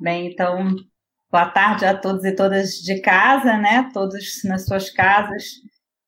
[0.00, 0.74] Bem, então,
[1.30, 3.90] boa tarde a todos e todas de casa, né?
[3.92, 5.44] Todos nas suas casas.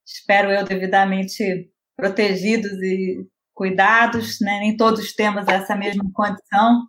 [0.05, 4.59] Espero eu devidamente protegidos e cuidados, né?
[4.61, 6.83] Nem todos temos essa mesma condição,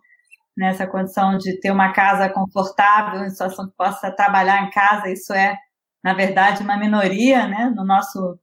[0.56, 0.90] nessa né?
[0.90, 5.08] condição de ter uma casa confortável, em situação que possa trabalhar em casa.
[5.10, 5.56] Isso é,
[6.04, 7.72] na verdade, uma minoria, né?
[7.76, 8.38] No nosso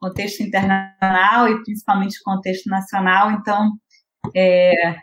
[0.00, 3.32] contexto internacional e principalmente contexto nacional.
[3.32, 3.72] Então,
[4.34, 4.96] é,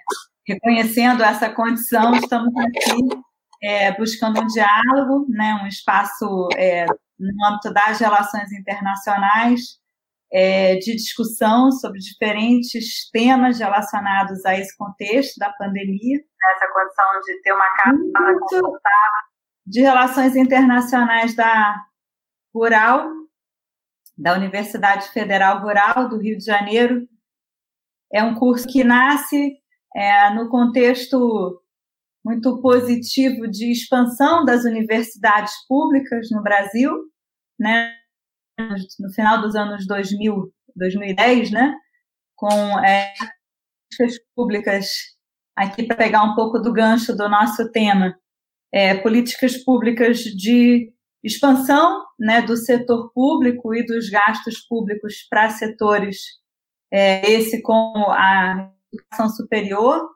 [0.47, 3.23] reconhecendo essa condição, estamos aqui
[3.63, 6.85] é, buscando um diálogo, né, um espaço é,
[7.17, 9.81] no âmbito das relações internacionais,
[10.31, 16.19] é, de discussão sobre diferentes temas relacionados a esse contexto da pandemia,
[16.51, 18.79] essa condição de ter uma casa confortável,
[19.65, 21.75] de relações internacionais da
[22.53, 23.09] Rural,
[24.17, 27.07] da Universidade Federal Rural do Rio de Janeiro.
[28.11, 29.62] É um curso que nasce
[29.95, 31.61] é, no contexto
[32.23, 36.91] muito positivo de expansão das universidades públicas no Brasil,
[37.59, 37.93] né?
[38.99, 41.75] no final dos anos 2000, 2010, né?
[42.35, 43.13] com é,
[43.97, 44.87] políticas públicas,
[45.55, 48.15] aqui para pegar um pouco do gancho do nosso tema,
[48.71, 50.91] é, políticas públicas de
[51.23, 56.17] expansão né, do setor público e dos gastos públicos para setores,
[56.91, 60.09] é, esse com a educação superior,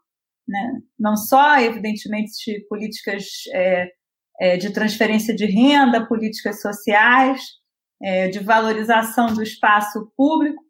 [0.48, 0.82] né?
[0.98, 3.88] não só, evidentemente, políticas é,
[4.40, 7.42] é, de transferência de renda, políticas sociais,
[8.02, 10.64] é, de valorização do espaço público,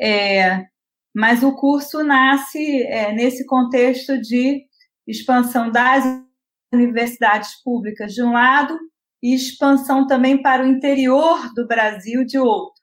[0.00, 0.66] é,
[1.14, 4.64] mas o curso nasce é, nesse contexto de
[5.06, 6.04] expansão das
[6.72, 8.76] universidades públicas de um lado
[9.22, 12.75] e expansão também para o interior do Brasil de outro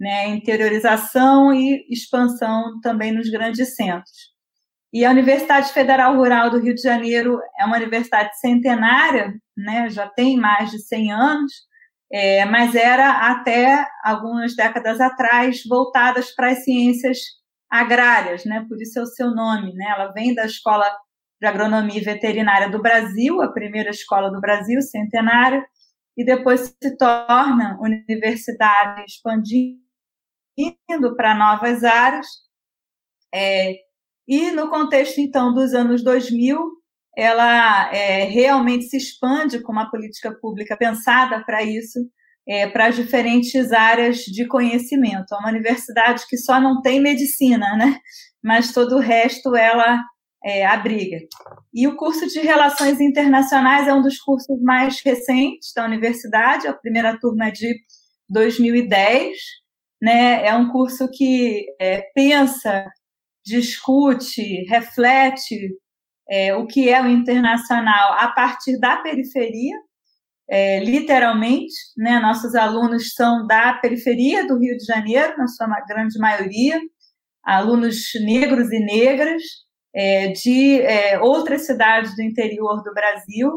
[0.00, 4.30] né, interiorização e expansão também nos grandes centros.
[4.92, 10.08] E a Universidade Federal Rural do Rio de Janeiro é uma universidade centenária, né, já
[10.08, 11.52] tem mais de 100 anos,
[12.10, 17.18] é, mas era até algumas décadas atrás voltadas para as ciências
[17.70, 19.72] agrárias, né, por isso é o seu nome.
[19.74, 20.90] Né, ela vem da Escola
[21.40, 25.64] de Agronomia e Veterinária do Brasil, a primeira escola do Brasil, centenária,
[26.16, 29.89] e depois se torna universidade expandindo
[30.56, 32.26] indo para novas áreas.
[33.34, 33.74] É,
[34.28, 36.58] e no contexto, então, dos anos 2000,
[37.16, 41.98] ela é, realmente se expande com uma política pública pensada para isso,
[42.48, 45.34] é, para as diferentes áreas de conhecimento.
[45.34, 47.98] É uma universidade que só não tem medicina, né?
[48.42, 50.02] mas todo o resto ela
[50.44, 51.18] é, abriga.
[51.72, 56.72] E o curso de Relações Internacionais é um dos cursos mais recentes da universidade, a
[56.72, 57.74] primeira turma é de
[58.28, 59.36] 2010,
[60.00, 60.46] né?
[60.46, 62.86] É um curso que é, pensa,
[63.44, 65.70] discute, reflete
[66.28, 69.74] é, o que é o internacional a partir da periferia,
[70.48, 72.18] é, literalmente, né?
[72.20, 76.80] Nossos alunos são da periferia do Rio de Janeiro, na sua grande maioria,
[77.44, 79.42] alunos negros e negras
[79.94, 83.50] é, de é, outras cidades do interior do Brasil,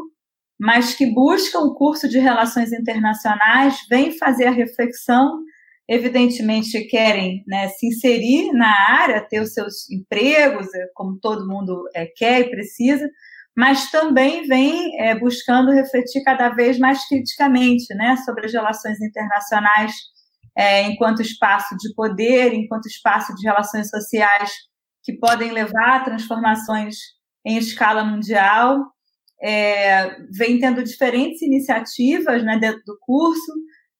[0.58, 5.40] mas que buscam o curso de relações internacionais, vêm fazer a reflexão
[5.88, 11.84] evidentemente querem né, se inserir na área, ter os seus empregos, é, como todo mundo
[11.94, 13.08] é, quer e precisa,
[13.56, 19.92] mas também vem é, buscando refletir cada vez mais criticamente né, sobre as relações internacionais
[20.56, 24.50] é, enquanto espaço de poder, enquanto espaço de relações sociais
[25.02, 26.96] que podem levar a transformações
[27.44, 28.78] em escala mundial.
[29.42, 33.52] É, vem tendo diferentes iniciativas né, dentro do curso,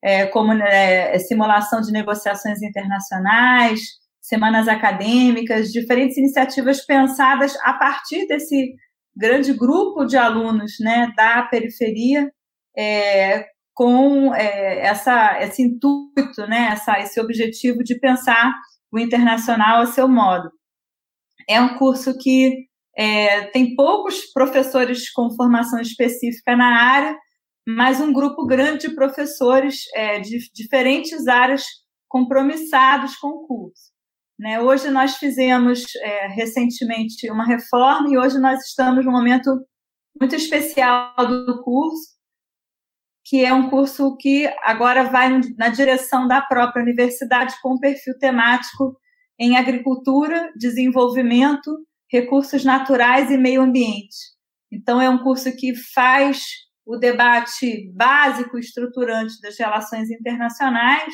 [0.05, 3.81] é, como né, é, simulação de negociações internacionais,
[4.21, 8.75] semanas acadêmicas, diferentes iniciativas pensadas a partir desse
[9.17, 12.31] grande grupo de alunos né, da periferia,
[12.77, 18.53] é, com é, essa, esse intuito, né, essa, esse objetivo de pensar
[18.93, 20.51] o internacional a seu modo.
[21.49, 22.67] É um curso que
[22.97, 27.17] é, tem poucos professores com formação específica na área,
[27.67, 31.65] mas um grupo grande de professores é, de diferentes áreas
[32.09, 33.93] compromissados com o curso.
[34.39, 34.61] Né?
[34.61, 39.51] Hoje nós fizemos é, recentemente uma reforma e hoje nós estamos num momento
[40.21, 42.15] muito especial do curso,
[43.25, 48.19] que é um curso que agora vai na direção da própria universidade com um perfil
[48.19, 48.97] temático
[49.39, 51.71] em agricultura, desenvolvimento,
[52.11, 54.17] recursos naturais e meio ambiente.
[54.71, 56.43] Então é um curso que faz
[56.87, 61.13] o debate básico estruturante das relações internacionais,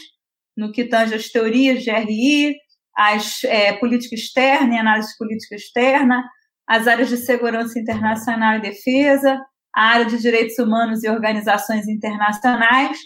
[0.57, 2.55] no que tange as teorias de RI,
[2.97, 6.23] as é, política externa e análise política externa,
[6.67, 9.41] as áreas de segurança internacional e defesa,
[9.75, 12.99] a área de direitos humanos e organizações internacionais,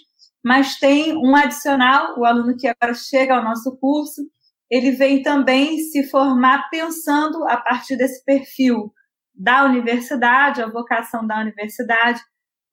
[0.44, 4.22] mas tem um adicional, o aluno que agora chega ao nosso curso,
[4.70, 8.92] ele vem também se formar pensando a partir desse perfil
[9.34, 12.20] da universidade, a vocação da universidade,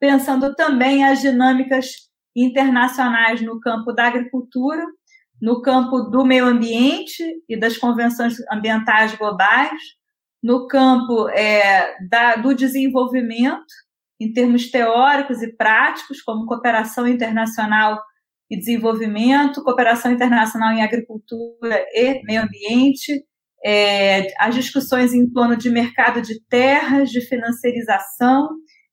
[0.02, 4.84] pensando também as dinâmicas internacionais no campo da agricultura,
[5.40, 9.80] no campo do meio ambiente e das convenções ambientais globais,
[10.42, 13.64] no campo é, da, do desenvolvimento,
[14.20, 18.02] em termos teóricos e práticos, como cooperação internacional
[18.50, 23.24] e desenvolvimento, cooperação internacional em agricultura e meio ambiente,
[23.64, 28.50] é, as discussões em torno de mercado de terras, de financiarização.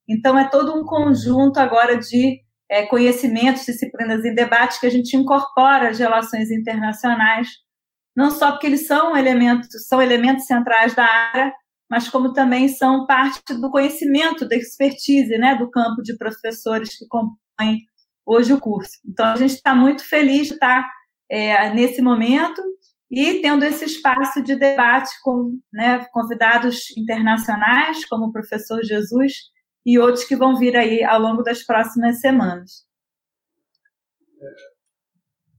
[0.08, 2.40] Então, é todo um conjunto agora de
[2.70, 7.48] é, conhecimentos, disciplinas e debates que a gente incorpora as relações internacionais,
[8.16, 11.52] não só porque eles são elementos, são elementos centrais da área,
[11.90, 17.06] mas como também são parte do conhecimento, da expertise, né, do campo de professores que
[17.06, 17.80] compõem
[18.26, 18.92] hoje o curso.
[19.06, 20.86] Então, a gente está muito feliz de estar
[21.30, 22.60] é, nesse momento
[23.10, 29.32] e tendo esse espaço de debate com né, convidados internacionais, como o professor Jesus,
[29.84, 32.86] e outros que vão vir aí ao longo das próximas semanas.
[34.40, 34.46] É,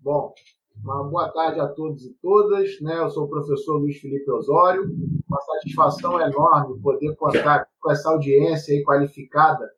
[0.02, 0.34] bom,
[0.84, 2.80] uma boa tarde a todos e todas.
[2.82, 2.98] Né?
[3.00, 4.84] Eu sou o professor Luiz Felipe Osório.
[5.28, 9.70] Uma satisfação enorme poder contar com essa audiência aí qualificada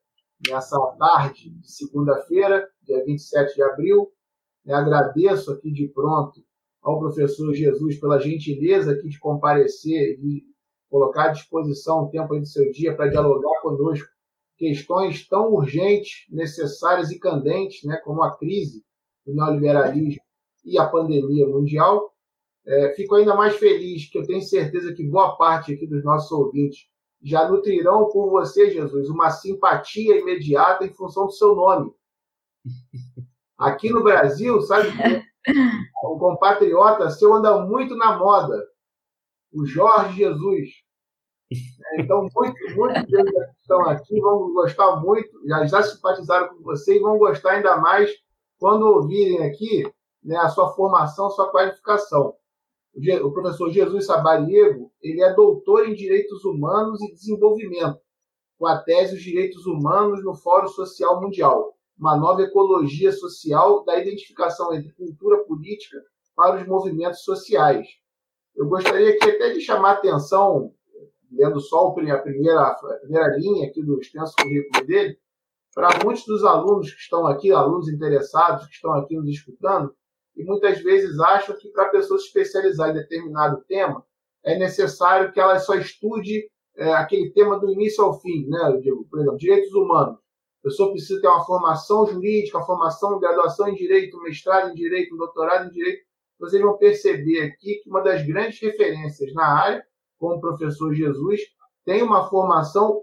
[0.48, 4.12] nessa tarde de segunda-feira, dia 27 de abril.
[4.66, 6.44] Eu agradeço aqui de pronto
[6.82, 10.44] ao professor Jesus pela gentileza aqui de comparecer e
[10.90, 14.08] colocar à disposição um tempo do seu dia para dialogar conosco
[14.62, 18.86] questões tão urgentes, necessárias e candentes, né, como a crise
[19.26, 20.22] do neoliberalismo
[20.64, 22.14] e a pandemia mundial.
[22.64, 26.32] É, fico ainda mais feliz que eu tenho certeza que boa parte aqui dos nossos
[26.32, 26.88] ouvintes
[27.24, 31.92] já nutrirão por você, Jesus, uma simpatia imediata em função do seu nome.
[33.58, 34.90] Aqui no Brasil, sabe,
[36.04, 38.64] o compatriota seu anda muito na moda.
[39.52, 40.70] O Jorge Jesus.
[42.00, 46.96] Então, muitos, muitos deles que estão aqui vão gostar muito, já, já simpatizaram com você
[46.96, 48.10] e vão gostar ainda mais
[48.58, 49.84] quando ouvirem aqui
[50.24, 52.34] né, a sua formação, a sua qualificação.
[52.94, 58.00] O, o professor Jesus Sabariego, ele é doutor em Direitos Humanos e Desenvolvimento,
[58.58, 64.00] com a tese Os Direitos Humanos no Fórum Social Mundial, uma nova ecologia social da
[64.00, 65.98] identificação entre cultura política
[66.36, 67.88] para os movimentos sociais.
[68.56, 70.74] Eu gostaria aqui até de chamar a atenção
[71.32, 75.18] lendo só a primeira, a primeira linha aqui do extenso currículo dele,
[75.74, 79.96] para muitos dos alunos que estão aqui, alunos interessados que estão aqui nos escutando,
[80.36, 84.04] e muitas vezes acham que para a pessoa se especializar em determinado tema,
[84.44, 88.72] é necessário que ela só estude é, aquele tema do início ao fim, né?
[88.72, 90.18] Eu digo, por exemplo, direitos humanos.
[90.62, 94.76] A pessoa precisa ter uma formação jurídica, uma formação graduação em direito, um mestrado em
[94.76, 96.04] direito, um doutorado em direito.
[96.40, 99.86] Vocês vão perceber aqui que uma das grandes referências na área
[100.22, 101.42] como o professor Jesus,
[101.84, 103.02] tem uma formação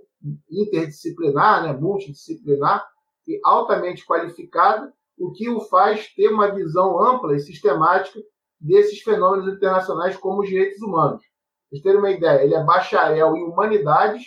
[0.49, 2.87] interdisciplinar, né, multidisciplinar
[3.27, 8.21] e altamente qualificada, o que o faz ter uma visão ampla e sistemática
[8.61, 11.21] desses fenômenos internacionais como os direitos humanos.
[11.21, 14.23] Para vocês terem uma ideia, ele é bacharel em humanidades,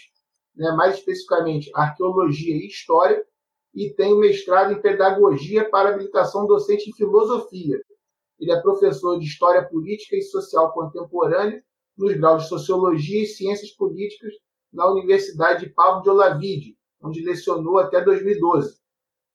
[0.53, 3.23] né, mais especificamente arqueologia e história,
[3.73, 7.79] e tem mestrado em pedagogia para habilitação docente em filosofia.
[8.37, 11.63] Ele é professor de história política e social contemporânea
[12.01, 14.33] nos graus de Sociologia e Ciências Políticas
[14.73, 18.79] na Universidade de Pablo de Olavide, onde lecionou até 2012.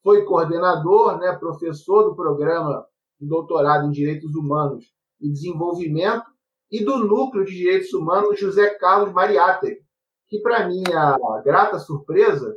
[0.03, 2.85] Foi coordenador, né, professor do programa
[3.19, 4.85] de doutorado em Direitos Humanos
[5.19, 6.25] e Desenvolvimento
[6.69, 9.81] e do Núcleo de Direitos Humanos José Carlos Mariátegui,
[10.27, 12.53] que, para minha grata surpresa,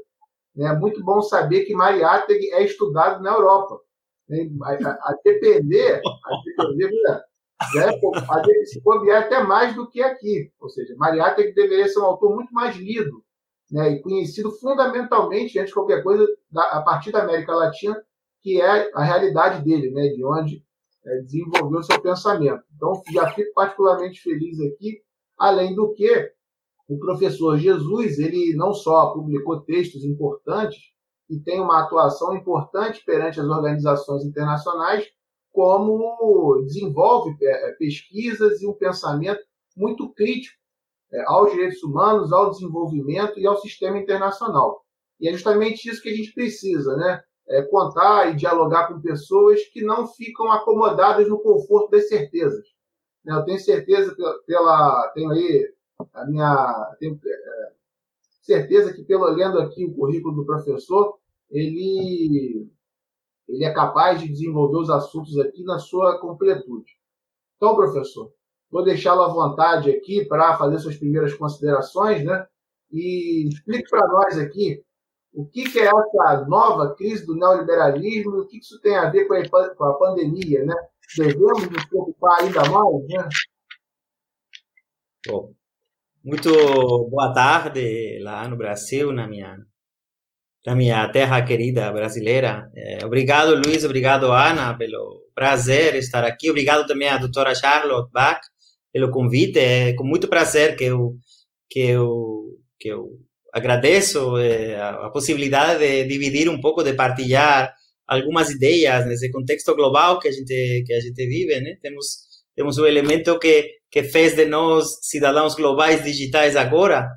[0.55, 3.81] né, é muito bom saber que Mariátegui é estudado na Europa.
[4.63, 6.91] A, a depender, a depender
[7.75, 10.51] né, se bobear até mais do que aqui.
[10.61, 13.23] Ou seja, Mariátegui deveria ser um autor muito mais lido
[13.71, 16.27] né, e conhecido fundamentalmente, antes de qualquer coisa,
[16.57, 18.01] a partir da América Latina,
[18.43, 20.65] que é a realidade dele, né, de onde
[21.07, 22.63] é, desenvolveu seu pensamento.
[22.75, 25.03] Então, já fico particularmente feliz aqui,
[25.39, 26.33] além do que
[26.89, 30.79] o professor Jesus, ele não só publicou textos importantes
[31.29, 35.07] e tem uma atuação importante perante as organizações internacionais,
[35.53, 39.43] como desenvolve é, pesquisas e um pensamento
[39.77, 40.57] muito crítico
[41.13, 44.85] é, aos direitos humanos, ao desenvolvimento e ao sistema internacional.
[45.21, 47.23] E é justamente isso que a gente precisa, né?
[47.49, 52.65] É contar e dialogar com pessoas que não ficam acomodadas no conforto das certezas.
[53.25, 54.15] Eu tenho certeza
[54.47, 55.75] pela tenho aí
[56.15, 57.73] a minha tenho, é,
[58.41, 61.19] certeza que, pelo lendo aqui o currículo do professor,
[61.51, 62.69] ele,
[63.51, 66.93] ele é capaz de desenvolver os assuntos aqui na sua completude.
[67.57, 68.33] Então, professor,
[68.71, 72.47] vou deixá-lo à vontade aqui para fazer suas primeiras considerações, né?
[72.91, 74.83] E explique para nós aqui
[75.33, 79.27] o que, é essa nova crise do neoliberalismo e o que isso tem a ver
[79.27, 80.75] com a, com a pandemia, né?
[81.17, 83.29] Devemos nos preocupar ainda mais, né?
[85.27, 85.53] Bom,
[86.25, 86.51] muito
[87.09, 89.59] boa tarde lá no Brasil, na minha,
[90.67, 92.71] na minha terra querida brasileira.
[92.75, 96.51] É, obrigado, Luiz, obrigado, Ana, pelo prazer estar aqui.
[96.51, 98.41] Obrigado também à doutora Charlotte Bach
[98.93, 99.59] pelo convite.
[99.59, 101.15] É com muito prazer que eu,
[101.69, 103.09] que eu, que eu
[103.53, 107.75] agradeço é, a, a possibilidade de dividir um pouco, de partilhar
[108.07, 111.77] algumas ideias nesse contexto global que a gente que a gente vive, né?
[111.81, 117.09] Temos temos um elemento que que fez de nós cidadãos globais digitais agora,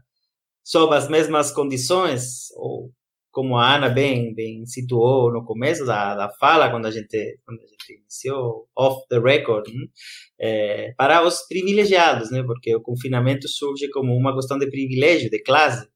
[0.64, 2.92] sob as mesmas condições, ou
[3.34, 7.60] como a Ana bem, bem situou no começo da, da fala, quando a gente, quando
[7.62, 9.88] a gente iniciou off the record, né?
[10.40, 12.44] é, para os privilegiados, né?
[12.44, 15.88] porque o confinamento surge como uma questão de privilégio, de classe,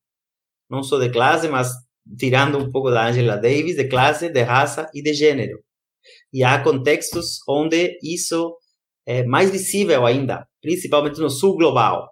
[0.67, 1.71] não só de classe, mas
[2.17, 5.59] tirando um pouco da Angela Davis, de classe, de raça e de gênero.
[6.33, 8.57] E há contextos onde isso
[9.05, 12.09] é mais visível ainda, principalmente no sul global.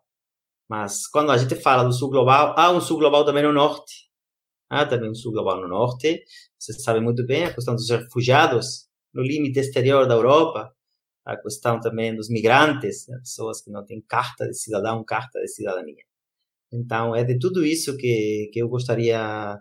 [0.69, 4.04] Mas quando a gente fala do sul global, há um sul global também no norte.
[4.69, 6.23] Há também um sul global no norte.
[6.57, 10.73] Você sabe muito bem a questão dos refugiados no limite exterior da Europa,
[11.25, 13.17] a questão também dos migrantes, né?
[13.19, 16.03] pessoas que não têm carta de cidadão, carta de cidadania.
[16.71, 19.57] Então, é de tudo isso que, que eu gostaria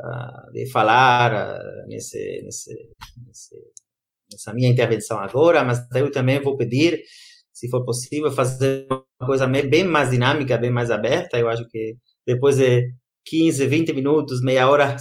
[0.00, 2.74] uh, de falar uh, nesse, nesse,
[3.26, 3.56] nesse,
[4.30, 7.02] nessa minha intervenção agora, mas eu também vou pedir
[7.58, 11.36] se for possível, fazer uma coisa bem mais dinâmica, bem mais aberta.
[11.38, 12.92] Eu acho que depois de
[13.28, 14.96] 15, 20 minutos, meia hora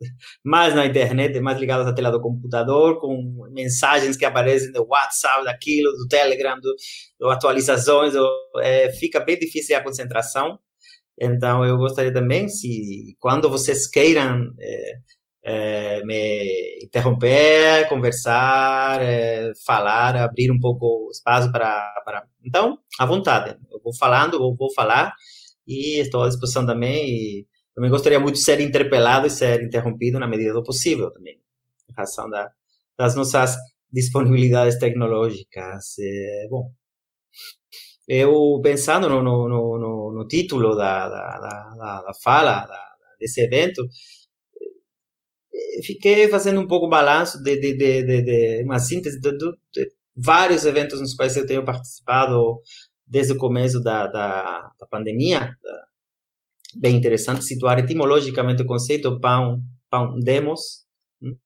[0.44, 5.44] mais na internet, mais ligados à tela do computador, com mensagens que aparecem do WhatsApp,
[5.44, 6.74] daquilo, do Telegram, do,
[7.18, 8.28] do atualizações, do,
[8.60, 10.58] é, fica bem difícil a concentração.
[11.20, 14.92] Então, eu gostaria também, se quando vocês queiram é,
[15.44, 22.24] é, me interromper, conversar, é, falar, abrir um pouco espaço para, para.
[22.44, 23.56] Então, à vontade.
[23.70, 25.12] Eu vou falando, eu vou falar
[25.66, 27.08] e estou à disposição também.
[27.08, 31.40] E também gostaria muito de ser interpelado e ser interrompido na medida do possível também,
[31.88, 32.50] em razão da,
[32.96, 33.56] das nossas
[33.90, 35.98] disponibilidades tecnológicas.
[35.98, 36.70] É, bom,
[38.06, 43.86] eu pensando no, no, no, no título da, da, da, da fala da, desse evento,
[45.84, 49.32] fiquei fazendo um pouco balanço de, de, de, de, uma síntese de,
[50.14, 52.60] vários eventos nos quais eu tenho participado
[53.06, 55.56] desde o começo da, da, da pandemia.
[56.76, 59.60] Bem interessante situar etimologicamente o conceito pão,
[59.90, 60.86] pão demos,
[61.22, 61.36] hum?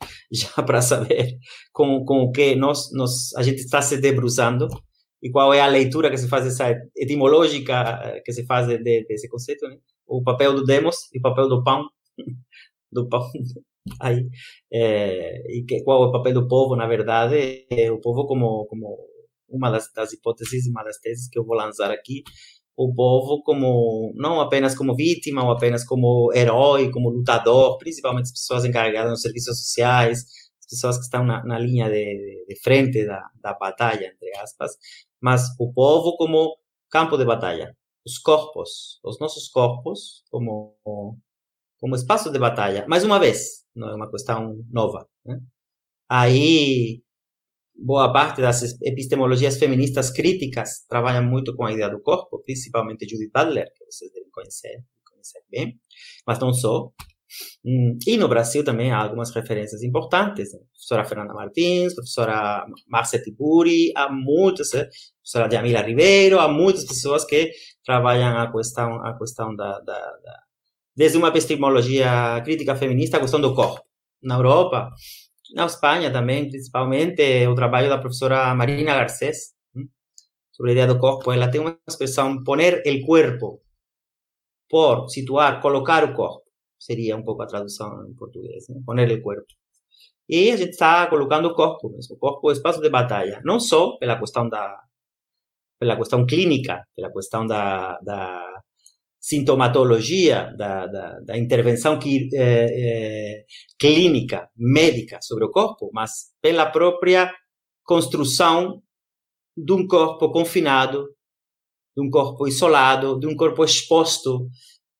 [0.32, 1.38] já para saber
[1.72, 4.68] com, com o que nós, nós, a gente está se debruçando
[5.22, 8.78] e qual é a leitura que se faz essa etimológica eh, que se faz de,
[8.78, 9.78] desse conceito, né?
[10.06, 11.88] o papel do demos e o papel do pão
[12.92, 13.22] do pão.
[14.00, 14.28] Aí,
[14.72, 18.64] é, e que, qual é o papel do povo, na verdade, é o povo como,
[18.66, 18.96] como
[19.48, 22.22] uma das, das hipóteses, uma das teses que eu vou lançar aqui,
[22.76, 28.32] o povo como não apenas como vítima ou apenas como herói, como lutador, principalmente as
[28.32, 30.24] pessoas encarregadas nos serviços sociais,
[30.60, 34.72] as pessoas que estão na, na linha de, de, frente da, da batalha, entre aspas,
[35.20, 36.56] mas o povo como
[36.90, 40.76] campo de batalha, os corpos, os nossos corpos como
[41.82, 42.86] como espaço de batalha.
[42.88, 45.08] Mais uma vez, não é uma questão nova.
[45.24, 45.40] Né?
[46.08, 47.01] Aí,
[47.82, 53.30] boa parte das epistemologias feministas críticas trabalham muito com a ideia do corpo, principalmente Judith
[53.34, 55.78] Butler, que vocês devem conhecer, conhecer bem,
[56.26, 56.90] mas não só.
[57.64, 60.52] Hum, e no Brasil também há algumas referências importantes.
[60.52, 60.60] Né?
[60.72, 64.88] Professora Fernanda Martins, professora Marcia Tiburi, há muitas, eh,
[65.22, 67.50] professora Jamila Ribeiro, há muitas pessoas que
[67.84, 70.42] trabalham a questão, a questão da, da, da
[70.94, 73.80] desde uma epistemologia crítica feminista, a questão do corpo.
[74.22, 74.90] Na Europa,
[75.54, 79.54] na Espanha também, principalmente, o trabalho da professora Marina Garcés
[80.52, 83.62] sobre a ideia do corpo, ela tem uma expressão, poner el cuerpo,
[84.68, 86.44] por situar, colocar o corpo,
[86.78, 88.80] seria um pouco a tradução em português, né?
[88.86, 89.52] poner el cuerpo.
[90.28, 93.58] E a gente está colocando o corpo mesmo, o corpo é espaço de batalha, não
[93.58, 94.80] só pela questão da
[95.78, 98.62] pela questão clínica, pela questão da, da
[99.22, 103.44] sintomatologia da, da, da intervenção que, é, é,
[103.78, 107.32] clínica, médica sobre o corpo, mas pela própria
[107.84, 108.82] construção
[109.56, 111.06] de um corpo confinado
[111.96, 114.48] de um corpo isolado, de um corpo exposto,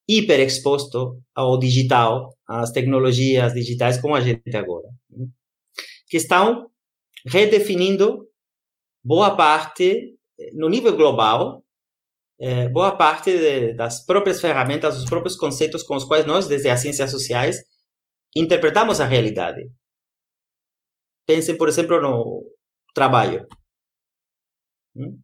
[0.09, 4.89] hiperexposto ao digital, às tecnologias digitais como a gente agora,
[6.07, 6.71] que estão
[7.27, 8.27] redefinindo
[9.03, 10.17] boa parte,
[10.55, 11.65] no nível global,
[12.43, 16.69] é, boa parte de, das próprias ferramentas, dos próprios conceitos com os quais nós, desde
[16.69, 17.57] as ciências sociais,
[18.35, 19.71] interpretamos a realidade.
[21.25, 22.43] Pensem, por exemplo, no
[22.93, 23.47] trabalho.
[24.97, 25.21] Hum?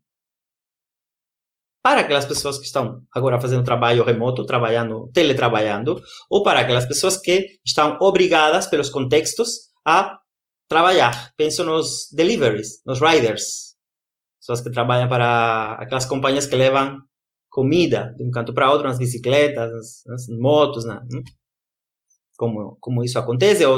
[1.83, 7.17] Para aquelas pessoas que estão agora fazendo trabalho remoto, trabalhando, teletrabalhando, ou para aquelas pessoas
[7.17, 10.21] que estão obrigadas pelos contextos a
[10.69, 11.33] trabalhar.
[11.37, 13.75] Penso nos deliveries, nos riders,
[14.41, 17.08] pessoas que trabalham para aquelas companhias que levam
[17.51, 21.01] comida de um canto para outro, nas bicicletas, nas, nas motos, né?
[22.37, 23.77] como, como isso acontece, ou,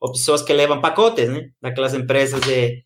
[0.00, 1.50] ou pessoas que levam pacotes, né?
[1.62, 2.82] Daquelas empresas de...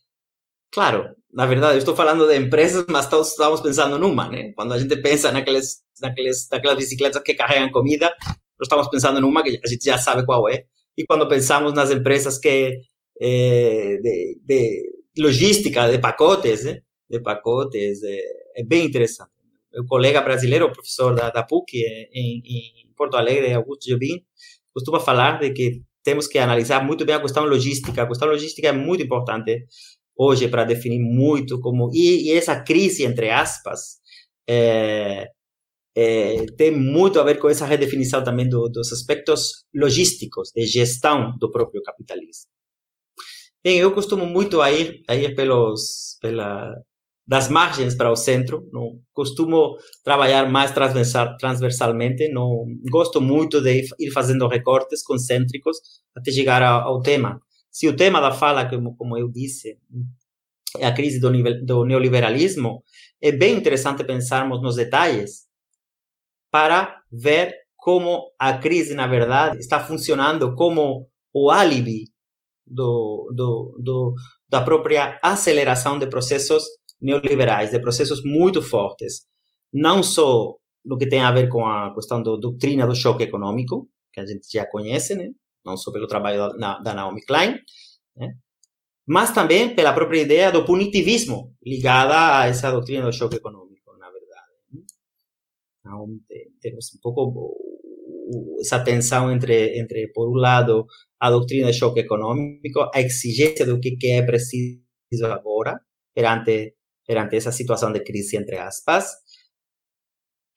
[0.70, 4.52] Claro, na verdade, eu estou falando de empresas, mas estamos, estamos pensando numa, né?
[4.54, 8.14] Quando a gente pensa naqueles, naqueles, naquelas bicicletas que carregam comida,
[8.58, 10.64] nós estamos pensando numa que a gente já sabe qual é.
[10.96, 12.78] E quando pensamos nas empresas que
[13.20, 16.80] é, de, de, logística de pacotes, né?
[17.08, 18.20] de pacotes, é,
[18.56, 19.30] é, bem interessante.
[19.74, 21.78] Meu colega brasileiro, professor da, da PUC
[22.12, 24.24] em, em Porto Alegre, Augusto Jobim,
[24.72, 28.02] costuma falar de que temos que analisar muito bem a questão logística.
[28.02, 29.66] A questão logística é muito importante
[30.16, 33.98] hoje para definir muito como e, e, essa crise entre aspas
[34.48, 35.28] é,
[35.96, 41.36] é, tem muito a ver com essa redefinição também do, dos aspectos logísticos de gestão
[41.38, 42.50] do próprio capitalismo.
[43.64, 46.70] Bem, eu costumo muito ir, ir pelos, pela,
[47.26, 53.86] das margens para o centro, não costumo trabalhar mais transversal, transversalmente, não gosto muito de
[53.98, 55.78] ir fazendo recortes concêntricos
[56.14, 57.40] até chegar ao, ao tema.
[57.70, 59.78] Se o tema da fala, como, como eu disse,
[60.78, 61.30] é a crise do,
[61.64, 62.82] do neoliberalismo,
[63.20, 65.44] é bem interessante pensarmos nos detalhes
[66.50, 72.04] para ver como a crise, na verdade, está funcionando como o álibi
[72.66, 74.14] do, do, do,
[74.48, 76.64] da própria aceleração de processos
[77.04, 79.26] neoliberais, de processos muito fortes,
[79.72, 83.88] não só no que tem a ver com a questão da doutrina do choque econômico,
[84.12, 85.30] que a gente já conhece, né?
[85.64, 87.58] não só pelo trabalho da, da Naomi Klein,
[88.16, 88.34] né?
[89.06, 94.10] mas também pela própria ideia do punitivismo ligada a essa doutrina do choque econômico, na
[94.10, 94.52] verdade.
[94.72, 94.82] Né?
[95.80, 96.06] Então,
[96.60, 97.56] temos um pouco
[98.60, 100.86] essa tensão entre, entre, por um lado,
[101.20, 104.80] a doutrina do choque econômico, a exigência do que é preciso
[105.26, 105.78] agora,
[106.14, 106.74] perante
[107.06, 109.10] perante essa situação de crise, entre aspas,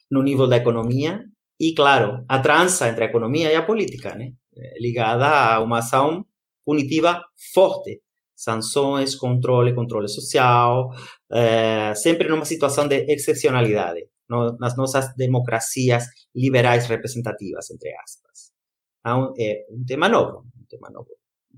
[0.10, 1.24] no nível da economia,
[1.60, 4.32] e, claro, a trança entre a economia e a política, né?
[4.80, 6.26] ligada a uma ação
[6.66, 7.22] punitiva
[7.54, 8.02] forte.
[8.36, 10.92] Sanções, controle, controle social,
[11.32, 16.06] é, sempre numa situação de excepcionalidade, no, nas nossas democracias
[16.36, 18.52] liberais representativas, entre aspas.
[19.00, 21.10] Então, é um tema novo, um tema novo.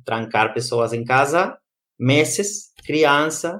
[0.05, 1.57] Trancar pessoas em casa,
[1.99, 3.59] meses, criança,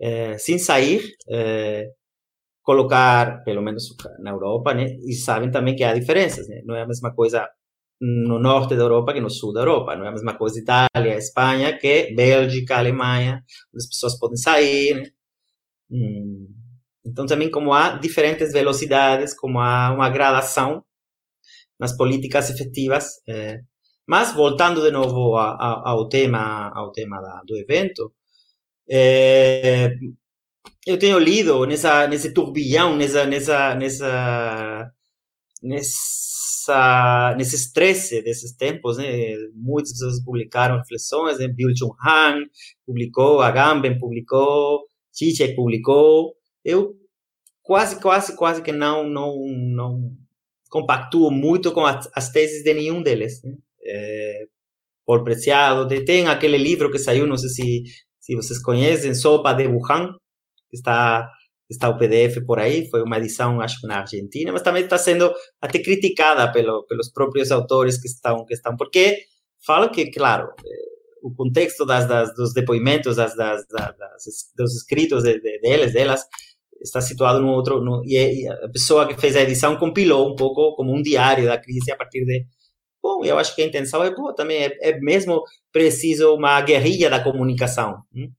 [0.00, 1.86] é, sem sair, é,
[2.62, 4.86] colocar, pelo menos na Europa, né?
[5.06, 6.60] E sabem também que há diferenças, né?
[6.64, 7.48] Não é a mesma coisa
[8.00, 9.96] no norte da Europa que no sul da Europa.
[9.96, 13.42] Não é a mesma coisa Itália, Espanha, que Bélgica, Alemanha,
[13.74, 15.10] onde as pessoas podem sair, né?
[15.90, 16.48] Hum.
[17.04, 20.84] Então, também como há diferentes velocidades, como há uma gradação
[21.80, 23.06] nas políticas efetivas.
[23.26, 23.60] É.
[24.06, 28.12] Mas, voltando de novo a, a, ao tema, ao tema da, do evento,
[28.90, 29.94] é,
[30.86, 34.92] eu tenho lido nessa, nesse turbilhão, nessa, nessa, nessa,
[35.62, 39.36] nessa, nesse estresse desses tempos, né?
[39.54, 41.48] Muitas pessoas publicaram reflexões, né?
[41.48, 42.44] Bill Chung Han
[42.86, 46.34] publicou, Agamben publicou, Chichek publicou.
[46.64, 46.94] Eu
[47.62, 50.16] quase, quase, quase que não, não, não
[50.70, 53.42] compactuo muito com as, as teses de nenhum deles.
[53.42, 53.54] Né?
[53.84, 54.46] É,
[55.04, 57.82] por Preciado, tem aquele livro que saiu, não sei se
[58.28, 60.14] se vocês conhecem, Sopa de Wuhan,
[60.70, 61.30] está,
[61.70, 64.98] está o PDF por aí, foi uma edição, acho que na Argentina, mas também está
[64.98, 69.16] sendo até criticada pelo, pelos próprios autores que estão, que estão, porque
[69.64, 70.88] falam que, claro, eh,
[71.22, 76.22] o contexto das, das, dos depoimentos, das, das, das, dos escritos de, de, deles, delas,
[76.82, 80.76] está situado no outro, no, e a pessoa que fez a edição compilou um pouco
[80.76, 82.44] como um diário da crise a partir de
[83.08, 85.42] Bom, eu acho que a intenção é boa também, é, é mesmo
[85.72, 88.30] preciso uma guerrilha da comunicação, hein?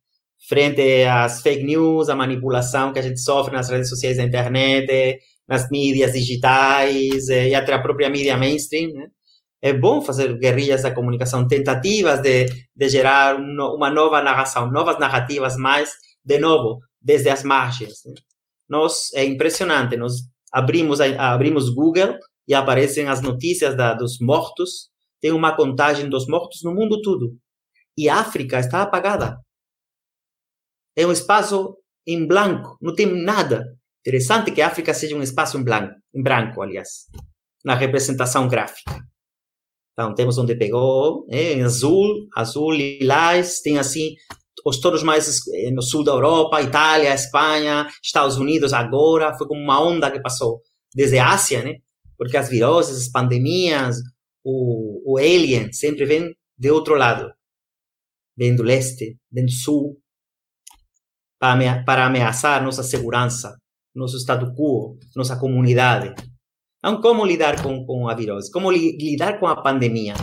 [0.48, 5.20] frente às fake news, à manipulação que a gente sofre nas redes sociais da internet,
[5.48, 9.08] nas mídias digitais e até a própria mídia mainstream, né?
[9.60, 15.58] É bom fazer guerrilhas da comunicação, tentativas de, de gerar uma nova narração, novas narrativas,
[15.58, 15.92] mas,
[16.24, 17.96] de novo, desde as margens.
[18.06, 18.14] Né?
[18.70, 20.14] nós é impressionante, nós
[20.54, 22.16] abrimos abrimos Google
[22.50, 24.90] e aparecem as notícias da, dos mortos,
[25.22, 27.38] tem uma contagem dos mortos no mundo todo.
[27.96, 29.38] E a África está apagada.
[30.98, 33.78] É um espaço em branco, não tem nada.
[34.02, 37.06] Interessante que a África seja um espaço em branco, em branco aliás,
[37.64, 38.98] na representação gráfica.
[39.94, 44.16] Então, temos onde pegou, é, em azul, azul, lilás, tem assim
[44.66, 49.62] os todos mais eh, no sul da Europa, Itália, Espanha, Estados Unidos agora, foi como
[49.62, 50.62] uma onda que passou
[50.94, 51.76] desde a Ásia, né?
[52.20, 53.96] Porque as viroses, as pandemias,
[54.44, 57.32] o, o alien sempre vem de outro lado,
[58.38, 59.98] vem do leste, vem do sul,
[61.40, 63.58] para, para ameaçar nossa segurança,
[63.96, 66.14] nosso status quo, nossa comunidade.
[66.80, 68.52] Então, como lidar com, com a virose?
[68.52, 70.14] Como li, lidar com a pandemia?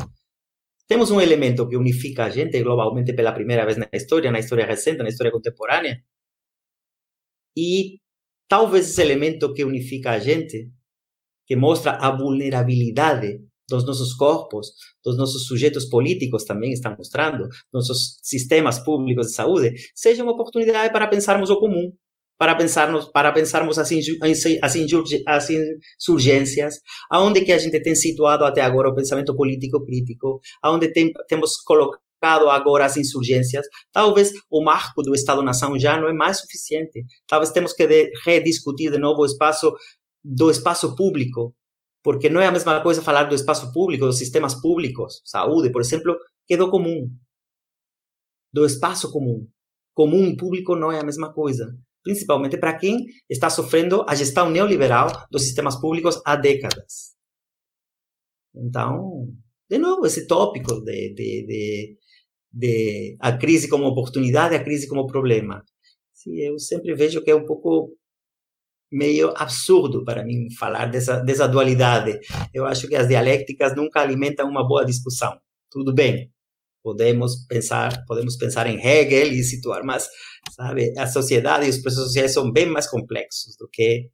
[0.86, 4.66] Temos um elemento que unifica a gente globalmente pela primeira vez na história, na história
[4.66, 6.02] recente, na história contemporânea.
[7.56, 7.98] E
[8.46, 10.70] talvez esse elemento que unifica a gente,
[11.46, 14.72] que mostra a vulnerabilidade dos nossos corpos,
[15.04, 20.92] dos nossos sujeitos políticos também estão mostrando, nossos sistemas públicos de saúde, seja uma oportunidade
[20.92, 21.92] para pensarmos o comum,
[22.38, 24.00] para pensarmos para pensarmos assim
[24.62, 24.86] assim
[25.26, 25.58] assim
[25.98, 26.80] surgências
[27.10, 31.56] aonde que a gente tem situado até agora o pensamento político crítico aonde tem, temos
[31.62, 32.00] colocado
[32.50, 33.66] agora as insurgências.
[33.92, 37.04] Talvez o marco do Estado-nação já não é mais suficiente.
[37.26, 37.86] Talvez temos que
[38.24, 39.72] rediscutir de novo o espaço
[40.34, 41.54] do espaço público
[42.02, 45.80] porque não é a mesma coisa falar do espaço público dos sistemas públicos saúde por
[45.80, 47.08] exemplo que do comum
[48.52, 49.46] do espaço comum
[49.94, 54.48] comum e público não é a mesma coisa principalmente para quem está sofrendo a gestão
[54.48, 57.16] neoliberal dos sistemas públicos há décadas.
[58.54, 59.26] Então,
[59.68, 61.96] de novo, esse tópico de, de, de,
[62.52, 65.64] de a crise como oportunidade, a crise como problema.
[66.12, 67.92] Sim, eu sempre vejo que é um pouco
[68.90, 72.18] meio absurdo para mim falar dessa, dessa dualidade.
[72.54, 75.38] Eu acho que as dialéticas nunca alimentam uma boa discussão.
[75.70, 76.32] Tudo bem,
[76.82, 80.08] podemos pensar, podemos pensar em Hegel e situar, mas
[80.52, 84.08] sabe, a sociedade e os processos sociais são bem mais complexos do que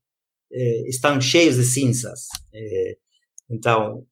[0.53, 2.29] eh, estão cheios de cinzas.
[2.55, 2.97] Eh,
[3.51, 4.07] então,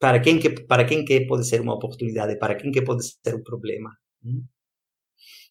[0.00, 3.34] para quem que para quem que pode ser uma oportunidade, para quem que pode ser
[3.34, 3.90] um problema
[4.24, 4.44] hum?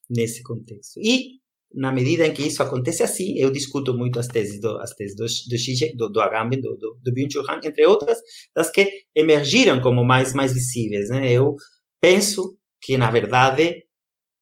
[0.10, 1.00] nesse contexto.
[1.00, 1.40] E
[1.74, 5.16] na medida em que isso acontece assim, eu discuto muito as teses do, as teses
[5.16, 8.20] do, do Zizek, do, do Agamben, do, do, do Byung-Chul Han, entre outras,
[8.56, 11.10] das que emergiram como mais mais visíveis.
[11.10, 11.32] Né?
[11.32, 11.56] Eu
[12.00, 13.84] penso que, na verdade,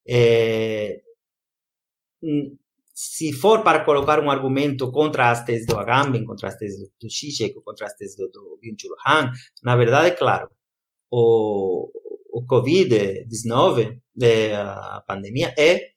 [0.08, 1.02] é,
[2.94, 7.10] se for para colocar um argumento contra as teses do Agamben, contra as teses do
[7.10, 9.32] Zizek, contra as teses do, do Byung-Chul Han,
[9.64, 10.50] na verdade, é claro,
[11.10, 11.90] o,
[12.32, 15.92] o Covid-19, é, a pandemia, é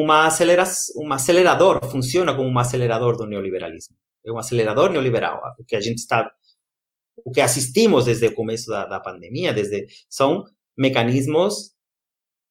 [0.00, 3.96] uma aceleração, um acelerador, funciona como um acelerador do neoliberalismo.
[4.24, 6.30] É um acelerador neoliberal, o que a gente está,
[7.24, 10.44] o que assistimos desde o começo da, da pandemia, desde são
[10.76, 11.72] mecanismos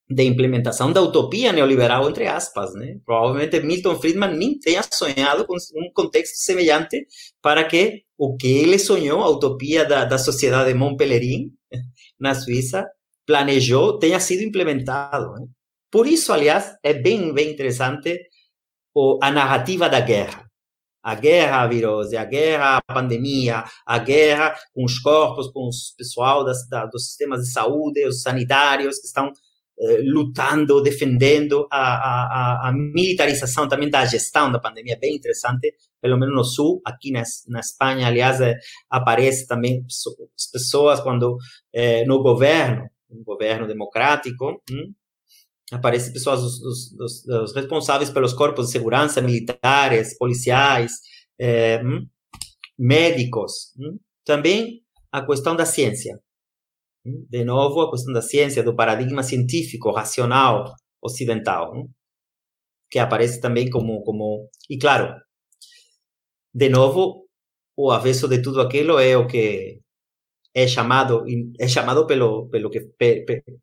[0.10, 3.00] de implementação da utopia neoliberal, entre aspas, né?
[3.06, 7.08] Provavelmente Milton Friedman nem tenha sonhado com um contexto semelhante
[7.42, 11.52] para que o que ele sonhou, a utopia da, da sociedade de Montpellerin,
[12.20, 12.86] na Suíça,
[13.26, 15.32] planejou, tenha sido implementado.
[15.34, 15.48] Né?
[15.92, 18.18] Por isso, aliás, é bem, bem interessante
[19.22, 20.50] a narrativa da guerra.
[21.04, 25.98] A guerra, a virose, a guerra, a pandemia, a guerra com os corpos, com o
[25.98, 29.32] pessoal das, da, dos sistemas de saúde, os sanitários que estão
[29.80, 36.20] eh, lutando, defendendo a, a, a, militarização também da gestão da pandemia, bem interessante, pelo
[36.20, 38.54] menos no sul, aqui na, na Espanha, aliás, eh,
[38.88, 41.36] aparece também as pessoas quando
[41.74, 44.94] eh, no governo, um governo democrático, hum,
[45.72, 46.62] aparecem pessoas, os,
[46.94, 50.94] os, os, responsáveis pelos corpos de segurança, militares, policiais,
[51.40, 51.82] é,
[52.78, 53.74] médicos.
[53.80, 54.82] Hum, também
[55.12, 56.20] a questão da ciência.
[57.06, 61.74] Hum, de novo, a questão da ciência, do paradigma científico, racional, ocidental,
[62.90, 64.50] que aparece também como, como...
[64.70, 65.16] E claro,
[66.54, 67.28] de novo,
[67.78, 69.81] o avesso de tudo aquilo é o que
[70.54, 71.24] é chamado
[71.60, 72.82] é chamado pelo pelo que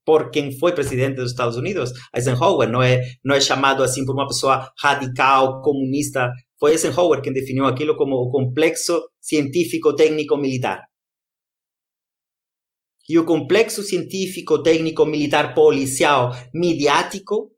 [0.05, 2.69] por quem foi presidente dos Estados Unidos Eisenhower.
[2.69, 6.31] Não é não é chamado assim por uma pessoa radical comunista.
[6.59, 10.83] Foi Eisenhower quem definiu aquilo como o complexo científico técnico militar.
[13.09, 17.51] E o complexo científico técnico militar policial midiático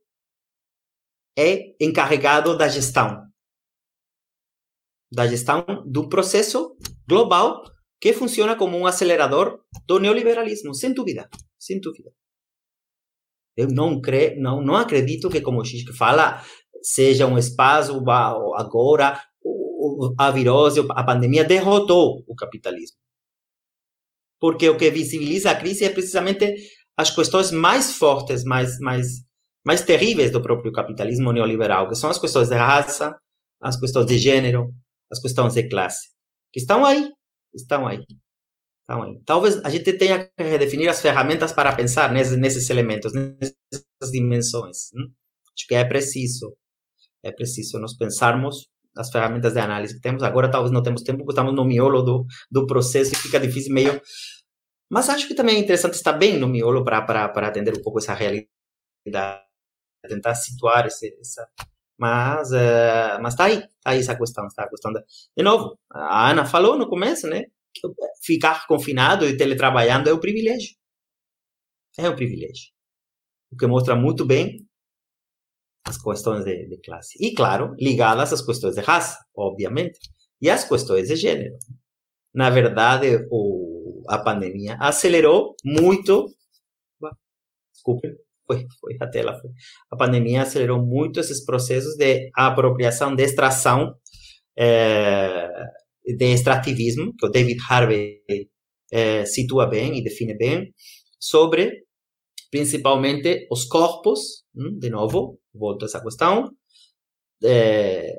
[1.37, 3.31] é encarregado da gestão
[5.13, 6.77] da gestão do processo
[7.09, 7.63] global
[8.01, 12.11] que funciona como um acelerador do neoliberalismo, sem dúvida, sem dúvida.
[13.57, 16.43] Eu não, creio, não, não acredito que, como o Chico fala,
[16.83, 18.03] seja um espaço
[18.57, 19.21] agora
[20.19, 22.97] a virose, a pandemia derrotou o capitalismo.
[24.39, 26.55] Porque o que visibiliza a crise é precisamente
[26.97, 29.07] as questões mais fortes, mais, mais,
[29.65, 33.19] mais terríveis do próprio capitalismo neoliberal, que são as questões de raça,
[33.61, 34.73] as questões de gênero,
[35.11, 36.09] as questões de classe,
[36.53, 37.11] que estão aí,
[37.55, 38.05] estão aí.
[38.83, 39.21] Estão aí.
[39.25, 44.93] Talvez a gente tenha que redefinir as ferramentas para pensar nesses, nesses elementos, nessas dimensões.
[44.95, 45.13] Hein?
[45.57, 46.57] Acho que é preciso,
[47.23, 50.23] é preciso nós pensarmos as ferramentas de análise que temos.
[50.23, 53.73] Agora talvez não temos tempo, porque estamos no miolo do, do processo e fica difícil
[53.73, 54.01] meio...
[54.93, 58.13] Mas acho que também é interessante estar bem no miolo para atender um pouco essa
[58.13, 58.49] realidade,
[60.03, 61.49] tentar situar esse, essa...
[62.01, 65.03] Mas, uh, mas está aí, está aí essa questão, está a questão da...
[65.37, 67.43] De novo, a Ana falou no começo, né?
[67.75, 67.83] Que
[68.25, 70.75] ficar confinado e teletrabalhando é um privilégio.
[71.99, 72.71] É um privilégio.
[73.53, 74.67] O que mostra muito bem
[75.85, 77.19] as questões de, de, classe.
[77.21, 79.99] E, claro, ligadas às questões de raça, obviamente,
[80.41, 81.59] e às questões de gênero.
[82.35, 86.35] Na verdade, o, a pandemia acelerou muito.
[87.75, 88.09] Desculpe,
[88.51, 89.39] foi, foi a tela.
[89.41, 89.51] Foi.
[89.91, 93.95] A pandemia acelerou muito esses processos de apropriação, de extração,
[94.59, 95.49] é,
[96.05, 98.21] de extrativismo, que o David Harvey
[98.93, 100.73] é, situa bem e define bem,
[101.19, 101.85] sobre
[102.51, 106.51] principalmente os corpos, de novo, volto a essa questão,
[107.45, 108.13] é,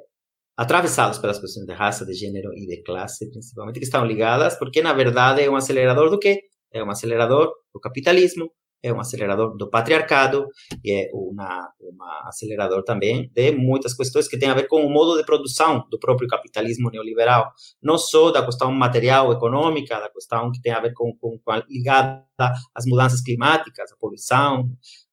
[0.57, 4.81] atravessados pelas questões de raça, de gênero e de classe, principalmente, que estão ligadas, porque
[4.81, 6.39] na verdade é um acelerador do quê?
[6.71, 8.49] É um acelerador do capitalismo,
[8.83, 10.47] é um acelerador do patriarcado
[10.83, 14.89] e é uma, uma acelerador também de muitas questões que têm a ver com o
[14.89, 20.51] modo de produção do próprio capitalismo neoliberal, não só da questão material econômica, da questão
[20.51, 22.25] que tem a ver com, com, com ligada
[22.73, 24.69] às mudanças climáticas, à poluição,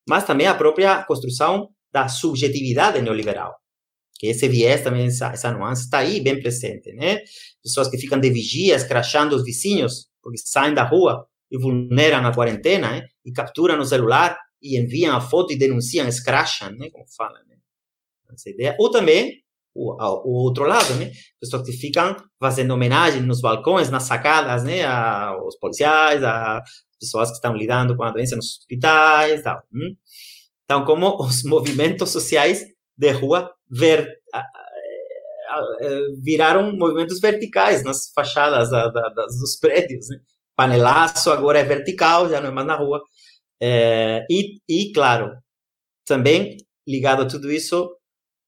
[0.08, 3.54] mas também a própria construção da subjetividade neoliberal.
[4.18, 7.20] Que esse viés também, essa, essa nuance está aí bem presente, né?
[7.62, 12.34] Pessoas que ficam de vigias, crachando os vizinhos, porque saem da rua e vulneram a
[12.34, 13.08] quarentena, né?
[13.24, 16.90] e capturam no celular e enviam a foto e denunciam, escracham, né?
[16.90, 17.56] Como fala, né?
[18.32, 18.76] Essa ideia.
[18.78, 19.42] Ou também
[19.74, 21.12] o, o outro lado, né?
[21.40, 24.84] Pessoas que ficam fazendo homenagem nos balcões, nas sacadas, né?
[24.84, 26.62] Aos policiais, a
[26.98, 29.62] pessoas que estão lidando com a doença nos hospitais, tal.
[30.64, 32.64] Então, como os movimentos sociais
[32.96, 34.06] de rua ver,
[36.22, 40.08] viraram movimentos verticais nas fachadas da, da, das, dos prédios.
[40.08, 40.18] Né?
[40.58, 43.00] Panelaço agora é vertical, já não é mais na rua.
[43.62, 45.30] É, e, e, claro,
[46.04, 47.88] também ligado a tudo isso,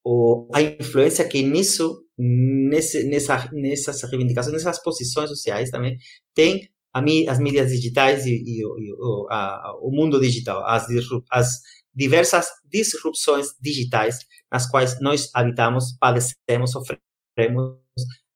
[0.04, 5.96] o, a influência que nisso, nesse, nessa, nessas reivindicações, nessas posições sociais também,
[6.34, 10.88] tem a, as mídias digitais e, e, e o, a, o mundo digital, as,
[11.30, 11.60] as
[11.94, 14.18] diversas disrupções digitais
[14.50, 17.78] nas quais nós habitamos, padecemos, sofremos,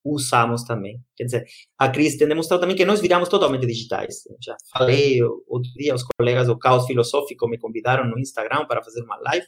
[0.04, 1.00] usamos também.
[1.16, 1.46] Quer dizer,
[1.78, 4.16] a crise tem demonstrado também que nós viramos totalmente digitais.
[4.42, 9.02] Já falei outro dia, os colegas do Caos Filosófico me convidaram no Instagram para fazer
[9.02, 9.46] uma live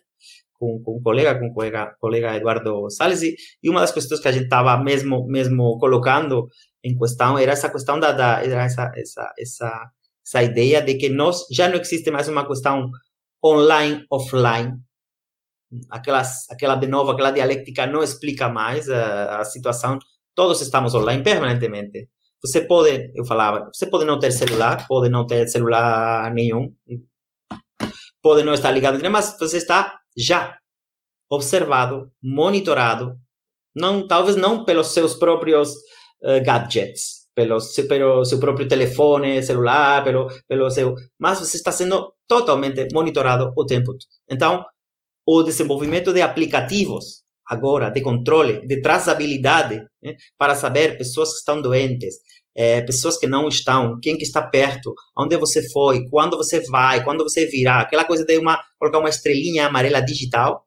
[0.58, 4.20] com, com um colega, com o colega, colega Eduardo Salles, e, e uma das questões
[4.20, 6.48] que a gente estava mesmo, mesmo colocando
[6.82, 9.90] em questão era essa questão da, da era essa, essa, essa,
[10.24, 12.90] essa ideia de que nós já não existe mais uma questão
[13.44, 14.72] online, offline.
[15.90, 19.98] Aquelas, aquela, de novo, aquela dialética não explica mais a, a situação.
[20.36, 22.10] Todos estamos online permanentemente.
[22.44, 26.72] Você pode, eu falava, você pode não ter celular, pode não ter celular nenhum,
[28.22, 30.58] pode não estar ligado, mas você está já
[31.30, 33.16] observado, monitorado,
[33.74, 35.70] não, talvez não pelos seus próprios
[36.22, 42.12] uh, gadgets, pelo, pelo seu próprio telefone celular, pelo, pelo seu, mas você está sendo
[42.28, 44.04] totalmente monitorado o tempo todo.
[44.30, 44.64] Então,
[45.26, 51.62] o desenvolvimento de aplicativos agora de controle, de traçabilidade, né, para saber pessoas que estão
[51.62, 52.16] doentes,
[52.54, 57.04] é, pessoas que não estão, quem que está perto, onde você foi, quando você vai,
[57.04, 60.66] quando você virá, aquela coisa de uma colocar uma estrelinha amarela digital.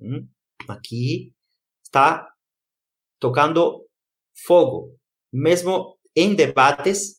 [0.00, 0.26] Hum,
[0.68, 1.32] aqui
[1.84, 2.28] está
[3.20, 3.84] tocando
[4.46, 4.96] fogo
[5.32, 7.18] mesmo em debates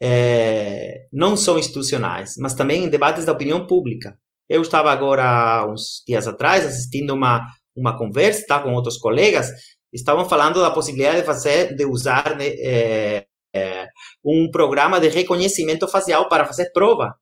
[0.00, 4.18] é, não só institucionais, mas também em debates da opinião pública.
[4.52, 7.40] Eu estava agora, uns dias atrás, assistindo uma,
[7.74, 9.48] uma conversa tá, com outros colegas,
[9.90, 13.88] estavam falando da possibilidade de fazer, de usar né, é, é,
[14.22, 17.14] um programa de reconhecimento facial para fazer prova,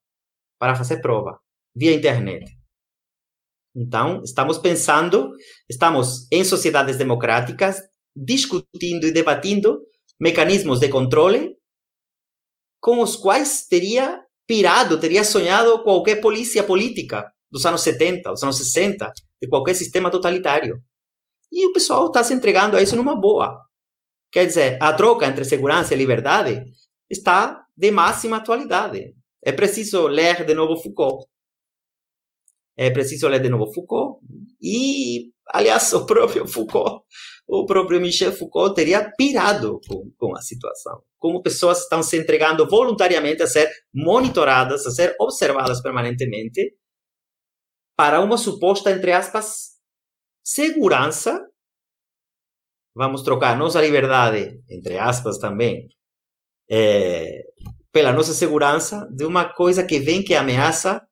[0.58, 1.38] para fazer prova,
[1.72, 2.50] via internet.
[3.76, 5.30] Então, estamos pensando,
[5.68, 7.80] estamos em sociedades democráticas,
[8.16, 9.78] discutindo e debatendo
[10.18, 11.56] mecanismos de controle
[12.80, 18.58] com os quais teria pirado, teria sonhado qualquer polícia política dos anos 70, dos anos
[18.58, 20.82] 60, de qualquer sistema totalitário.
[21.52, 23.64] E o pessoal está se entregando a isso numa boa.
[24.28, 26.64] Quer dizer, a troca entre segurança e liberdade
[27.08, 29.14] está de máxima atualidade.
[29.40, 31.28] É preciso ler de novo Foucault.
[32.76, 34.18] É preciso ler de novo Foucault.
[34.60, 37.04] E, aliás, o próprio Foucault,
[37.46, 41.04] o próprio Michel Foucault teria pirado com, com a situação.
[41.20, 46.74] Como pessoas estão se entregando voluntariamente a ser monitoradas, a ser observadas permanentemente,
[47.96, 49.76] para uma suposta, entre aspas,
[50.42, 51.46] segurança.
[52.96, 55.88] Vamos trocar nossa liberdade, entre aspas também,
[56.68, 57.42] é,
[57.92, 61.06] pela nossa segurança, de uma coisa que vem que ameaça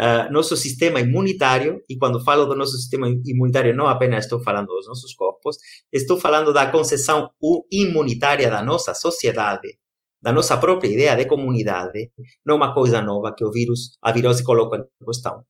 [0.00, 1.82] uh, nosso sistema imunitário.
[1.88, 5.56] E quando falo do nosso sistema imunitário, não apenas estou falando dos nossos corpos,
[5.92, 7.30] estou falando da concessão
[7.70, 9.78] imunitária da nossa sociedade,
[10.22, 12.10] da nossa própria ideia de comunidade,
[12.44, 15.44] não uma coisa nova que o vírus, a virose coloca em questão.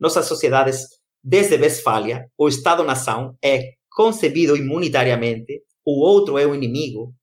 [0.00, 0.86] Nossas sociedades,
[1.22, 7.14] desde Westfália, o Estado-nação é concebido imunitariamente, o outro é o inimigo,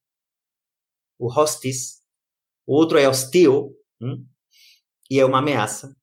[1.18, 2.00] o hostis,
[2.66, 4.24] o outro é hostil hum?
[5.10, 5.97] e é uma ameaça.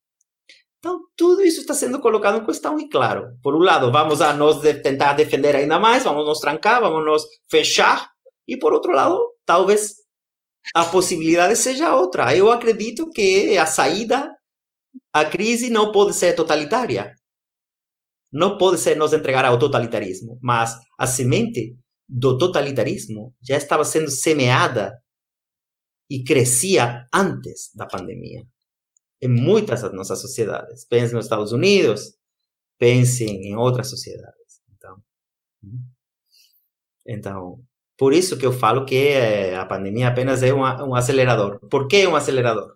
[0.86, 4.32] Então, tudo isso está sendo colocado em questão e, claro, por um lado, vamos a
[4.36, 8.08] nós de tentar defender ainda mais, vamos nos trancar, vamos nos fechar,
[8.48, 9.96] e por outro lado, talvez
[10.76, 12.38] a possibilidade seja outra.
[12.38, 14.32] Eu acredito que a saída
[15.12, 17.16] à crise não pode ser totalitária.
[18.32, 21.76] Não pode ser nos entregar ao totalitarismo, mas a semente
[22.08, 24.94] do totalitarismo já estava sendo semeada
[26.12, 28.44] e crescia antes da pandemia.
[29.26, 30.86] Em muitas das nossas sociedades.
[30.86, 32.16] Pense nos Estados Unidos,
[32.78, 34.62] pense em outras sociedades.
[34.76, 35.04] Então,
[37.06, 37.60] então
[37.98, 41.60] por isso que eu falo que eh, a pandemia apenas é uma, um acelerador.
[41.70, 42.76] Por que um acelerador?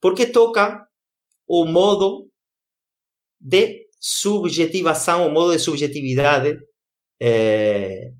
[0.00, 0.86] Porque toca
[1.46, 2.28] o modo
[3.40, 6.58] de subjetivação, o modo de subjetividade
[7.20, 8.12] é,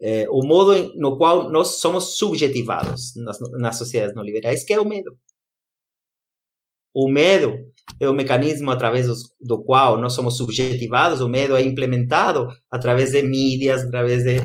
[0.00, 4.84] é, o modo no qual nós somos subjetivados nas, nas sociedades neoliberais, que é o
[4.84, 5.16] medo.
[6.94, 7.54] O medo
[8.00, 13.12] é o mecanismo através do, do qual nós somos subjetivados, o medo é implementado através
[13.12, 14.38] de mídias, através de,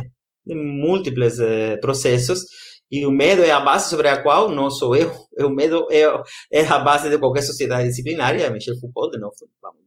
[0.45, 2.45] de múltiplos eh, processos,
[2.89, 6.03] e o medo é a base sobre a qual não sou eu, o medo é,
[6.51, 9.29] é a base de qualquer sociedade disciplinária, Michel Foucault, não,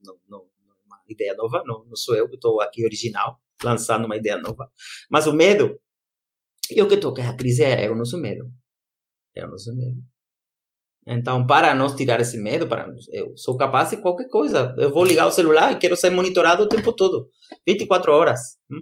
[0.04, 0.44] não, não,
[0.86, 4.70] uma ideia nova, não, não sou eu que estou aqui original, lançando uma ideia nova.
[5.10, 5.80] Mas o medo,
[6.70, 8.50] e o que toca a crise é, é o nosso medo.
[9.34, 10.02] É o nosso medo.
[11.12, 14.72] Então, para nós tirar esse medo, para eu sou capaz de qualquer coisa.
[14.78, 17.28] Eu vou ligar o celular e quero ser monitorado o tempo todo,
[17.66, 18.40] 24 horas.
[18.70, 18.80] Hum?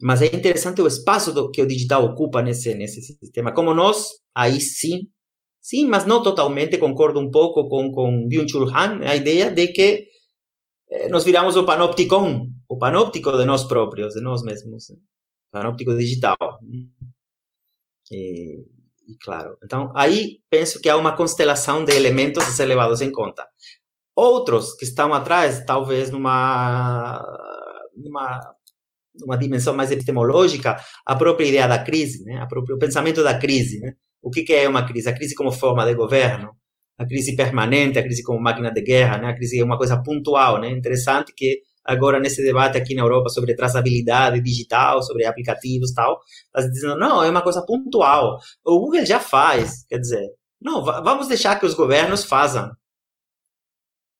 [0.00, 3.52] Mas é interessante o espaço do, que o digital ocupa nesse, nesse sistema.
[3.52, 5.08] Como nós, aí sim,
[5.60, 10.06] sim, mas não totalmente, concordo um pouco com, com Byung-Chul Han, a ideia de que
[10.90, 14.86] eh, nos viramos o panopticon, o panóptico de nós próprios, de nós mesmos.
[15.50, 16.36] Panóptico digital.
[18.10, 18.64] E,
[19.08, 23.10] e, claro, então aí penso que há uma constelação de elementos a ser levados em
[23.10, 23.46] conta.
[24.14, 27.24] Outros que estão atrás, talvez numa,
[27.96, 28.40] numa,
[29.14, 32.38] numa dimensão mais epistemológica, a própria ideia da crise, né?
[32.38, 33.80] a próprio, o pensamento da crise.
[33.80, 33.94] Né?
[34.20, 35.08] O que, que é uma crise?
[35.08, 36.54] A crise como forma de governo,
[36.98, 39.28] a crise permanente, a crise como máquina de guerra, né?
[39.28, 40.68] a crise é uma coisa pontual, né?
[40.68, 46.20] interessante que agora nesse debate aqui na Europa sobre traçabilidade digital, sobre aplicativos e tal,
[46.54, 48.38] está dizendo, não, é uma coisa pontual.
[48.62, 50.28] O Google já faz, quer dizer,
[50.60, 52.70] não, vamos deixar que os governos façam.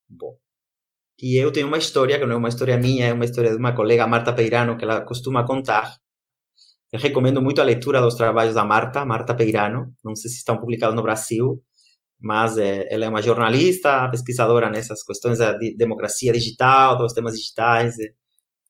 [0.09, 0.35] Bom,
[1.21, 3.57] e eu tenho uma história, que não é uma história minha, é uma história de
[3.59, 5.97] uma colega, Marta Peirano, que ela costuma contar.
[6.91, 10.57] Eu recomendo muito a leitura dos trabalhos da Marta, Marta Peirano, não sei se estão
[10.57, 11.63] publicados no Brasil,
[12.21, 17.99] mas é, ela é uma jornalista, pesquisadora nessas questões da democracia digital, dos temas digitais.
[17.99, 18.09] É.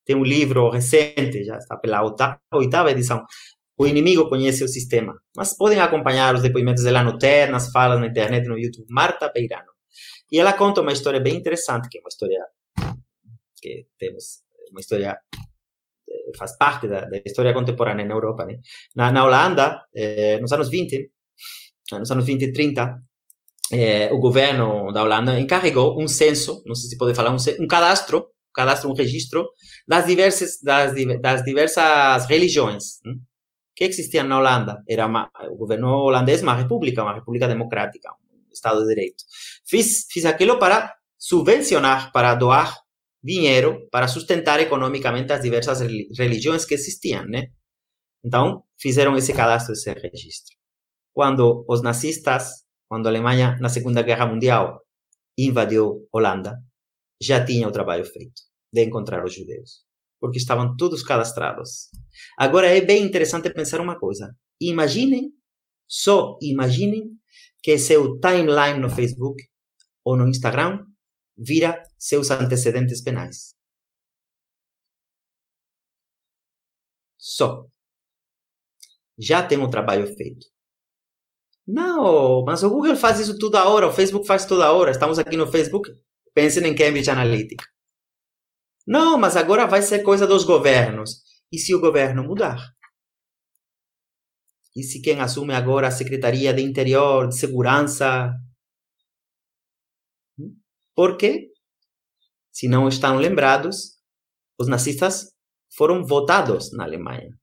[0.04, 2.02] Tem um livro recente, já está pela
[2.52, 3.24] oitava edição,
[3.76, 5.14] O Inimigo Conhece o Sistema.
[5.36, 9.30] Mas podem acompanhar os depoimentos dela no TER, nas falas na internet, no YouTube, Marta
[9.30, 9.72] Peirano.
[10.30, 12.38] E ela conta uma história bem interessante, que é uma história
[13.60, 15.18] que temos, uma história
[16.08, 18.44] eh, faz parte da, da história contemporânea na Europa.
[18.44, 18.58] Né?
[18.94, 21.10] Na, na Holanda, eh, nos anos 20,
[21.92, 23.02] nos anos 20 e 30,
[23.72, 27.66] é, o governo da Holanda encarregou um censo, não sei se pode falar, um, um
[27.66, 29.48] cadastro, cadastro, um registro
[29.86, 33.20] das diversas, das, das diversas religiões hein,
[33.74, 34.82] que existiam na Holanda.
[34.88, 39.24] Era uma, o governo holandês uma república, uma república democrática, um Estado de Direito.
[39.66, 42.74] Fiz, fiz aquilo para subvencionar, para doar
[43.22, 45.80] dinheiro para sustentar economicamente as diversas
[46.16, 47.48] religiões que existiam, né?
[48.24, 50.56] Então, fizeram esse cadastro, esse registro.
[51.12, 54.82] Quando os nazistas quando a Alemanha, na Segunda Guerra Mundial,
[55.36, 56.56] invadiu Holanda,
[57.20, 59.86] já tinha o trabalho feito de encontrar os judeus.
[60.20, 61.90] porque estavam todos cadastrados.
[62.36, 64.36] Agora é bem interessante pensar uma coisa.
[64.60, 65.32] Imaginem,
[65.86, 67.16] só imaginem
[67.62, 69.42] que seu timeline no Facebook
[70.04, 70.84] ou no Instagram
[71.36, 73.54] vira seus antecedentes penais.
[77.18, 77.66] Só.
[79.18, 80.46] Já tem um trabalho feito.
[81.68, 84.90] Não, mas o Google faz isso toda hora, o Facebook faz toda hora.
[84.90, 85.90] Estamos aqui no Facebook,
[86.32, 87.62] pensem em Cambridge Analytica.
[88.86, 91.22] Não, mas agora vai ser coisa dos governos.
[91.52, 92.56] E se o governo mudar?
[94.74, 98.32] E se quem assume agora a Secretaria de Interior, de Segurança?
[100.94, 101.50] Por quê?
[102.50, 103.98] Se não estão lembrados,
[104.58, 105.34] os nazistas
[105.76, 107.38] foram votados na Alemanha.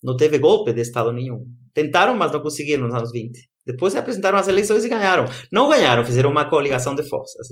[0.00, 1.63] Não teve golpe de Estado nenhum.
[1.74, 3.50] Tentaram, mas não conseguiram nos anos 20.
[3.66, 5.24] Depois se apresentaram as eleições e ganharam.
[5.50, 7.48] Não ganharam, fizeram uma coligação de forças.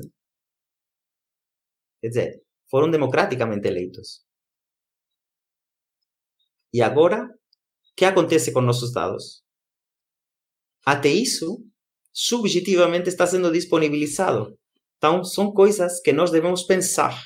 [2.00, 4.24] Quer dizer, foram democraticamente eleitos.
[6.72, 9.42] E agora, o que acontece com nossos dados?
[10.84, 11.64] Até isso,
[12.12, 14.58] subjetivamente está sendo disponibilizado.
[14.96, 17.20] Então, são coisas que nós devemos pensar.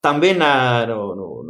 [0.00, 1.42] Também na, no, no,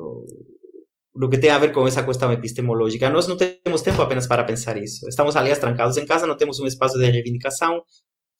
[1.19, 4.45] no, que tem a ver com essa questão epistemológica, nós não temos tempo apenas para
[4.45, 5.09] pensar isso.
[5.09, 7.83] Estamos, aliás, trancados em casa, não temos um espaço de reivindicação,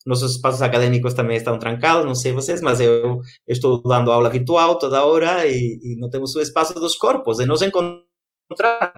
[0.05, 4.77] nossos espaços acadêmicos também estão trancados, não sei vocês, mas eu, estou dando aula virtual
[4.77, 8.93] toda hora e, não temos o espaço dos corpos, de nos encontrar,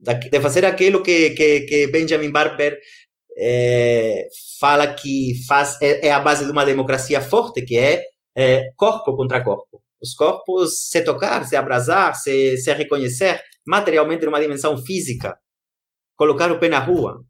[0.00, 2.78] de fazer aquilo que, que, que Benjamin Barber
[3.38, 4.26] é,
[4.58, 8.02] fala que faz, é, a base de uma democracia forte, que é,
[8.76, 9.82] corpo contra corpo.
[10.00, 15.38] Os corpos se tocar, se abraçar, se, se reconhecer materialmente numa dimensão física,
[16.16, 17.24] colocar o pé na rua,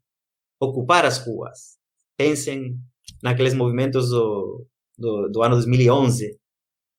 [0.59, 1.77] ocupar as ruas,
[2.17, 2.77] pensem
[3.23, 4.65] naqueles movimentos do,
[4.97, 6.37] do, do ano 2011,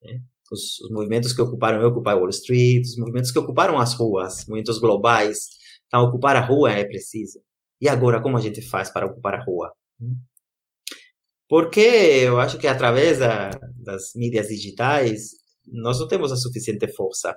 [0.02, 0.20] né?
[0.50, 4.78] os, os, movimentos que ocuparam Occupy Wall Street, os movimentos que ocuparam as ruas, movimentos
[4.78, 5.48] globais.
[5.86, 7.40] Então, ocupar a rua é preciso.
[7.80, 9.72] E agora, como a gente faz para ocupar a rua?
[11.48, 15.30] Porque eu acho que através da, das mídias digitais,
[15.72, 17.34] nós não temos a suficiente força.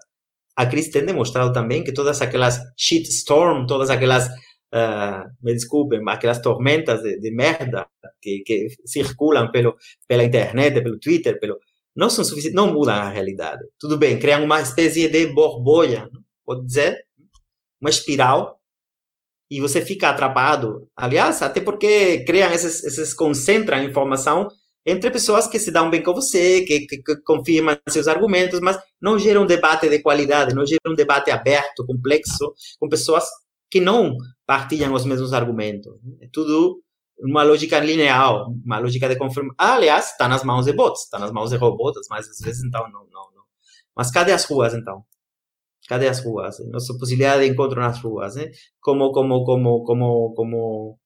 [0.55, 6.41] A crise tem demonstrado também que todas aquelas shitstorm, todas aquelas uh, me desculpem, aquelas
[6.41, 7.87] tormentas de, de merda
[8.21, 9.75] que, que, circulam pelo,
[10.07, 11.57] pela internet, pelo Twitter, pelo,
[11.95, 13.63] não são suficientes, não mudam a realidade.
[13.79, 16.09] Tudo bem, criam uma espécie de borbolha,
[16.45, 16.97] pode dizer,
[17.79, 18.59] uma espiral,
[19.49, 20.87] e você fica atrapado.
[20.95, 24.47] Aliás, até porque criam esses, esses concentram informação
[24.85, 28.79] entre pessoas que se dão bem com você, que, que, que, confirmam seus argumentos, mas
[29.01, 33.25] não geram um debate de qualidade, não geram um debate aberto, complexo, com pessoas
[33.69, 34.15] que não
[34.45, 35.93] partilham os mesmos argumentos.
[36.19, 36.81] É tudo
[37.19, 39.55] uma lógica linear, uma lógica de confirmação.
[39.57, 42.63] Ah, aliás, está nas mãos de bots, está nas mãos de robôs, mas às vezes
[42.63, 43.43] então não, não, não.
[43.95, 45.05] Mas cadê as ruas então?
[45.87, 46.57] Cadê as ruas?
[46.71, 48.49] Nossa possibilidade de encontro nas ruas, né?
[48.79, 50.99] Como, como, como, como, como,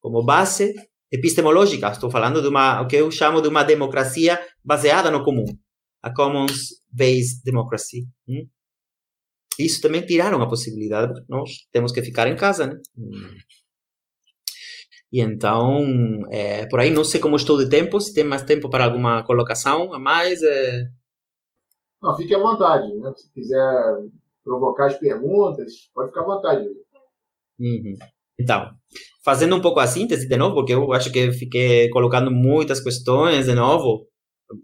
[0.00, 0.74] como base
[1.10, 1.88] epistemológica.
[1.88, 5.44] Estou falando de uma, o que eu chamo de uma democracia baseada no comum,
[6.02, 8.06] a commons-based democracy.
[8.28, 8.46] Hum?
[9.58, 12.80] Isso também tiraram a possibilidade, nós temos que ficar em casa, né?
[15.10, 15.82] E então,
[16.30, 19.24] é, por aí, não sei como estou de tempo, se tem mais tempo para alguma
[19.24, 20.42] colocação a mais.
[20.42, 20.84] É...
[22.00, 23.12] Não, fique à vontade, né?
[23.16, 23.96] Se quiser
[24.44, 26.68] provocar as perguntas, pode ficar à vontade.
[27.58, 27.96] Uhum.
[28.38, 28.70] Então,
[29.24, 33.46] fazendo um pouco a síntese de novo, porque eu acho que fiquei colocando muitas questões
[33.46, 34.06] de novo.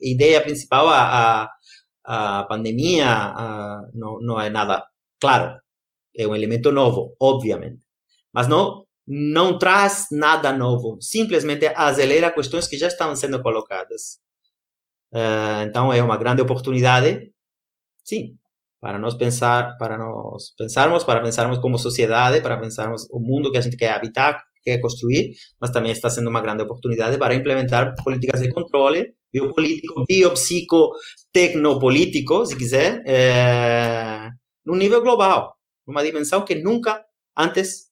[0.01, 1.51] Ideia principal, a, a
[2.05, 4.85] a pandemia a, não, não é nada,
[5.19, 5.59] claro,
[6.17, 7.81] é um elemento novo, obviamente,
[8.33, 14.19] mas não, não traz nada novo, simplesmente acelera questões que já estão sendo colocadas.
[15.13, 17.33] Uh, então é uma grande oportunidade,
[18.05, 18.37] sim,
[18.85, 23.57] para nós pensar, para nós pensarmos, para pensarmos como sociedade, para pensarmos o mundo que
[23.57, 27.95] a gente quer habitar, quer construir, mas também está sendo uma grande oportunidade para implementar
[28.05, 30.91] políticas de controle biopolítico, biopsico,
[31.33, 34.29] tecnopolítico, se quiser, é,
[34.67, 35.55] num nível global,
[35.87, 37.03] numa dimensão que nunca
[37.35, 37.87] antes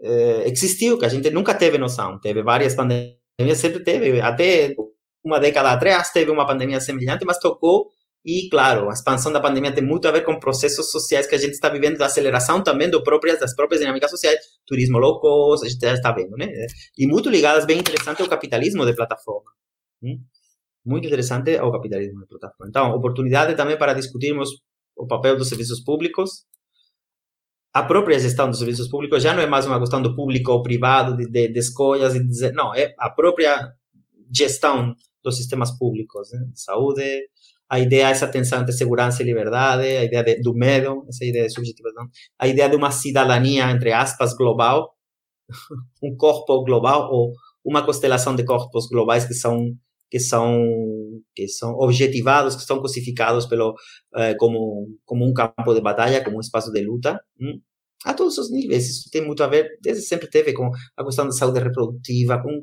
[0.00, 2.18] é, existiu, que a gente nunca teve noção.
[2.18, 4.74] Teve várias pandemias, sempre teve, até
[5.22, 7.90] uma década atrás teve uma pandemia semelhante, mas tocou
[8.24, 11.38] e, claro, a expansão da pandemia tem muito a ver com processos sociais que a
[11.38, 15.66] gente está vivendo, da aceleração também do próprias, das próprias dinâmicas sociais, turismo low cost,
[15.66, 16.48] a gente já está vendo, né?
[16.96, 19.50] E muito ligadas, bem interessante, ao capitalismo de plataforma.
[20.02, 20.18] Hum?
[20.84, 22.68] muito interessante ao capitalismo de plataforma.
[22.68, 24.50] Então, oportunidade também para discutirmos
[24.96, 26.44] o papel dos serviços públicos.
[27.72, 30.62] A própria gestão dos serviços públicos já não é mais uma questão do público ou
[30.62, 33.72] privado, de, de, de escolhas, e dizer, não, é a própria
[34.32, 36.46] gestão dos sistemas públicos, né?
[36.52, 37.02] de saúde,
[37.74, 41.46] a ideia essa tensão entre segurança e liberdade, a ideia de, do medo, essa ideia
[41.46, 42.06] de subjetivação,
[42.38, 44.94] a ideia de uma cidadania, entre aspas, global,
[46.00, 47.32] um corpo global ou
[47.64, 49.74] uma constelação de corpos globais que são
[50.08, 50.56] que são
[51.34, 53.74] que são objetivados, que são cosificados pelo
[54.14, 57.60] eh, como como um campo de batalha, como um espaço de luta, hum?
[58.04, 58.88] a todos os níveis.
[58.88, 62.62] Isso tem muito a ver, desde sempre teve com a questão da saúde reprodutiva, com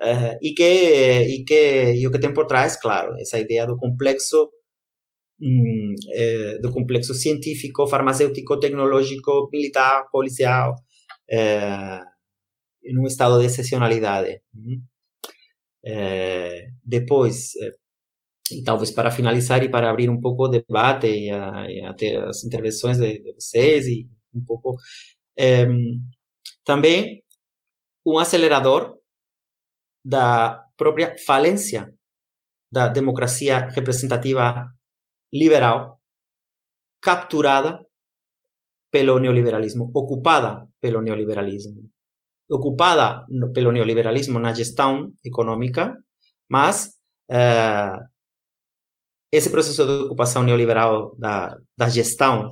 [0.00, 3.76] eh, e que e que e o que tem por trás, claro, essa ideia do
[3.76, 4.50] complexo
[5.40, 10.74] hum, eh, do complexo científico, farmacêutico, tecnológico, militar, policial,
[11.30, 12.00] eh,
[12.84, 14.40] em um estado de excepcionalidade.
[14.54, 14.82] Hum?
[15.84, 17.70] É, depois, é,
[18.52, 22.16] e talvez para finalizar e para abrir um pouco o debate e, a, e até
[22.16, 24.76] as intervenções de, de, vocês e um pouco
[25.38, 25.66] é,
[26.64, 27.22] também
[28.04, 28.95] um acelerador
[30.06, 31.92] da própria falência
[32.70, 34.70] da democracia representativa
[35.32, 36.00] liberal
[37.00, 37.84] capturada
[38.90, 41.90] pelo neoliberalismo, ocupada pelo neoliberalismo.
[42.48, 45.92] Ocupada pelo neoliberalismo na gestão econômica,
[46.48, 46.92] mas
[47.28, 47.98] uh,
[49.32, 52.50] esse processo de ocupação neoliberal da, da gestão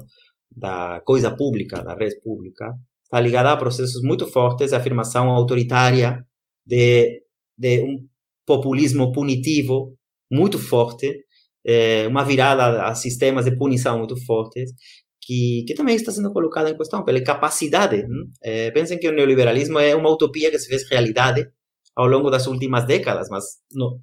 [0.51, 2.75] da coisa pública, da rede pública,
[3.05, 6.27] está ligada a processos muito fortes de afirmação autoritária,
[6.67, 7.24] de,
[7.57, 8.07] de um
[8.47, 9.97] populismo punitivo
[10.31, 11.25] muito forte,
[11.67, 14.73] é, uma virada a sistemas de punição muito fortes,
[15.21, 18.05] que, que também está sendo colocada em questão pela capacidade.
[18.43, 21.49] É, pensem que o neoliberalismo é uma utopia que se fez realidade
[21.97, 23.99] ao longo das últimas décadas, mas no,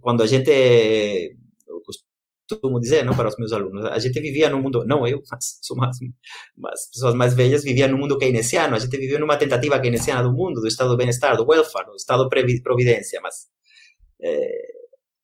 [0.00, 1.36] quando a gente,
[2.50, 5.58] costumo dizer não, para os meus alunos, a gente vivia num mundo, não eu, mas
[5.62, 5.96] sou mais,
[6.56, 10.32] mas pessoas mais velhas viviam num mundo keynesiano, a gente vivia numa tentativa keynesiana do
[10.32, 13.46] mundo, do estado do bem-estar, do welfare, do estado de providência, mas
[14.22, 14.48] é,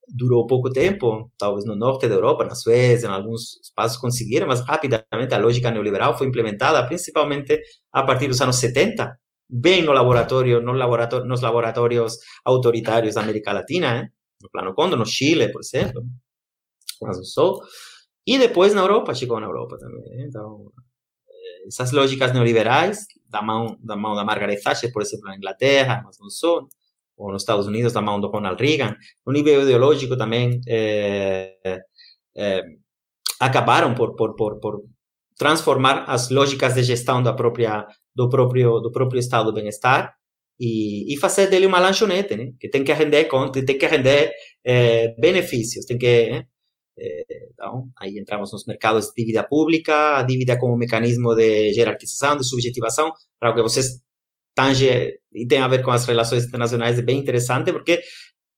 [0.07, 4.61] durou pouco tempo, talvez no norte da Europa, na Suécia, em alguns espaços conseguiram, mas
[4.61, 7.59] rapidamente a lógica neoliberal foi implementada, principalmente
[7.91, 9.17] a partir dos anos 70,
[9.49, 14.09] bem no laboratório, no laboratório nos laboratórios autoritários da América Latina, hein?
[14.41, 16.03] no Plano Condor, no Chile, por exemplo,
[17.01, 17.59] não só.
[18.25, 20.25] E depois na Europa, chegou na Europa também.
[20.27, 20.71] Então,
[21.67, 26.17] essas lógicas neoliberais, da mão da mão da Margaret Thatcher, por exemplo, na Inglaterra, mas
[26.19, 26.61] não só,
[27.17, 28.95] ou nos Estados Unidos da mão do Ronald Reagan,
[29.25, 31.57] no nível ideológico também é,
[32.35, 32.61] é,
[33.39, 34.81] acabaram por, por, por, por
[35.37, 37.85] transformar as lógicas de gestão da própria
[38.15, 40.13] do próprio do próprio estado do bem-estar
[40.59, 42.51] e, e fazer dele uma lanchonete, né?
[42.59, 44.31] Que tem que render conta, tem que render
[44.65, 46.45] é, benefícios, tem que né?
[46.97, 53.11] Então aí entramos nos mercados de dívida pública, dívida como mecanismo de jerarquização, de subjetivação,
[53.39, 54.01] para que vocês
[54.55, 58.01] tange e tem a ver com as relações internacionais é bem interessante porque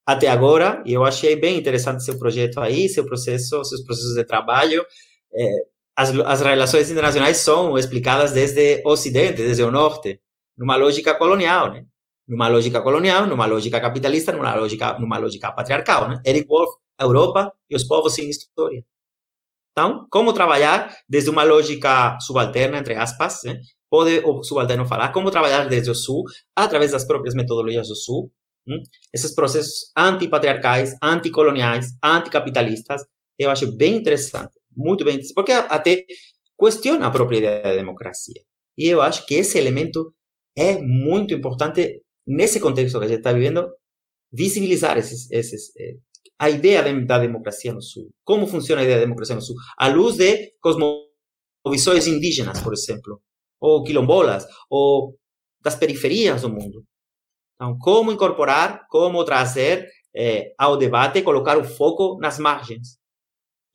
[0.05, 4.83] até agora eu achei bem interessante seu projeto aí, seu processo, seus processos de trabalho.
[5.31, 5.47] É,
[5.95, 10.19] as, as relações internacionais são explicadas desde o Ocidente, desde o Norte,
[10.57, 11.85] numa lógica colonial, né?
[12.27, 16.21] Numa lógica colonial, numa lógica capitalista, numa lógica, numa lógica patriarcal, né?
[16.25, 18.83] Eric Wolff, Europa e os povos sem história.
[19.71, 23.59] Então, como trabalhar desde uma lógica subalterna, entre aspas, né?
[23.89, 26.23] pode o subalterno falar como trabalhar desde o Sul,
[26.55, 28.31] através das próprias metodologias do Sul,
[28.67, 28.81] hum?
[29.13, 33.03] esses processos antipatriarcais, anticoloniais, anticapitalistas,
[33.37, 36.05] eu acho bem interessante, muito bem interessante, porque até
[36.59, 38.41] questiona a própria ideia da democracia.
[38.77, 40.13] E eu acho que esse elemento
[40.57, 43.67] é muito importante nesse contexto que a gente está vivendo,
[44.31, 45.95] visibilizar esses, esses eh,
[46.39, 48.09] a ideia da democracia no Sul.
[48.23, 49.55] Como funciona a ideia da democracia no Sul?
[49.77, 53.21] À luz de cosmovisões indígenas, por exemplo
[53.59, 55.17] ou quilombolas, ou
[55.61, 56.85] das periferias do mundo.
[57.55, 62.97] Então, como incorporar, como trazer é, ao debate, colocar o foco nas margens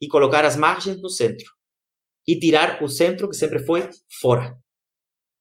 [0.01, 1.45] e colocar as margens no centro
[2.27, 3.87] e tirar o centro que sempre foi
[4.19, 4.57] fora.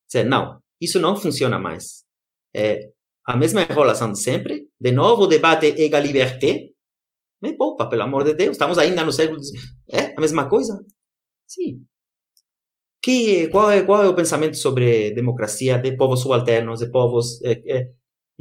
[0.06, 2.04] Dizer, não, isso não funciona mais.
[2.54, 2.90] É
[3.26, 6.73] a mesma enrolação de sempre, de novo o debate égalité,
[7.44, 9.40] me poupa, pelo amor de Deus, estamos ainda no século
[9.90, 10.74] É a mesma coisa?
[11.46, 11.84] Sim,
[13.04, 17.38] que, qual, é, qual é o pensamento sobre democracia de povos subalternos, de povos.
[17.44, 17.90] É, é,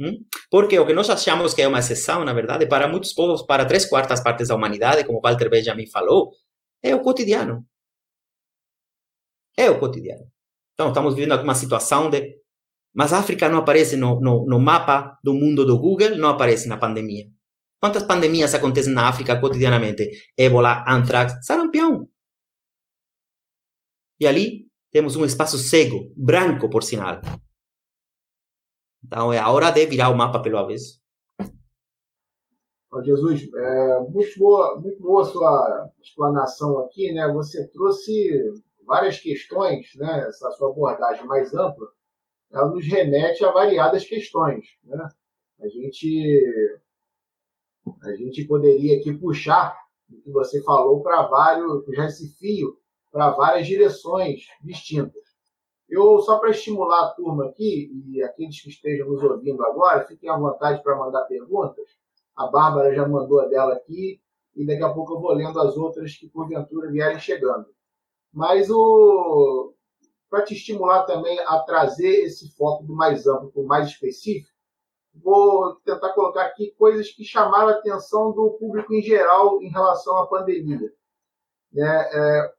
[0.00, 0.24] hum?
[0.50, 3.66] Porque o que nós achamos que é uma exceção, na verdade, para muitos povos, para
[3.66, 6.30] três quartas partes da humanidade, como Walter Benjamin falou,
[6.82, 7.66] é o cotidiano.
[9.54, 10.24] É o cotidiano.
[10.72, 12.34] Então, estamos vivendo uma situação de.
[12.94, 16.68] Mas a África não aparece no, no, no mapa do mundo do Google, não aparece
[16.68, 17.26] na pandemia.
[17.84, 20.10] Quantas pandemias acontecem na África cotidianamente?
[20.38, 22.08] Ébola, antrax, sarampião.
[24.18, 27.20] E ali temos um espaço cego, branco, por sinal.
[29.04, 30.98] Então é a hora de virar o mapa pelo avesso.
[33.04, 37.30] Jesus, é, muito, boa, muito boa sua explanação aqui, né?
[37.34, 38.50] Você trouxe
[38.86, 40.24] várias questões, né?
[40.26, 41.88] Essa sua abordagem mais ampla,
[42.50, 45.06] ela nos remete a variadas questões, né?
[45.60, 46.82] A gente,
[48.02, 49.76] a gente poderia aqui puxar
[50.10, 52.78] o que você falou para vários, puxar esse fio
[53.10, 55.22] para várias direções distintas.
[55.88, 60.28] Eu, só para estimular a turma aqui, e aqueles que estejam nos ouvindo agora, fiquem
[60.28, 61.84] à vontade para mandar perguntas.
[62.34, 64.20] A Bárbara já mandou a dela aqui,
[64.56, 67.66] e daqui a pouco eu vou lendo as outras que porventura vierem chegando.
[68.32, 69.72] Mas o
[70.28, 74.53] para te estimular também a trazer esse foco do mais amplo para o mais específico,
[75.14, 80.16] vou tentar colocar aqui coisas que chamaram a atenção do público em geral em relação
[80.18, 80.92] à pandemia.
[81.76, 82.52] É, é,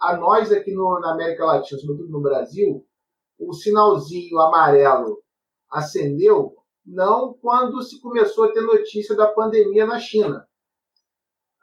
[0.00, 2.86] a nós aqui no, na América Latina, sobretudo no Brasil,
[3.38, 5.22] o sinalzinho amarelo
[5.70, 10.46] acendeu não quando se começou a ter notícia da pandemia na China.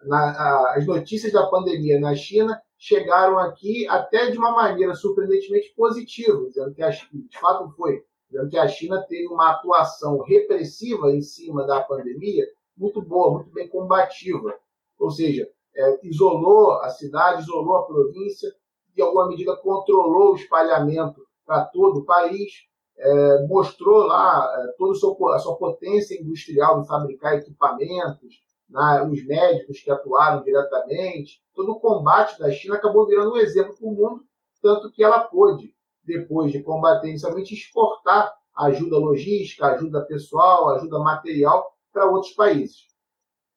[0.04, 5.72] Na, a, as notícias da pandemia na China chegaram aqui até de uma maneira surpreendentemente
[5.76, 11.22] positiva, dizendo que de fato foi, dizendo que a China teve uma atuação repressiva em
[11.22, 12.46] cima da pandemia
[12.78, 14.56] muito boa, muito bem combativa.
[14.98, 18.50] Ou seja, é, isolou a cidade, isolou a província,
[18.96, 22.52] de alguma medida controlou o espalhamento para todo o país,
[22.98, 29.04] é, mostrou lá é, toda a sua, a sua, potência industrial em fabricar equipamentos, na,
[29.04, 31.42] os médicos que atuaram diretamente.
[31.54, 34.24] Todo o combate da China acabou virando um exemplo para o mundo,
[34.62, 35.74] tanto que ela pôde,
[36.04, 42.88] depois de combater inicialmente, exportar ajuda logística, ajuda pessoal, ajuda material para outros países.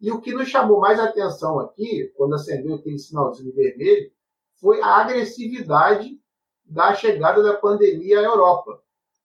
[0.00, 4.10] E o que nos chamou mais atenção aqui, quando acendeu aquele sinalzinho vermelho,
[4.60, 6.18] foi a agressividade
[6.64, 8.80] da chegada da pandemia à Europa.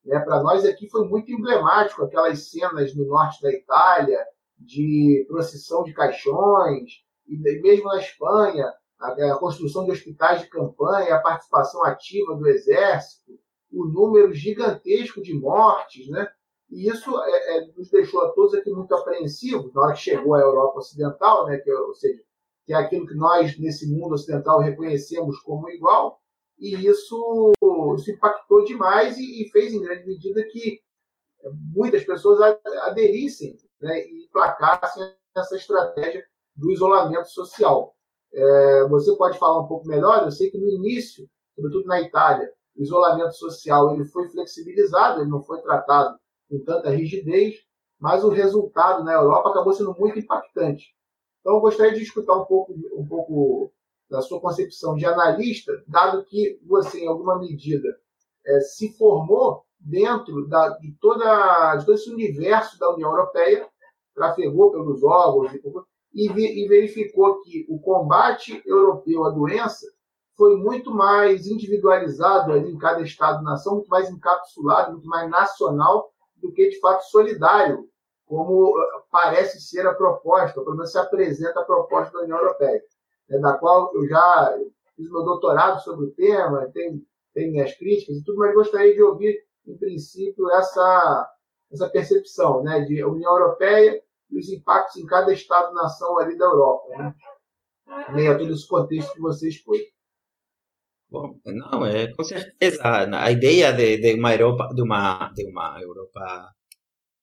[0.06, 0.20] Né?
[0.20, 4.26] Para nós aqui foi muito emblemático aquelas cenas no norte da Itália
[4.58, 11.22] de procissão de caixões, e mesmo na Espanha, a, construção de hospitais de campanha, a
[11.22, 13.40] participação ativa do exército,
[13.72, 16.28] o número gigantesco de mortes, né?
[16.70, 20.36] E isso é, é, nos deixou a todos aqui muito apreensivos na hora que chegou
[20.36, 22.22] à Europa Ocidental, né, que, ou seja,
[22.66, 26.20] que é aquilo que nós, nesse mundo ocidental, reconhecemos como igual,
[26.60, 27.52] e isso,
[27.98, 30.80] isso impactou demais e, e fez, em grande medida, que
[31.74, 32.40] muitas pessoas
[32.84, 36.24] aderissem né, e placassem essa estratégia
[36.56, 37.96] do isolamento social.
[38.34, 40.24] É, você pode falar um pouco melhor?
[40.24, 45.30] Eu sei que no início, sobretudo na Itália, o isolamento social ele foi flexibilizado, ele
[45.30, 46.18] não foi tratado
[46.50, 47.56] com tanta rigidez,
[48.00, 50.96] mas o resultado na Europa acabou sendo muito impactante.
[51.42, 53.72] Então, eu gostaria de escutar um pouco, um pouco
[54.10, 57.88] da sua concepção de analista, dado que você, em alguma medida,
[58.46, 63.68] é, se formou dentro da, de, toda, de todo esse universo da União Europeia,
[64.16, 65.52] trafegou pelos órgãos
[66.14, 69.86] e, e verificou que o combate europeu à doença
[70.36, 76.52] foi muito mais individualizado ali em cada Estado-nação, muito mais encapsulado, muito mais nacional do
[76.54, 77.90] que, de fato, solidário,
[78.26, 82.82] como eh, parece ser a proposta, menos se apresenta a proposta da União Europeia,
[83.28, 84.58] né, da qual eu já
[84.96, 87.02] fiz meu doutorado sobre o tema, tenho,
[87.34, 91.30] tenho minhas críticas e tudo, mas gostaria de ouvir, em princípio, essa,
[91.70, 94.02] essa percepção né, de União Europeia
[94.32, 97.16] e os impactos em cada Estado-nação ali da Europa, né,
[98.14, 99.82] meio a todo esse contexto que você expôs.
[101.10, 105.82] Bom, não, é com certeza a ideia de, de uma Europa, de uma de uma
[105.82, 106.54] Europa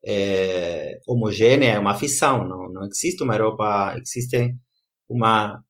[0.04, 4.56] é, homogênea é uma ficção, não, não existe uma Europa, existe
[5.08, 5.62] uma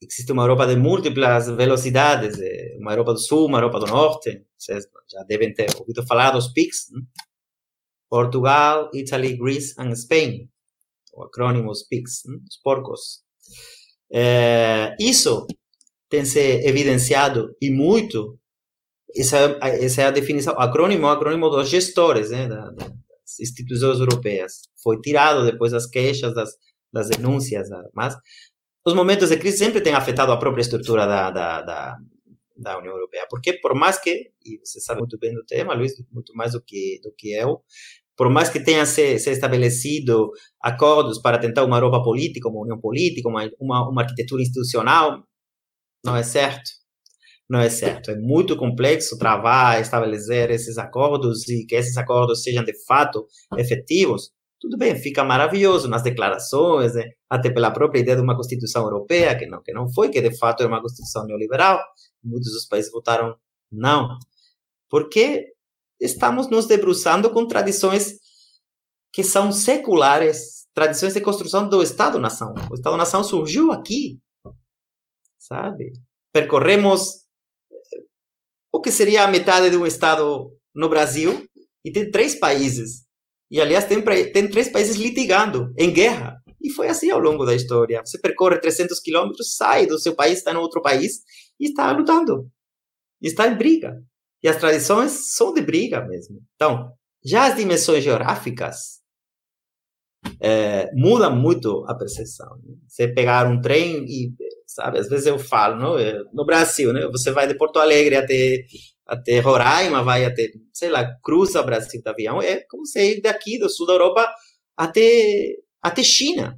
[0.00, 2.36] existe uma Europa de múltiplas velocidades,
[2.78, 6.48] uma Europa do Sul, uma Europa do Norte, vocês já devem ter ouvido falar dos
[6.52, 7.00] PICs, né?
[8.08, 10.48] Portugal, Italy, Greece and Spain,
[11.16, 11.70] o acrônimo né?
[11.72, 13.22] os porcos.
[14.12, 15.46] É, isso
[16.08, 18.38] tem se evidenciado e muito
[19.16, 22.92] essa, essa é a definição acrônimo acrônimo dos gestores né, da, das
[23.40, 26.50] instituições europeias foi tirado depois das queixas das,
[26.92, 28.16] das denúncias mas
[28.86, 31.96] os momentos de crise sempre têm afetado a própria estrutura da, da, da,
[32.56, 35.94] da União Europeia porque por mais que e você sabe muito bem do tema Luiz
[36.12, 37.64] muito mais do que do que eu
[38.16, 40.30] por mais que tenha se, se estabelecido
[40.62, 45.22] acordos para tentar uma Europa política, uma união política, uma, uma, uma arquitetura institucional,
[46.04, 46.70] não é certo.
[47.48, 48.10] Não é certo.
[48.10, 54.30] É muito complexo travar, estabelecer esses acordos e que esses acordos sejam de fato efetivos.
[54.58, 57.04] Tudo bem, fica maravilhoso nas declarações, né?
[57.30, 60.36] até pela própria ideia de uma Constituição Europeia, que não, que não foi, que de
[60.36, 61.80] fato era uma Constituição neoliberal.
[62.24, 63.36] Muitos dos países votaram
[63.70, 64.08] não.
[64.88, 65.55] Porque
[66.00, 68.14] estamos nos debruçando com tradições
[69.12, 72.54] que são seculares, tradições de construção do Estado-nação.
[72.70, 74.18] O Estado-nação surgiu aqui,
[75.38, 75.92] sabe?
[76.32, 77.24] Percorremos
[77.72, 78.02] eh,
[78.72, 81.46] o que seria a metade de um Estado no Brasil
[81.84, 83.06] e tem três países.
[83.50, 86.36] E, aliás, tem, tem três países litigando, em guerra.
[86.60, 88.02] E foi assim ao longo da história.
[88.04, 91.22] Você percorre 300 quilômetros, sai do seu país, está em outro país
[91.60, 92.50] e está lutando.
[93.22, 94.02] Está em briga.
[94.46, 96.40] E as tradições são de briga mesmo.
[96.54, 96.92] Então,
[97.24, 99.00] já as dimensões geográficas
[100.40, 102.56] é, mudam muito a percepção.
[102.62, 102.76] Né?
[102.86, 104.32] Você pegar um trem e,
[104.64, 105.98] sabe, às vezes eu falo, não?
[105.98, 107.08] É, no Brasil, né?
[107.08, 108.64] Você vai de Porto Alegre até
[109.04, 113.22] até Roraima, vai até, sei lá, cruza o Brasil de avião, é como você ir
[113.22, 114.32] daqui do sul da Europa
[114.76, 116.56] até até China.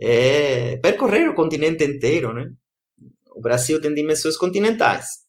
[0.00, 2.50] É percorrer o continente inteiro, né?
[3.36, 5.23] O Brasil tem dimensões continentais.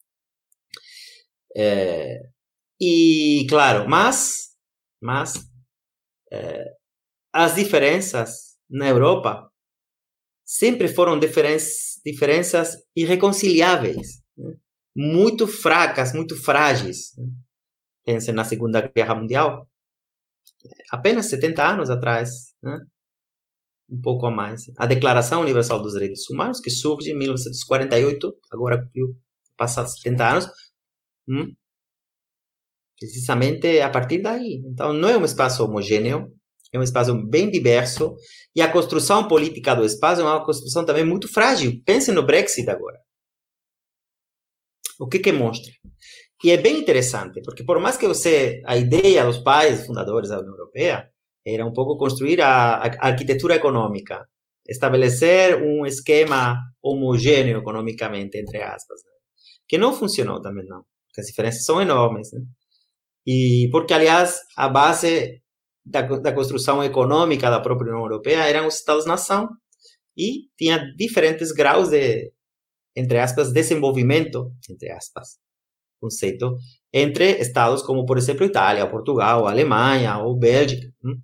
[1.55, 2.19] É,
[2.79, 4.55] e, claro, mas,
[5.01, 5.33] mas
[6.31, 6.65] é,
[7.33, 9.49] as diferenças na Europa
[10.45, 14.55] sempre foram diferenças, diferenças irreconciliáveis, né?
[14.95, 17.15] muito fracas, muito frágeis.
[17.17, 17.25] Né?
[18.05, 19.67] Pense na Segunda Guerra Mundial,
[20.91, 22.77] apenas 70 anos atrás, né?
[23.89, 24.65] um pouco a mais.
[24.77, 29.15] A Declaração Universal dos Direitos Humanos, que surge em 1948, agora cumpriu
[29.57, 30.49] passados 70 anos,
[31.27, 31.53] hum?
[32.99, 34.61] precisamente a partir daí.
[34.65, 36.31] Então, não é um espaço homogêneo,
[36.73, 38.15] é um espaço bem diverso,
[38.55, 41.81] e a construção política do espaço é uma construção também muito frágil.
[41.85, 42.97] Pense no Brexit agora.
[44.99, 45.71] O que que mostra?
[46.43, 50.39] E é bem interessante, porque por mais que você, a ideia dos pais fundadores da
[50.39, 51.09] União Europeia
[51.45, 54.25] era um pouco construir a, a arquitetura econômica,
[54.67, 59.11] estabelecer um esquema homogêneo economicamente, entre aspas, né?
[59.67, 60.83] que não funcionou também não,
[61.21, 62.41] as diferenças são enormes, né?
[63.25, 65.41] E porque, aliás, a base
[65.83, 69.49] da, da construção econômica da própria União Europeia eram os Estados-nação
[70.17, 72.31] e tinha diferentes graus de,
[72.95, 75.37] entre aspas, desenvolvimento, entre aspas,
[75.99, 76.57] conceito,
[76.93, 80.87] entre estados como, por exemplo, Itália, Portugal, Alemanha ou Bélgica.
[81.03, 81.19] Hum?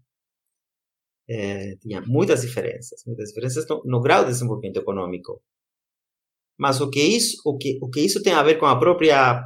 [1.29, 5.41] É, tinha muitas diferenças, muitas diferenças no, no, grau de desenvolvimento econômico.
[6.59, 9.41] Mas o que isso, o que, o que isso tem a ver com a própria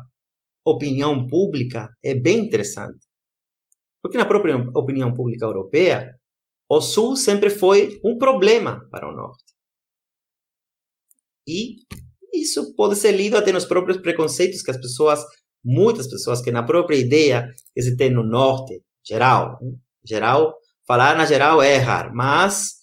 [0.65, 3.05] opinião pública é bem interessante.
[4.01, 6.15] Porque na própria opinião pública europeia,
[6.69, 9.43] o Sul sempre foi um problema para o Norte.
[11.47, 11.75] E
[12.33, 15.23] isso pode ser lido até nos próprios preconceitos que as pessoas,
[15.63, 19.71] muitas pessoas que na própria ideia que se tem no Norte, geral, né?
[20.03, 20.55] geral,
[20.87, 22.75] falar na geral é errar, mas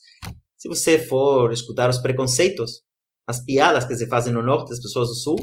[0.57, 2.83] se você for escutar os preconceitos,
[3.27, 5.37] as piadas que se fazem no Norte das pessoas do Sul,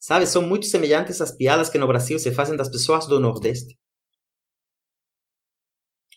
[0.00, 3.76] Sabe, são muito semelhantes às piadas que no Brasil se fazem das pessoas do Nordeste.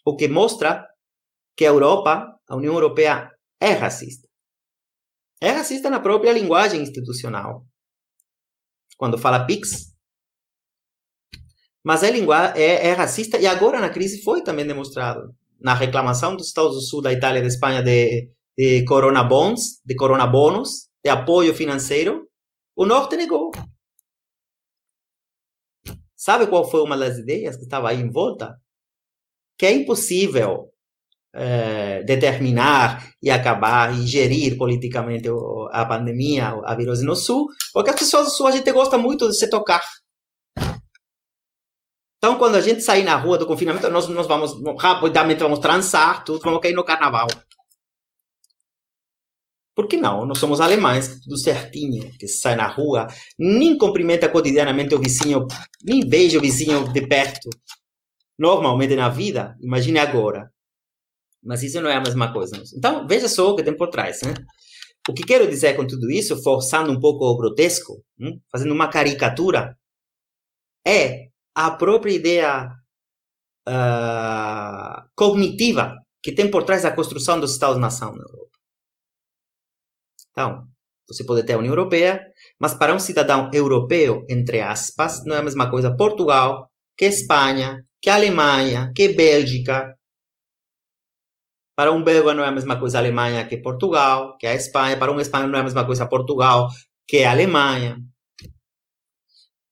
[0.06, 0.88] O que mostra
[1.56, 4.28] que a Europa, a União Europeia, é racista.
[5.40, 7.66] É racista na própria linguagem institucional.
[8.98, 9.92] Quando fala PIX.
[11.84, 12.10] Mas é,
[12.56, 15.36] é, é racista e agora na crise foi também demonstrado.
[15.60, 19.82] Na reclamação dos Estados do Sul, da Itália e da Espanha de, de Corona Bonds,
[19.84, 22.28] de Corona Bônus, de apoio financeiro,
[22.76, 23.52] o Norte negou.
[26.22, 28.56] Sabe qual foi uma das ideias que estava aí em volta?
[29.58, 30.70] Que é impossível
[31.34, 35.28] é, determinar e acabar e gerir politicamente
[35.72, 39.28] a pandemia, a virose no Sul, porque as pessoas do Sul a gente gosta muito
[39.28, 39.82] de se tocar.
[42.20, 46.24] Então, quando a gente sair na rua do confinamento, nós, nós vamos rapidamente vamos transar,
[46.24, 47.26] tudo, vamos cair no carnaval.
[49.76, 50.26] Por que não?
[50.26, 53.08] Nós somos alemães, tudo certinho, que sai na rua,
[53.40, 55.48] nem cumprimenta cotidianamente o vizinho,
[55.84, 57.50] nem veja o vizinho de perto.
[58.38, 60.52] Normalmente na vida, imagine agora.
[61.44, 62.62] Mas isso não é a mesma coisa.
[62.76, 64.22] Então, veja só o que tem por trás.
[64.22, 64.34] Né?
[65.10, 68.42] O que quero dizer com tudo isso, forçando um pouco o grotesco, hein?
[68.52, 69.76] fazendo uma caricatura,
[70.86, 72.70] é a própria ideia
[73.68, 78.51] uh, cognitiva que tem por trás da construção dos Estados-nação na Europa.
[80.32, 80.68] Então,
[81.08, 82.26] você pode ter a União Europeia,
[82.60, 87.84] mas para um cidadão europeu, entre aspas, não é a mesma coisa Portugal, que Espanha,
[88.02, 89.94] que Alemanha, que Bélgica.
[91.76, 94.98] Para um belga não é a mesma coisa a Alemanha que Portugal, que a Espanha.
[94.98, 96.70] Para um espanhol não é a mesma coisa Portugal
[97.08, 97.98] que a Alemanha.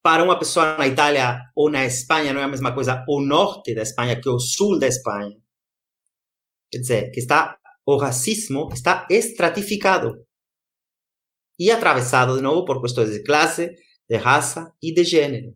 [0.02, 3.74] Para uma pessoa na Itália ou na Espanha não é a mesma coisa o norte
[3.74, 5.36] da Espanha que o sul da Espanha.
[6.70, 10.26] Quer dizer, que está o racismo está estratificado
[11.60, 13.70] e atravessado de novo por questões de classe,
[14.08, 15.54] de raça e de gênero.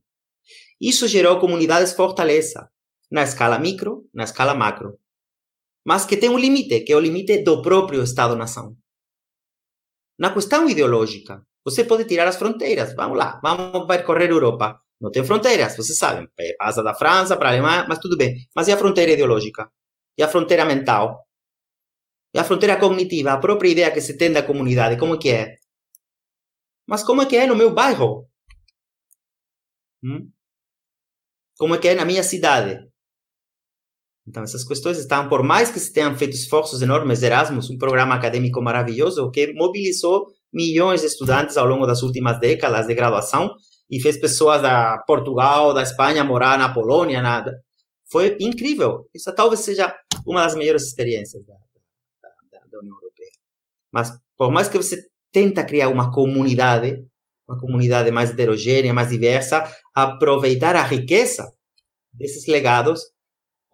[0.78, 2.68] Isso gerou comunidades fortaleza,
[3.10, 4.98] na escala micro, na escala macro.
[5.82, 8.76] Mas que tem um limite, que é o limite do próprio Estado-nação.
[10.18, 12.94] Na questão ideológica, você pode tirar as fronteiras.
[12.94, 14.80] Vamos lá, vamos percorrer a Europa.
[15.00, 16.28] Não tem fronteiras, vocês sabem.
[16.58, 18.36] Passa da França para a Alemanha, mas tudo bem.
[18.54, 19.70] Mas e a fronteira ideológica?
[20.18, 21.26] E a fronteira mental?
[22.34, 23.32] E a fronteira cognitiva?
[23.32, 24.98] A própria ideia que se tem da comunidade?
[24.98, 25.63] Como que é?
[26.86, 28.28] Mas como é que é no meu bairro?
[30.02, 30.30] Hum?
[31.56, 32.78] Como é que é na minha cidade?
[34.26, 38.14] Então, essas questões estão, por mais que se tenham feito esforços enormes, Erasmus, um programa
[38.14, 43.54] acadêmico maravilhoso que mobilizou milhões de estudantes ao longo das últimas décadas de graduação
[43.90, 47.52] e fez pessoas da Portugal, da Espanha morar na Polônia, nada.
[48.10, 49.08] Foi incrível.
[49.14, 49.94] Isso talvez seja
[50.26, 53.30] uma das melhores experiências da, da, da União Europeia.
[53.92, 55.02] Mas, por mais que você
[55.34, 57.04] tenta criar uma comunidade,
[57.46, 61.52] uma comunidade mais heterogênea, mais diversa, aproveitar a riqueza
[62.12, 63.02] desses legados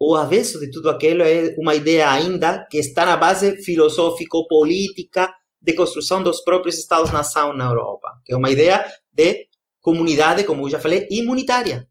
[0.03, 5.31] o avesso de tudo aquilo é uma ideia ainda que está na base filosófico-política
[5.61, 8.83] de construção dos próprios Estados-nação na Europa, que é uma ideia
[9.13, 9.45] de
[9.79, 11.87] comunidade, como eu já falei, imunitária.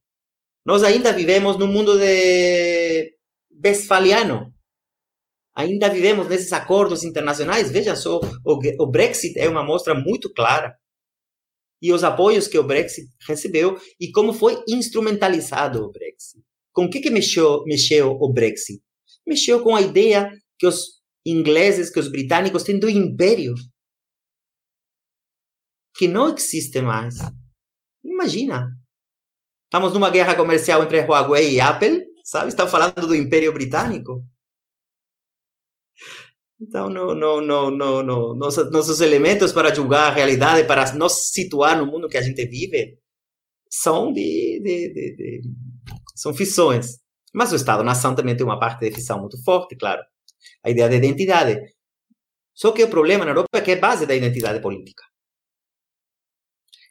[0.66, 3.14] Nós ainda vivemos num mundo de
[3.64, 4.52] westfaliano.
[5.60, 7.70] Ainda vivemos nesses acordos internacionais.
[7.70, 10.74] Veja só, o, Brexit é uma mostra muito clara.
[11.82, 16.42] E os apoios que o Brexit recebeu e como foi instrumentalizado o Brexit.
[16.72, 18.82] Com o que, que mexeu, mexeu o Brexit?
[19.26, 23.54] Mexeu com a ideia que os ingleses, que os britânicos têm do império,
[25.94, 27.16] que não existe mais.
[28.02, 28.68] Imagina.
[29.64, 32.48] Estamos numa guerra comercial entre Huawei e Apple, sabe?
[32.48, 34.24] Estão falando do Império Britânico.
[36.60, 38.34] Então, não, não, não, não, não.
[38.34, 42.98] Nossos, elementos para julgar a realidade, para nos situar no mundo que a gente vive,
[43.70, 45.42] são de, de, de, de
[46.14, 46.98] são fissões.
[47.32, 50.02] Mas o Estado-nação também tem uma parte de fissão muito forte, claro.
[50.64, 51.58] A ideia de identidade.
[52.54, 55.02] Só que o problema na Europa é que é base da identidade política.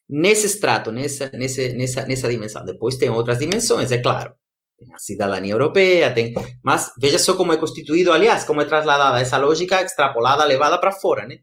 [0.10, 2.66] Nesse extrato, nessa, nessa, nessa, nessa dimensão.
[2.66, 4.34] Depois tem outras dimensões, é claro.
[4.80, 6.34] Tem a cidadania europeia, tem...
[6.64, 10.94] Mas veja só como é constituído, aliás, como é trasladada essa lógica extrapolada, levada para
[10.94, 11.40] fora, né?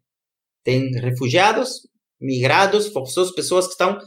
[0.64, 1.86] Tem refugiados,
[2.18, 3.98] migrados, forçosos, pessoas que estão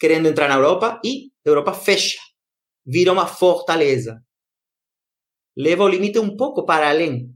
[0.00, 2.18] querendo entrar na Europa e a Europa fecha
[2.84, 4.20] vira uma fortaleza.
[5.56, 7.30] Leva o limite um pouco para além.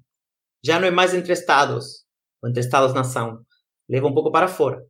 [0.64, 2.06] Já não é mais entre estados,
[2.42, 3.44] ou entre estados-nação.
[3.88, 4.82] Leva um pouco para fora.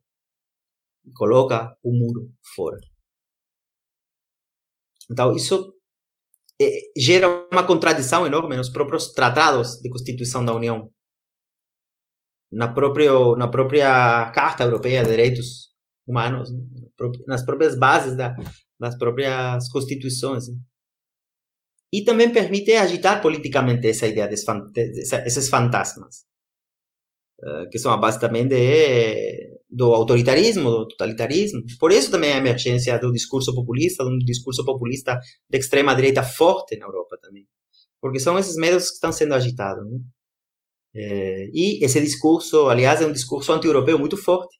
[1.14, 2.78] Coloca o muro fora.
[5.10, 5.75] Então, isso
[6.96, 10.90] gera uma contradição enorme nos próprios tratados de constituição da União.
[12.50, 15.74] Na, próprio, na própria Carta Europeia de Direitos
[16.06, 16.50] Humanos,
[17.26, 18.34] nas próprias bases da,
[18.78, 20.48] das próprias constituições.
[20.48, 20.54] Né?
[21.92, 26.24] E também permite agitar politicamente essa ideia desses fantasmas,
[27.42, 31.62] eh, que são a base também de, do autoritarismo, do totalitarismo.
[31.78, 35.18] Por isso também a emergência do discurso populista, de um discurso populista
[35.50, 37.46] de extrema direita forte na Europa também.
[38.00, 39.84] Porque são esses medos que estão sendo agitados.
[39.84, 39.98] Né?
[40.94, 44.56] É, e esse discurso, aliás, é um discurso anti-europeu muito forte.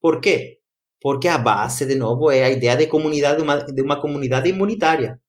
[0.00, 0.62] Por quê?
[1.02, 4.48] porque a base, de novo, é a ideia de comunidade, de uma, de uma comunidade
[4.48, 5.20] imunitária.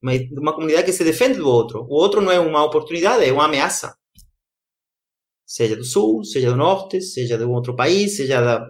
[0.00, 1.82] Uma, uma comunidade que se defende do outro.
[1.82, 3.96] O outro não é uma oportunidade, é uma ameaça.
[5.50, 8.64] Seja do sul, seja do norte, seja de outro país, seja da.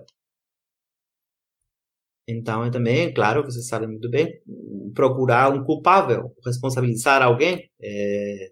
[2.27, 4.33] Então, é também, claro, você sabe muito bem,
[4.95, 7.69] procurar um culpável, responsabilizar alguém.
[7.83, 8.51] É...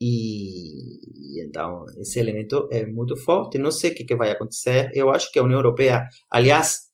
[0.00, 3.58] E então, esse elemento é muito forte.
[3.58, 4.90] Não sei o que, que vai acontecer.
[4.94, 6.84] Eu acho que a União Europeia, aliás,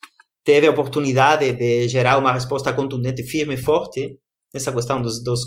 [0.44, 4.18] teve a oportunidade de gerar uma resposta contundente, firme e forte
[4.52, 5.44] nessa questão dos, dos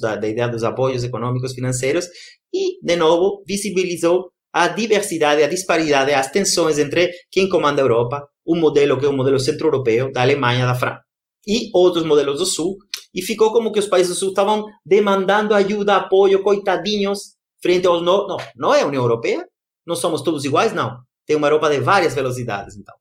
[0.00, 2.06] da, da ideia dos apoios econômicos financeiros,
[2.54, 8.24] e, de novo, visibilizou a diversidade, a disparidade, as tensões entre quem comanda a Europa,
[8.46, 11.02] um modelo que é o um modelo centro-europeu, da Alemanha, da França,
[11.44, 12.76] e outros modelos do Sul,
[13.12, 18.00] e ficou como que os países do Sul estavam demandando ajuda, apoio, coitadinhos, frente aos...
[18.00, 18.28] No...
[18.28, 19.44] Não, não é a União Europeia?
[19.84, 20.72] Não somos todos iguais?
[20.72, 20.98] Não.
[21.26, 22.94] Tem uma Europa de várias velocidades, então.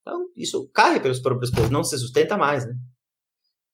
[0.00, 2.72] Então, isso cai pelos próprios pesos, não se sustenta mais, né?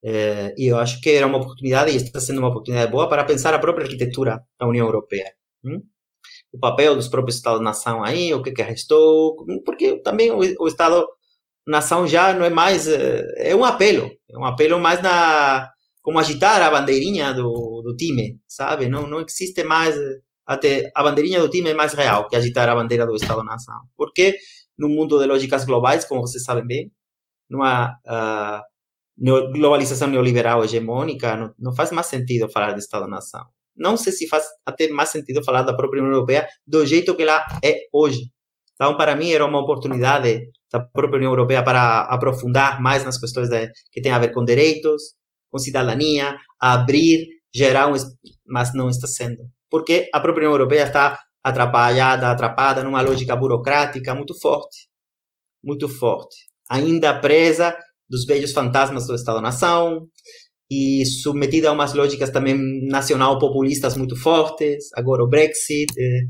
[0.02, 3.54] E eu acho que era uma oportunidade, e está sendo uma oportunidade boa, para pensar
[3.54, 5.32] a própria arquitetura da União Europeia.
[5.64, 5.82] Hum?
[6.52, 12.06] O papel dos próprios Estados-nação aí, o que, que restou, porque também o, o Estado-nação
[12.06, 12.88] já não é mais.
[12.88, 15.70] É, é um apelo, é um apelo mais na,
[16.02, 18.88] como agitar a bandeirinha do, do time, sabe?
[18.88, 19.96] Não, não existe mais,
[20.44, 23.80] até a bandeirinha do time é mais real que agitar a bandeira do Estado-nação.
[23.96, 24.36] Porque
[24.76, 26.92] no mundo de lógicas globais, como vocês sabem bem,
[27.48, 28.60] numa, uh,
[29.22, 33.44] globalização neoliberal hegemônica, não, não faz mais sentido falar de Estado-nação.
[33.76, 37.22] Não sei se faz até mais sentido falar da própria União Europeia do jeito que
[37.22, 38.30] ela é hoje.
[38.74, 40.42] Então, para mim, era uma oportunidade
[40.72, 44.44] da própria União Europeia para aprofundar mais nas questões de, que têm a ver com
[44.44, 45.14] direitos,
[45.50, 47.94] com cidadania, abrir, gerar um,
[48.46, 49.42] mas não está sendo.
[49.70, 54.88] Porque a própria União Europeia está atrapalhada, atrapada numa lógica burocrática muito forte.
[55.62, 56.36] Muito forte.
[56.68, 57.76] Ainda presa
[58.12, 60.06] dos velhos fantasmas do Estado-nação
[60.70, 62.56] e submetida a umas lógicas também
[62.86, 64.90] nacional-populistas muito fortes.
[64.94, 65.92] Agora o Brexit.
[65.98, 66.26] Eh,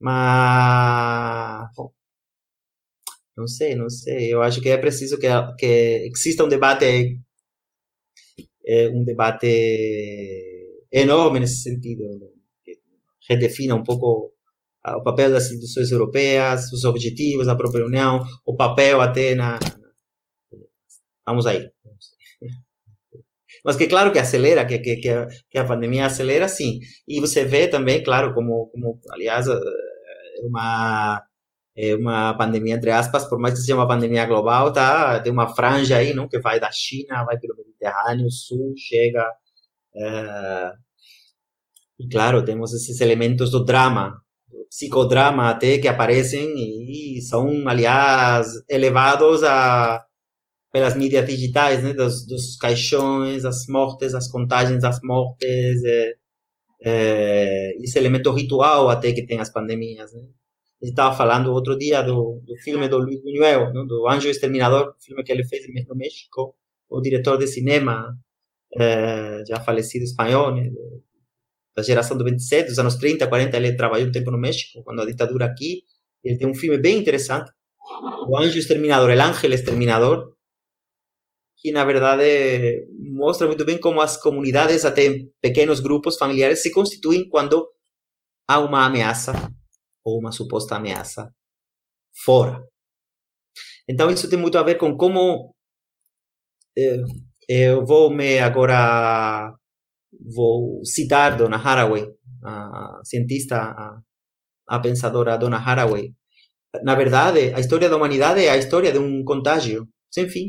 [0.00, 1.68] mas.
[1.76, 1.90] Bom,
[3.36, 4.32] não sei, não sei.
[4.32, 7.20] Eu acho que é preciso que, que exista um debate.
[8.66, 9.46] É, um debate
[10.90, 12.04] enorme nesse sentido.
[12.64, 12.78] Que
[13.28, 14.32] redefina um pouco
[14.84, 19.58] o papel das instituições europeias, os objetivos da própria União, o papel até na.
[21.28, 21.70] Vamos aí.
[23.64, 24.96] Mas que claro que acelera, que, que,
[25.50, 26.80] que a pandemia acelera, sim.
[27.06, 29.58] E você vê também, claro, como, como aliás, é
[30.42, 31.22] uma,
[31.76, 35.20] é uma pandemia, entre aspas, por mais que seja uma pandemia global, tá?
[35.20, 36.28] Tem uma franja aí, não?
[36.28, 39.30] Que vai da China, vai pelo Mediterrâneo, Sul, chega.
[39.94, 40.72] É...
[42.00, 44.22] E claro, temos esses elementos do drama,
[44.70, 50.04] psicodrama até que aparecem e são, aliás, elevados a
[50.72, 56.14] pelas mídias digitais, né, dos, dos caixões, as mortes, as contagens das mortes, é,
[56.82, 60.22] é, esse elemento ritual até que tem as pandemias, né.
[60.80, 64.94] Gente estava falando outro dia do, do filme do Luiz Buñuel, né, do Anjo Exterminador,
[65.00, 66.54] filme que ele fez no México,
[66.88, 68.16] o diretor de cinema,
[68.78, 70.70] é, já falecido espanhol, né,
[71.78, 75.00] da geração do 27, dos anos 30, 40, ele trabalhou um tempo no México, quando
[75.00, 75.82] a ditadura aqui.
[76.24, 77.50] Ele tem um filme bem interessante,
[78.28, 80.34] O Anjo Exterminador, El Ángel Exterminador,
[81.58, 87.28] que na verdade mostra muito bem como as comunidades, até pequenos grupos familiares, se constituem
[87.28, 87.68] quando
[88.48, 89.32] há uma ameaça
[90.04, 91.32] ou uma suposta ameaça
[92.24, 92.62] fora.
[93.88, 95.54] Então isso tem muito a ver com como
[96.76, 97.02] eh,
[97.48, 99.54] eu vou me agora
[100.34, 102.06] vou citar Donna Haraway,
[102.44, 104.00] a cientista, a,
[104.68, 106.14] a pensadora Donna Haraway.
[106.82, 110.46] Na verdade, a história da humanidade é a história de um contágio sem fim.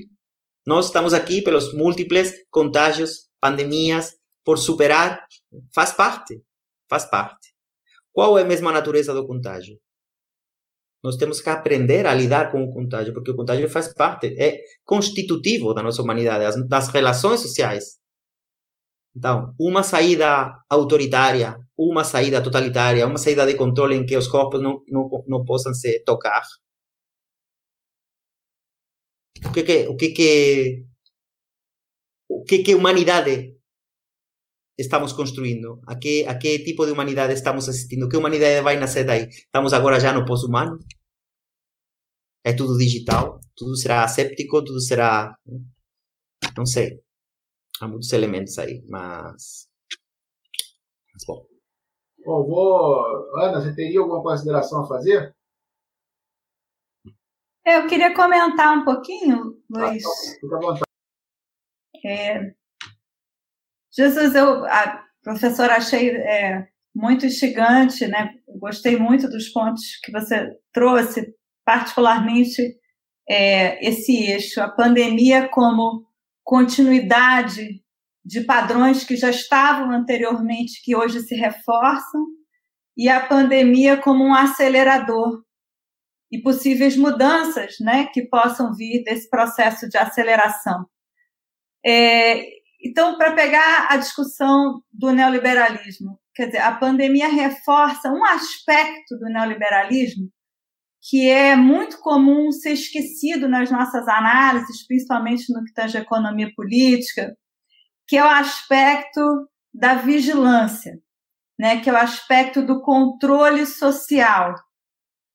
[0.69, 4.15] Nós estamos aqui pelos múltiplos contágios, pandemias,
[4.45, 5.25] por superar.
[5.73, 6.43] Faz parte,
[6.87, 7.55] faz parte.
[8.13, 9.79] Qual é a mesma natureza do contágio?
[11.03, 14.59] Nós temos que aprender a lidar com o contágio, porque o contágio faz parte, é
[14.85, 17.97] constitutivo da nossa humanidade, das relações sociais.
[19.15, 24.61] Então, uma saída autoritária, uma saída totalitária, uma saída de controle em que os corpos
[24.61, 26.43] não, não, não possam se tocar.
[29.47, 30.85] O que que, o que que,
[32.29, 33.55] o que que humanidade
[34.77, 35.81] estamos construindo?
[35.87, 38.09] A que, a que tipo de humanidade estamos assistindo?
[38.09, 39.27] Que humanidade vai nascer daí?
[39.29, 40.77] Estamos agora já no pós-humano?
[42.43, 43.39] É tudo digital?
[43.55, 44.63] Tudo será asséptico?
[44.63, 45.35] Tudo será...
[46.57, 46.99] Não sei
[47.79, 49.67] há muitos elementos aí, mas.
[51.13, 51.45] Mas bom.
[52.25, 53.39] Bom, vou.
[53.41, 55.35] Ana, você teria alguma consideração a fazer?
[57.65, 60.03] Eu queria comentar um pouquinho, Luiz.
[60.05, 60.81] Ah, à vontade.
[62.05, 62.53] É,
[63.91, 68.33] Jesus, eu, a professora, achei é, muito instigante, né?
[68.59, 71.33] Gostei muito dos pontos que você trouxe,
[71.65, 72.61] particularmente
[73.29, 76.07] é, esse eixo, a pandemia como
[76.43, 77.83] continuidade
[78.25, 82.25] de padrões que já estavam anteriormente, que hoje se reforçam,
[82.97, 85.43] e a pandemia como um acelerador
[86.31, 90.85] e possíveis mudanças né, que possam vir desse processo de aceleração.
[91.85, 92.45] É,
[92.81, 99.25] então, para pegar a discussão do neoliberalismo, quer dizer, a pandemia reforça um aspecto do
[99.25, 100.29] neoliberalismo
[101.01, 106.51] que é muito comum ser esquecido nas nossas análises, principalmente no que tange a economia
[106.55, 107.35] política,
[108.07, 109.21] que é o aspecto
[109.73, 110.99] da vigilância,
[111.57, 114.55] né, que é o aspecto do controle social.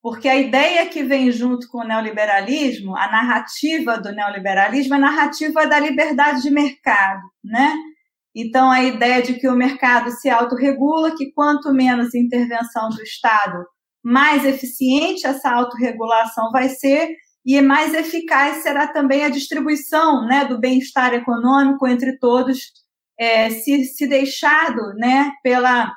[0.05, 5.01] Porque a ideia que vem junto com o neoliberalismo, a narrativa do neoliberalismo, é a
[5.01, 7.75] narrativa da liberdade de mercado, né?
[8.37, 13.65] Então, a ideia de que o mercado se autorregula, que quanto menos intervenção do Estado
[14.05, 17.09] mais eficiente essa autorregulação vai ser
[17.43, 22.59] e mais eficaz será também a distribuição né, do bem-estar econômico entre todos,
[23.19, 25.91] é, se, se deixado né, pela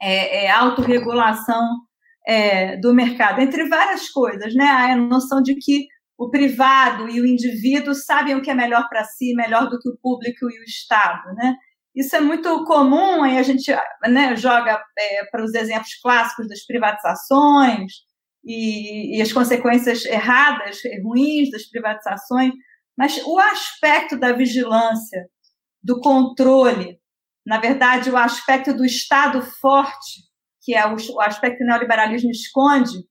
[0.00, 1.80] é, é, autorregulação
[2.26, 4.66] é, do mercado, entre várias coisas, né?
[4.66, 9.04] A noção de que o privado e o indivíduo sabem o que é melhor para
[9.04, 11.54] si, melhor do que o público e o Estado, né?
[11.94, 13.72] Isso é muito comum, aí a gente
[14.08, 17.92] né, joga é, para os exemplos clássicos das privatizações
[18.44, 22.52] e, e as consequências erradas, ruins das privatizações,
[22.98, 25.26] mas o aspecto da vigilância,
[25.82, 26.98] do controle,
[27.46, 30.22] na verdade, o aspecto do Estado forte,
[30.64, 33.04] que é o, aspecto que o neoliberalismo esconde,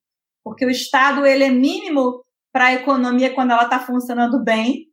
[0.43, 4.88] porque o Estado ele é mínimo para a economia quando ela está funcionando bem,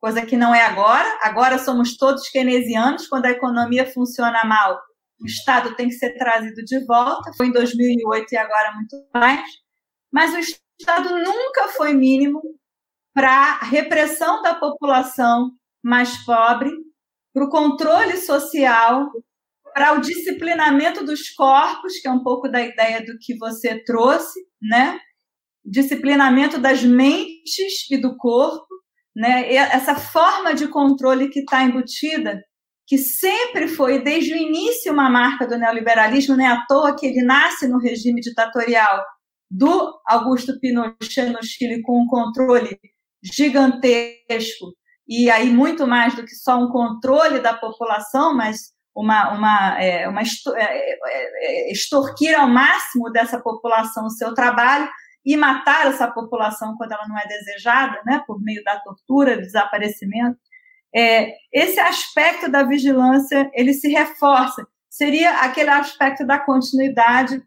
[0.00, 1.18] coisa que não é agora.
[1.22, 4.78] Agora somos todos keynesianos, quando a economia funciona mal,
[5.20, 7.32] o Estado tem que ser trazido de volta.
[7.36, 9.42] Foi em 2008 e agora muito mais.
[10.12, 12.40] Mas o Estado nunca foi mínimo
[13.12, 15.50] para a repressão da população
[15.82, 16.70] mais pobre,
[17.34, 19.10] para o controle social,
[19.78, 24.40] para o disciplinamento dos corpos, que é um pouco da ideia do que você trouxe,
[24.60, 24.98] né?
[25.64, 28.66] Disciplinamento das mentes e do corpo,
[29.14, 29.54] né?
[29.54, 32.42] essa forma de controle que está embutida,
[32.88, 37.06] que sempre foi, desde o início, uma marca do neoliberalismo, não é à toa que
[37.06, 39.04] ele nasce no regime ditatorial
[39.48, 42.80] do Augusto Pinochet no Chile com um controle
[43.22, 44.74] gigantesco,
[45.06, 50.08] e aí muito mais do que só um controle da população, mas uma, uma, é,
[50.08, 50.24] uma é,
[50.56, 50.98] é,
[51.68, 54.88] é, extorquir ao máximo dessa população o seu trabalho,
[55.24, 60.38] e matar essa população quando ela não é desejada, né, por meio da tortura, desaparecimento.
[60.94, 64.66] É, esse aspecto da vigilância ele se reforça.
[64.88, 67.42] Seria aquele aspecto da continuidade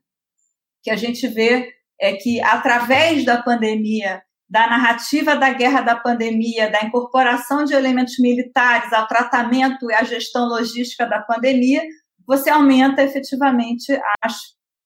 [0.84, 4.22] que a gente vê é que através da pandemia,
[4.52, 10.04] da narrativa da guerra da pandemia, da incorporação de elementos militares ao tratamento e à
[10.04, 11.82] gestão logística da pandemia,
[12.28, 14.36] você aumenta efetivamente as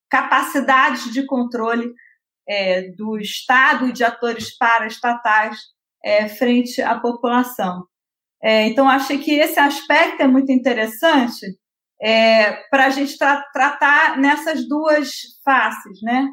[0.07, 1.91] capacidades de controle
[2.47, 5.57] é, do Estado e de atores paraestatais
[6.03, 7.87] é, frente à população.
[8.43, 11.57] É, então, achei que esse aspecto é muito interessante
[11.99, 15.09] é, para a gente tra tratar nessas duas
[15.43, 16.27] faces, né?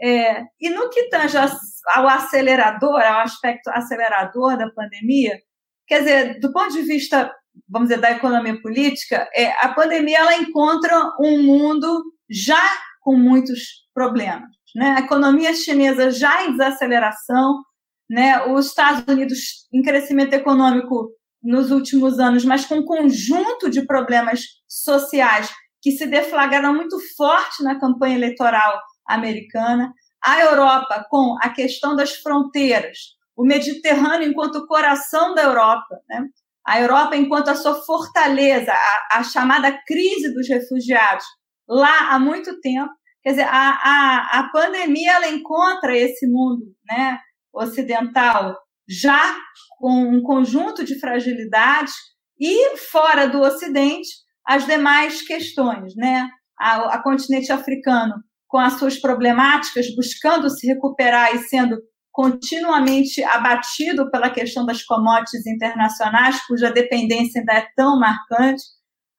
[0.00, 5.38] É, e no que tange ao acelerador, ao aspecto acelerador da pandemia,
[5.86, 7.32] quer dizer, do ponto de vista,
[7.68, 12.62] vamos dizer, da economia política, é, a pandemia ela encontra um mundo já
[13.00, 13.60] com muitos
[13.92, 14.48] problemas.
[14.74, 14.96] Né?
[14.98, 17.62] A economia chinesa já em desaceleração,
[18.08, 18.44] né?
[18.46, 21.10] os Estados Unidos em crescimento econômico
[21.42, 27.62] nos últimos anos, mas com um conjunto de problemas sociais que se deflagraram muito forte
[27.62, 29.92] na campanha eleitoral americana.
[30.22, 32.98] A Europa com a questão das fronteiras,
[33.36, 36.24] o Mediterrâneo enquanto coração da Europa, né?
[36.66, 41.24] a Europa enquanto a sua fortaleza, a, a chamada crise dos refugiados,
[41.68, 42.92] lá há muito tempo,
[43.22, 47.18] Quer dizer, a, a, a pandemia ela encontra esse mundo né,
[47.52, 48.56] ocidental
[48.88, 49.36] já
[49.78, 51.92] com um conjunto de fragilidades
[52.40, 54.08] e fora do Ocidente
[54.46, 56.26] as demais questões, né?
[56.58, 58.14] A, a continente africano
[58.48, 61.78] com as suas problemáticas, buscando se recuperar e sendo
[62.10, 68.62] continuamente abatido pela questão das commodities internacionais, cuja dependência ainda é tão marcante.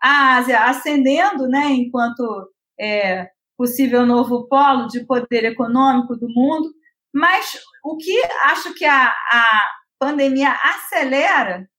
[0.02, 2.50] A Ásia ascendendo, né, enquanto
[2.80, 6.74] é, possível novo polo de poder econômico do mundo,
[7.14, 9.70] mas o que acho que a, a
[10.00, 11.70] pandemia acelera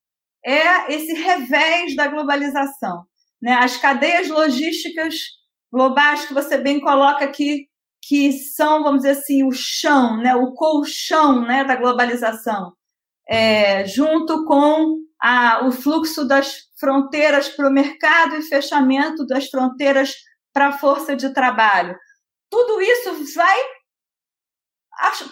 [0.45, 3.05] é esse revés da globalização.
[3.43, 3.53] Né?
[3.53, 5.17] As cadeias logísticas
[5.73, 7.69] globais que você bem coloca aqui,
[8.03, 10.35] que são, vamos dizer assim, o chão, né?
[10.35, 11.65] o colchão né?
[11.65, 12.73] da globalização,
[13.29, 20.15] é, junto com a, o fluxo das fronteiras para o mercado e fechamento das fronteiras
[20.53, 21.97] para a força de trabalho.
[22.51, 23.59] Tudo isso vai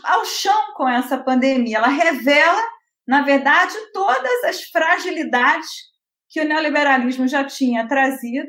[0.05, 1.79] ao chão com essa pandemia.
[1.79, 2.63] Ela revela,
[3.07, 5.69] na verdade, todas as fragilidades
[6.29, 8.49] que o neoliberalismo já tinha trazido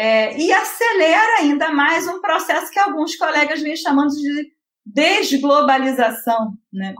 [0.00, 4.50] é, e acelera ainda mais um processo que alguns colegas vêm chamando de
[4.82, 6.94] desglobalização, né?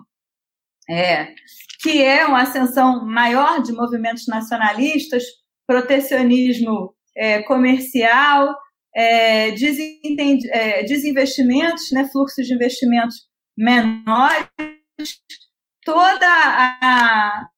[0.87, 1.33] É,
[1.81, 5.25] que é uma ascensão maior de movimentos nacionalistas,
[5.67, 8.55] protecionismo é, comercial,
[8.95, 13.17] é, é, desinvestimentos, né, fluxos de investimentos
[13.57, 14.47] menores,
[15.87, 17.49] toda a,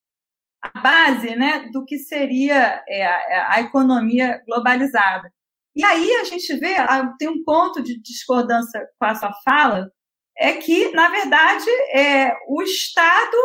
[0.63, 5.33] a base né, do que seria é, a, a, economia globalizada.
[5.75, 6.77] E aí a gente vê,
[7.19, 9.91] tem um ponto de discordância com a sua fala,
[10.37, 13.37] é que, na verdade, é, o Estado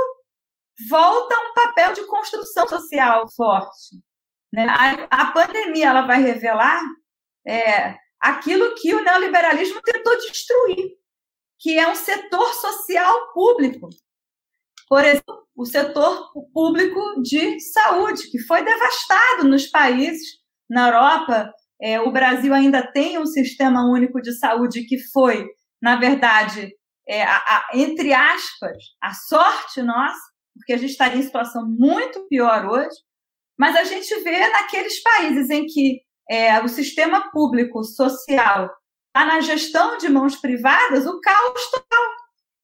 [0.89, 3.97] volta a um papel de construção social forte.
[4.53, 4.67] Né?
[4.69, 6.81] A, a pandemia ela vai revelar
[7.47, 10.91] é, aquilo que o neoliberalismo tentou destruir,
[11.59, 13.89] que é um setor social público.
[14.87, 20.37] Por exemplo, o setor público de saúde, que foi devastado nos países,
[20.69, 21.51] na Europa,
[21.81, 25.45] é, o Brasil ainda tem um sistema único de saúde que foi,
[25.81, 26.71] na verdade,
[27.07, 30.19] é, a, a, entre aspas, a sorte nossa,
[30.55, 32.95] porque a gente estaria em situação muito pior hoje,
[33.57, 38.69] mas a gente vê naqueles países em que é, o sistema público social
[39.07, 42.16] está na gestão de mãos privadas, o caos total.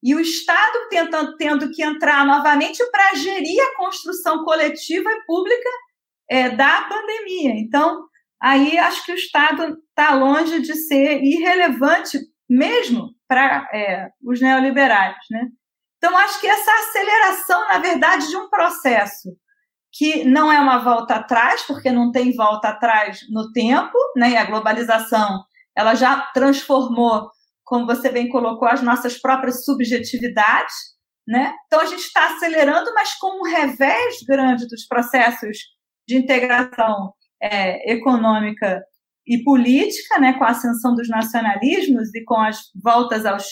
[0.04, 5.68] E o Estado tenta, tendo que entrar novamente para gerir a construção coletiva e pública
[6.30, 7.54] é, da pandemia.
[7.56, 8.04] Então,
[8.38, 15.16] aí acho que o Estado está longe de ser irrelevante mesmo para é, os neoliberais.
[15.30, 15.48] Né?
[15.96, 19.30] Então, acho que essa aceleração, na verdade, de um processo
[19.90, 24.30] que não é uma volta atrás, porque não tem volta atrás no tempo, né?
[24.30, 25.44] E a globalização
[25.74, 27.30] ela já transformou,
[27.64, 30.74] como você bem colocou, as nossas próprias subjetividades,
[31.26, 31.54] né?
[31.66, 35.58] Então a gente está acelerando, mas com um revés grande dos processos
[36.06, 37.12] de integração
[37.42, 38.82] é, econômica
[39.26, 40.34] e política, né?
[40.34, 43.46] Com a ascensão dos nacionalismos e com as voltas aos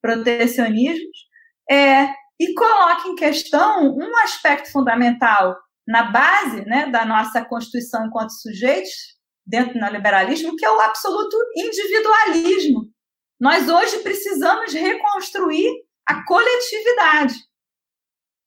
[0.00, 1.28] protecionismos,
[1.70, 2.08] é,
[2.40, 9.18] e coloca em questão um aspecto fundamental na base né, da nossa Constituição enquanto sujeitos,
[9.46, 12.82] dentro do neoliberalismo, que é o absoluto individualismo.
[13.40, 15.70] Nós hoje precisamos reconstruir
[16.06, 17.34] a coletividade,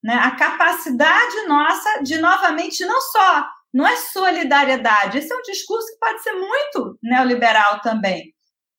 [0.03, 0.15] né?
[0.15, 5.99] a capacidade nossa de novamente não só não é solidariedade, esse é um discurso que
[5.99, 8.33] pode ser muito neoliberal também,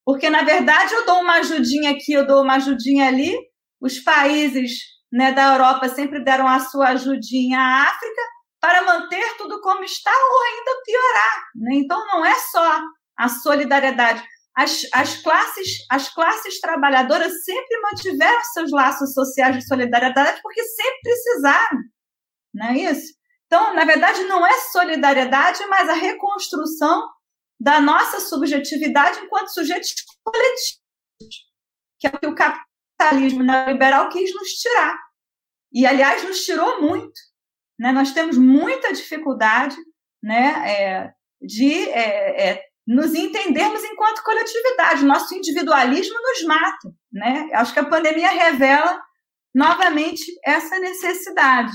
[0.05, 3.35] porque na verdade eu dou uma ajudinha aqui, eu dou uma ajudinha ali,
[3.81, 4.81] os países
[5.13, 8.23] né, da Europa sempre deram a sua ajudinha à África,
[8.63, 11.45] para manter tudo como está ou ainda piorar.
[11.57, 11.75] Né?
[11.75, 12.81] Então, não é só
[13.19, 14.23] a solidariedade.
[14.57, 21.01] As, as, classes, as classes trabalhadoras sempre mantiveram seus laços sociais de solidariedade porque sempre
[21.03, 21.79] precisaram.
[22.55, 23.15] Não é isso?
[23.47, 27.09] Então, na verdade, não é solidariedade, mas a reconstrução
[27.61, 30.79] da nossa subjetividade enquanto sujeitos coletivos,
[31.99, 34.99] que é o que o capitalismo neoliberal quis nos tirar.
[35.73, 37.13] E, aliás, nos tirou muito.
[37.79, 37.93] Né?
[37.93, 39.77] Nós temos muita dificuldade
[40.23, 45.05] né, é, de é, é, nos entendermos enquanto coletividade.
[45.05, 46.95] Nosso individualismo nos mata.
[47.13, 47.51] Né?
[47.55, 49.01] Acho que a pandemia revela
[49.55, 51.73] novamente essa necessidade.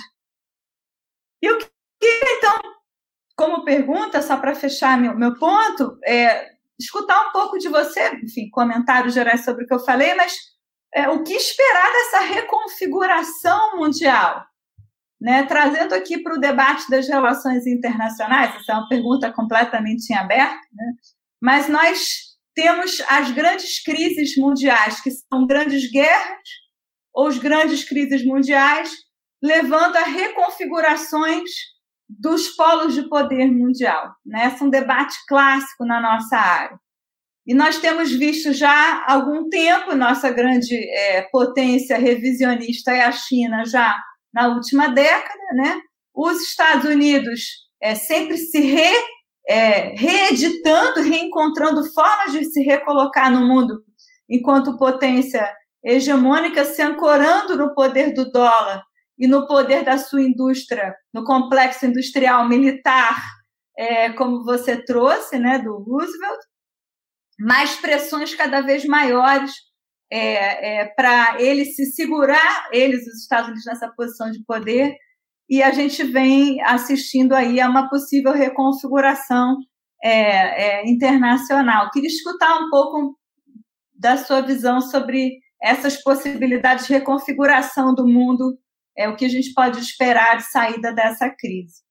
[1.41, 1.67] E o que,
[2.01, 2.59] então,
[3.35, 8.49] como pergunta, só para fechar meu, meu ponto, é escutar um pouco de você, enfim,
[8.49, 10.35] comentários gerais sobre o que eu falei, mas
[10.93, 14.43] é, o que esperar dessa reconfiguração mundial?
[15.19, 20.15] Né, trazendo aqui para o debate das relações internacionais, essa é uma pergunta completamente em
[20.15, 20.93] aberto, né,
[21.41, 26.47] mas nós temos as grandes crises mundiais, que são grandes guerras
[27.13, 28.91] ou as grandes crises mundiais,
[29.41, 31.49] levando a reconfigurações
[32.09, 34.15] dos polos de poder mundial.
[34.25, 34.47] Né?
[34.47, 36.79] Esse é um debate clássico na nossa área.
[37.45, 43.11] E nós temos visto já há algum tempo, nossa grande é, potência revisionista é a
[43.11, 43.95] China, já
[44.37, 45.81] na última década, né?
[46.13, 47.41] Os Estados Unidos
[47.81, 48.93] é, sempre se re,
[49.49, 53.83] é, reeditando, reencontrando formas de se recolocar no mundo
[54.29, 55.51] enquanto potência
[55.83, 58.83] hegemônica, se ancorando no poder do dólar
[59.17, 63.19] e no poder da sua indústria, no complexo industrial militar,
[63.75, 66.39] é, como você trouxe, né, do Roosevelt,
[67.39, 69.51] mais pressões cada vez maiores
[70.11, 74.95] é, é, para eles se segurar, eles, os Estados Unidos, nessa posição de poder,
[75.49, 79.57] e a gente vem assistindo aí a uma possível reconfiguração
[80.03, 81.89] é, é, internacional.
[81.91, 83.17] Queria escutar um pouco
[83.93, 88.57] da sua visão sobre essas possibilidades de reconfiguração do mundo,
[88.95, 91.86] é o que a gente pode esperar de saída dessa crise.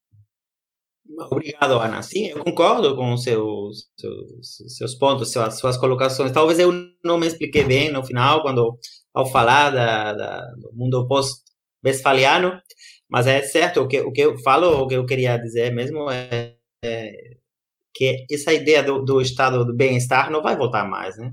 [1.30, 2.02] Obrigado, Ana.
[2.02, 6.32] Sim, eu concordo com seus, seus, seus pontos, suas, suas colocações.
[6.32, 6.72] Talvez eu
[7.04, 8.78] não me expliquei bem no final, quando
[9.14, 12.60] ao falar da, da do mundo pós-westfaliano,
[13.08, 16.10] mas é certo, o que, o que eu falo, o que eu queria dizer mesmo
[16.10, 17.12] é, é
[17.94, 21.32] que essa ideia do, do estado do bem-estar não vai voltar mais, né?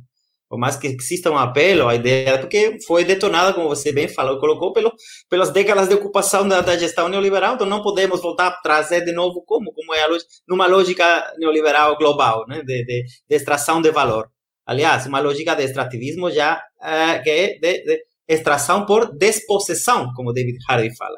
[0.53, 4.39] Por mais que exista um apelo, a ideia, porque foi detonada, como você bem falou,
[4.39, 4.93] colocou pelo,
[5.27, 9.11] pelas décadas de ocupação da, da gestão neoliberal, então não podemos voltar a trazer de
[9.11, 13.81] novo como, como é a lógica, numa lógica neoliberal global, né, de, de, de extração
[13.81, 14.29] de valor.
[14.63, 20.33] Aliás, uma lógica de extrativismo já é, que é de, de extração por despossessão, como
[20.33, 21.17] David Harvey fala.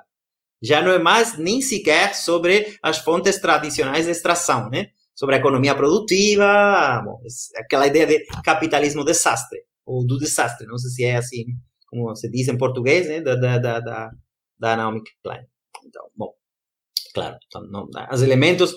[0.64, 4.92] Já não é mais nem sequer sobre as fontes tradicionais de extração, né?
[5.16, 7.22] Sobre a economia produtiva, bom,
[7.56, 11.46] aquela ideia de capitalismo desastre, ou do desastre, não sei se é assim
[11.88, 14.12] como se diz em português, né, da, da, da,
[14.60, 15.46] da Naomi Klein.
[15.86, 16.34] Então, bom,
[17.14, 18.76] claro, então, não, os elementos,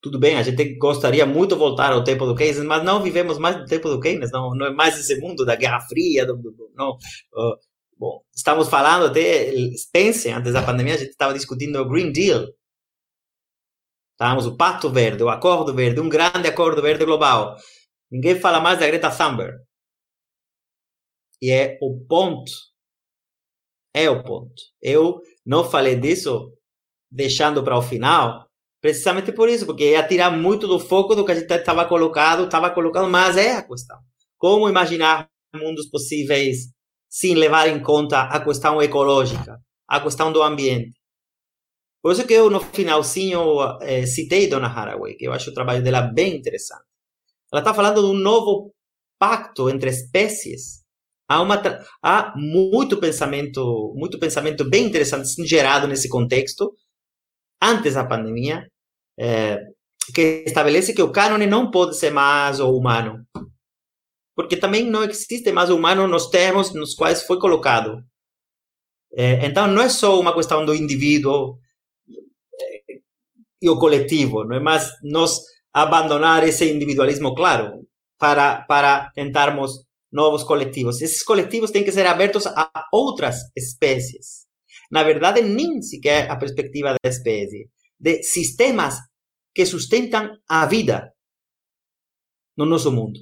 [0.00, 3.58] tudo bem, a gente gostaria muito voltar ao tempo do Keynes, mas não vivemos mais
[3.58, 6.72] no tempo do Keynes, não, não é mais esse mundo da Guerra Fria, do, do,
[6.74, 7.56] não, uh,
[7.98, 9.52] bom, estamos falando até,
[9.92, 12.46] pensem, antes da pandemia a gente estava discutindo o Green Deal,
[14.22, 17.56] estávamos o Pacto Verde, o Acordo Verde, um grande Acordo Verde global,
[18.08, 19.58] ninguém fala mais da Greta Thunberg,
[21.42, 22.52] e é o ponto
[23.94, 24.54] é o ponto.
[24.80, 26.52] Eu não falei disso
[27.10, 28.46] deixando para o final,
[28.80, 32.44] precisamente por isso, porque ia tirar muito do foco do que a gente estava colocado,
[32.44, 33.98] estava colocando, mas é a questão.
[34.38, 36.72] Como imaginar mundos possíveis
[37.10, 41.01] sem levar em conta a questão ecológica, a questão do ambiente?
[42.02, 43.40] Por isso que eu, no finalzinho,
[43.80, 46.84] eh, citei Donna Haraway, que eu acho o trabalho dela bem interessante.
[47.52, 48.74] Ela está falando de um novo
[49.18, 50.82] pacto entre espécies
[51.28, 51.62] há uma
[52.02, 56.74] há muito pensamento muito pensamento bem interessante gerado nesse contexto
[57.62, 58.68] antes da pandemia
[59.18, 59.58] é,
[60.14, 63.24] que estabelece que o cânone não pode ser mais o humano.
[64.34, 68.02] Porque também não existe mais o humano nos termos nos quais foi colocado.
[69.14, 71.58] É, então não é só uma questão do indivíduo
[73.62, 75.40] e o coletivo não é mais nós
[75.72, 77.86] abandonar esse individualismo claro
[78.18, 81.00] para para tentarmos novos coletivos.
[81.00, 84.46] Esses coletivos têm que ser abertos a outras espécies.
[84.90, 88.98] Na verdade, nem sequer a perspectiva da espécie, de sistemas
[89.54, 91.12] que sustentam a vida
[92.56, 93.20] no nosso mundo.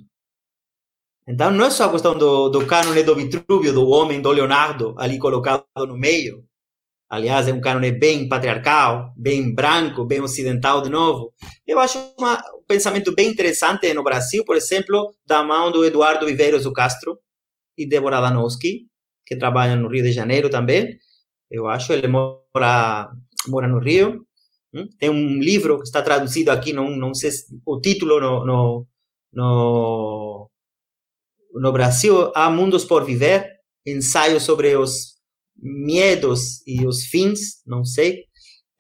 [1.29, 4.97] Então, não é só a questão do, do cânone do Vitrúvio, do homem, do Leonardo,
[4.99, 6.45] ali colocado no meio,
[7.11, 11.35] Aliás, é um cânone bem patriarcal, bem branco, bem ocidental de novo.
[11.67, 16.25] Eu acho uma, um pensamento bem interessante no Brasil, por exemplo, da mão do Eduardo
[16.25, 17.19] Viveiros do Castro
[17.77, 18.87] e Débora Danowski,
[19.27, 20.97] que trabalham no Rio de Janeiro também.
[21.51, 23.11] Eu acho, ele mora,
[23.49, 24.25] mora no Rio.
[24.73, 24.87] Hum?
[24.97, 27.33] Tem um livro que está traduzido aqui, não, não sei
[27.67, 28.87] o título no, no,
[29.33, 30.51] no,
[31.55, 33.51] no Brasil, Há Mundos por Viver,
[33.85, 35.20] ensaio sobre os
[35.57, 38.25] medos e os fins, não sei.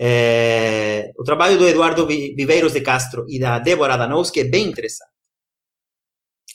[0.01, 5.11] É, o trabalho do Eduardo Viveiros de Castro e da Débora Danowski é bem interessante.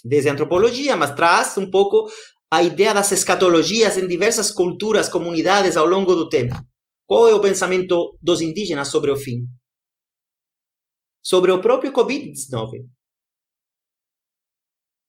[0.03, 2.09] Desde a antropologia, mas traz um pouco
[2.51, 6.55] a ideia das escatologias em diversas culturas, comunidades ao longo do tempo.
[7.05, 9.45] Qual é o pensamento dos indígenas sobre o fim?
[11.21, 12.87] Sobre o próprio Covid-19.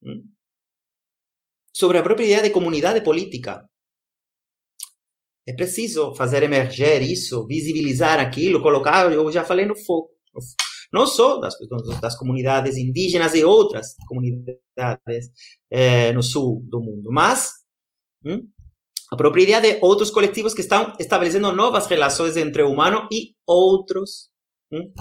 [0.02, 0.24] Hum?
[1.74, 3.66] Sobre a própria ideia de comunidade política.
[5.48, 10.10] É preciso fazer emerger isso, visibilizar aquilo, colocar, eu já falei no foco.
[10.93, 11.55] Não só das,
[12.01, 15.31] das comunidades indígenas e outras comunidades
[15.70, 17.51] é, no sul do mundo, mas
[18.24, 18.48] hum,
[19.10, 23.35] a própria ideia de outros coletivos que estão estabelecendo novas relações entre o humano e
[23.47, 24.28] outros,
[24.73, 24.93] hum,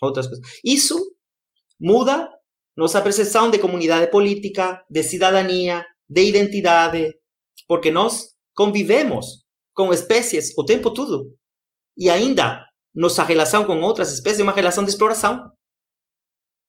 [0.00, 0.44] outras coisas.
[0.64, 0.96] Isso
[1.80, 2.30] muda
[2.76, 7.12] nossa percepção de comunidade política, de cidadania, de identidade,
[7.66, 9.44] porque nós convivemos
[9.78, 11.32] com espécies o tempo todo.
[11.96, 15.48] E ainda, nossa relação com outras espécies é uma relação de exploração.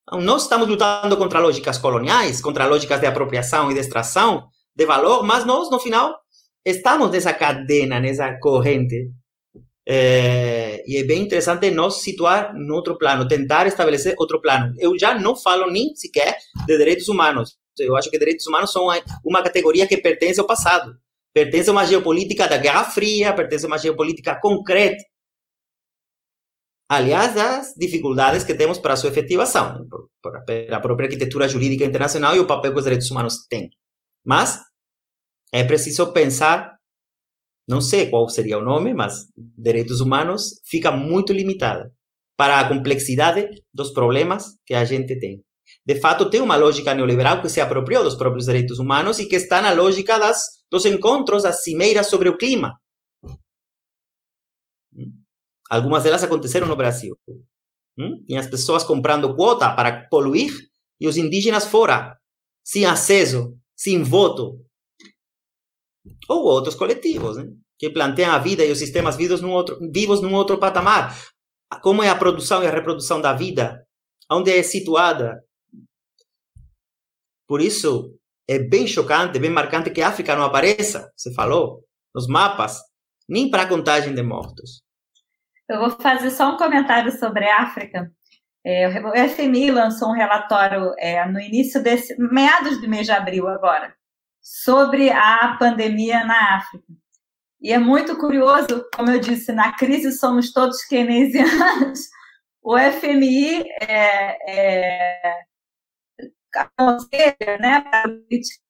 [0.04, 4.86] Então, nós estamos lutando contra lógicas coloniais, contra lógicas de apropriação e de extração de
[4.86, 6.20] valor, mas nós, no final,
[6.64, 9.10] estamos nessa cadena, nessa corrente.
[9.88, 14.76] É, e é bem interessante nós situar no outro plano, tentar estabelecer outro plano.
[14.78, 16.38] Eu já não falo nem sequer
[16.68, 17.58] de direitos humanos.
[17.80, 18.88] Eu acho que direitos humanos são
[19.26, 20.96] uma categoria que pertence ao passado
[21.34, 25.04] pertence a uma geopolítica da Guerra Fria, pertence a uma geopolítica concreta.
[26.92, 31.86] Aliás, as dificuldades que temos para a sua efetivação, por, por a própria arquitetura jurídica
[31.86, 33.70] internacional e o papel que os direitos humanos têm.
[34.26, 34.60] Mas
[35.54, 36.76] é preciso pensar,
[37.68, 41.94] não sei qual seria o nome, mas direitos humanos fica muito limitada
[42.36, 45.44] para a complexidade dos problemas que a gente tem
[45.86, 49.36] de fato tem uma lógica neoliberal que se apropriou dos próprios direitos humanos e que
[49.36, 50.40] está na lógica das,
[50.72, 52.80] dos encontros, das cimeiras sobre o clima.
[55.70, 57.18] Algumas delas aconteceram no Brasil.
[58.28, 60.52] E as pessoas comprando quota para poluir
[61.00, 62.18] e os indígenas fora,
[62.64, 64.66] sem acesso, sem voto.
[66.28, 67.46] Ou outros coletivos, né?
[67.78, 71.18] que planteiam a vida e os sistemas vivos num outro, vivos num outro patamar.
[71.82, 73.86] Como é a produção e a reprodução da vida?
[74.30, 75.44] Onde é situada?
[77.48, 78.19] Por isso,
[78.50, 81.84] é bem chocante, bem marcante que a África não apareça, você falou,
[82.16, 82.80] nos mapas,
[83.30, 84.82] nem para a contagem de mortos.
[85.70, 88.12] Eu vou fazer só um comentário sobre a África.
[88.66, 93.48] É, o FMI lançou um relatório é, no início desse, meados do mês de abril
[93.48, 93.94] agora,
[94.42, 96.88] sobre a pandemia na África.
[97.62, 102.00] E é muito curioso, como eu disse, na crise somos todos keynesianos.
[102.62, 105.34] O FMI é, é
[106.62, 108.62] aconselha, né, para a política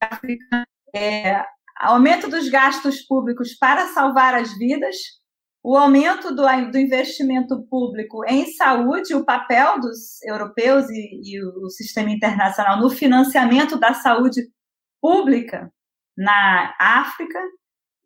[0.00, 1.44] africana, é,
[1.76, 4.96] aumento dos gastos públicos para salvar as vidas,
[5.62, 11.68] o aumento do, do investimento público em saúde, o papel dos europeus e, e o
[11.68, 14.40] sistema internacional no financiamento da saúde
[15.00, 15.70] pública
[16.16, 17.38] na África,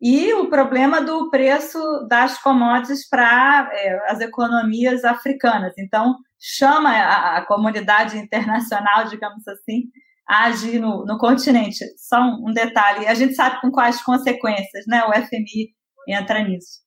[0.01, 1.79] e o problema do preço
[2.09, 5.73] das commodities para é, as economias africanas.
[5.77, 9.83] Então, chama a, a, comunidade internacional, digamos assim,
[10.27, 11.85] a agir no, no continente.
[11.97, 15.73] Só um, um detalhe, a gente sabe com quais consequências né, o FMI
[16.07, 16.83] entra nisso.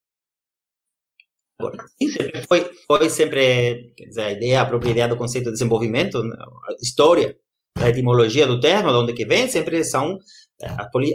[2.47, 7.37] Foi, foi sempre dizer, a ideia, a própria ideia do conceito de desenvolvimento, a história,
[7.77, 10.19] a etimologia do termo, de onde que vem, sempre são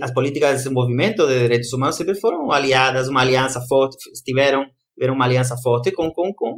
[0.01, 5.15] as, políticas de desenvolvimento de direitos humanos sempre foram aliadas, uma aliança forte, tiveram, tiveram
[5.15, 6.55] uma aliança forte com, com, com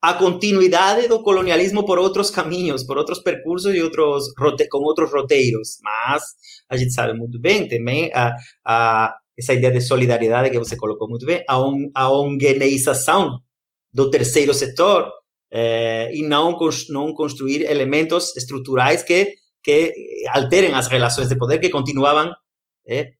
[0.00, 4.32] a continuidade do colonialismo por outros caminhos, por outros percursos e outros
[4.70, 5.78] com outros roteiros.
[5.82, 6.22] Mas
[6.70, 8.34] a gente sabe muito bem também a,
[8.64, 13.38] a, essa ideia de solidariedade que você colocou muito bem, a, on, a homogeneização
[13.92, 15.10] do terceiro setor
[15.50, 16.56] eh, e não,
[16.90, 19.92] não construir elementos estruturais que que
[20.30, 22.32] alteren as relações de poder que continuavam.
[22.86, 23.10] É?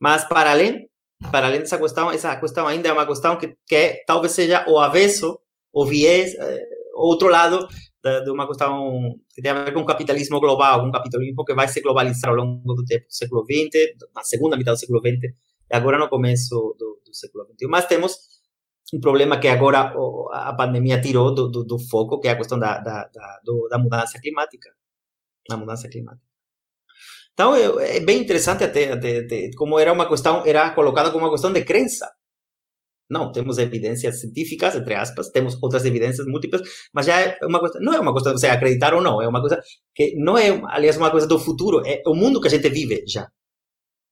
[0.00, 0.88] Mas, para além,
[1.30, 4.78] para além dessa questão, essa questão ainda é uma questão que, que talvez seja o
[4.78, 5.38] avesso,
[5.72, 7.66] o viés, é, outro lado
[8.02, 11.68] de, uma questão que tem a ver com o capitalismo global, um capitalismo que vai
[11.68, 15.32] se globalizar ao longo do tempo século XX, na segunda metade do século XX,
[15.70, 17.66] e agora no começo do, do século XXI.
[17.68, 18.16] Mas temos
[18.92, 19.94] um problema que agora
[20.32, 23.40] a pandemia tirou do, do, do foco, que é a questão da, da, da,
[23.70, 24.70] da mudança climática
[25.48, 26.26] na mudança climática.
[27.32, 31.30] Então, é, bem interessante até, até, até, como era uma questão, era colocada como uma
[31.30, 32.10] questão de crença.
[33.12, 36.62] Não, temos evidências científicas, entre aspas, temos outras evidências múltiplas,
[36.94, 39.28] mas já é uma coisa, não é uma coisa de você acreditar ou não, é
[39.28, 39.60] uma coisa
[39.94, 43.04] que não é, aliás, uma coisa do futuro, é o mundo que a gente vive
[43.06, 43.28] já.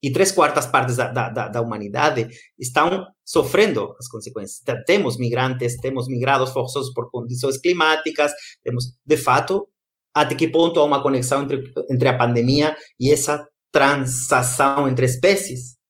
[0.03, 2.27] E três quartas partes da, da, da humanidade
[2.59, 4.61] estão sofrendo as consequências.
[4.85, 8.31] Temos migrantes, temos migrados forçosos por condições climáticas,
[8.63, 9.67] temos, de fato,
[10.13, 15.80] até que ponto há uma conexão entre, entre a pandemia e essa transação entre espécies?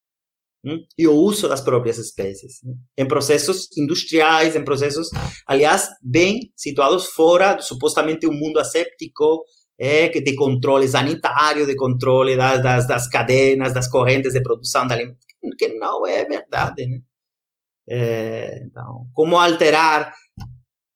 [0.98, 2.62] E o uso das próprias espécies
[2.98, 5.10] em processos industriais, em processos,
[5.48, 9.44] aliás, bem situados fora supostamente um mundo asséptico
[9.80, 14.94] é, de controle sanitário, de controle das, das, das cadenas, das correntes de produção de
[14.94, 15.26] alimentos,
[15.58, 16.86] que não é verdade.
[16.86, 17.00] Né?
[17.90, 20.14] É, então, como alterar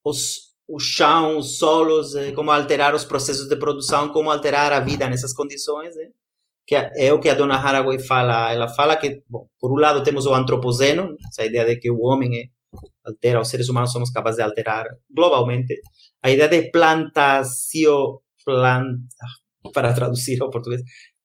[0.03, 4.79] os o chão, os solos, eh, como alterar os processos de produção, como alterar a
[4.79, 6.09] vida nessas condições, né?
[6.65, 8.51] Que é, o que a dona Haraway fala.
[8.51, 12.01] Ela fala que, bom, por um lado temos o antropoceno, essa ideia de que o
[12.01, 12.45] homem é,
[13.05, 15.75] altera, os seres humanos somos capazes de alterar globalmente.
[16.23, 18.99] A ideia de plantacio, plant,
[19.73, 20.81] para traduzir ao português,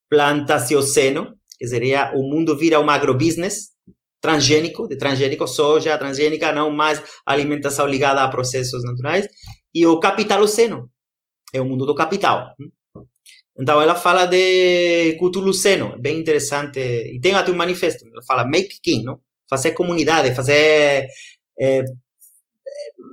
[0.09, 3.71] plantacioceno, que seria o mundo vira um agrobusiness,
[4.21, 9.27] transgênico, de transgênico, soja transgênica, não mais alimentação ligada a processos naturais,
[9.75, 10.91] e o capitaloceno,
[11.53, 12.55] é o mundo do capital.
[13.61, 18.81] Então ela fala de Cthulhuceno, bem interessante, e tem até um manifesto, ela fala make
[18.83, 19.21] king, não?
[19.49, 21.09] fazer comunidade, fazer...
[21.61, 21.85] É,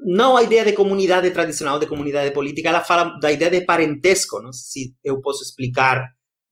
[0.06, 4.42] não a ideia de comunidade tradicional, de comunidade política, ela fala da ideia de parentesco,
[4.42, 6.08] não sei se eu posso explicar,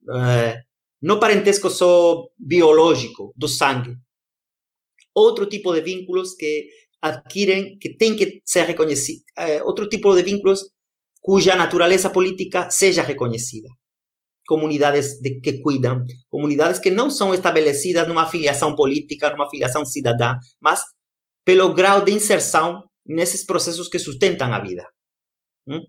[0.09, 0.61] é,
[1.01, 3.95] não parentesco só biológico, do sangue,
[5.13, 6.67] outro tipo de vínculos que
[7.01, 10.71] adquirem, que tem que ser reconhecido, eh, outro tipo de vínculos
[11.21, 13.69] cuja natureza política seja reconhecida.
[14.47, 20.35] Comunidades de, que cuidam, comunidades que não são estabelecidas numa filiação política, numa filiação cidadã,
[20.61, 20.81] mas
[21.43, 24.85] pelo grau de inserção nesses processos que sustentam a vida.
[25.67, 25.81] Hum?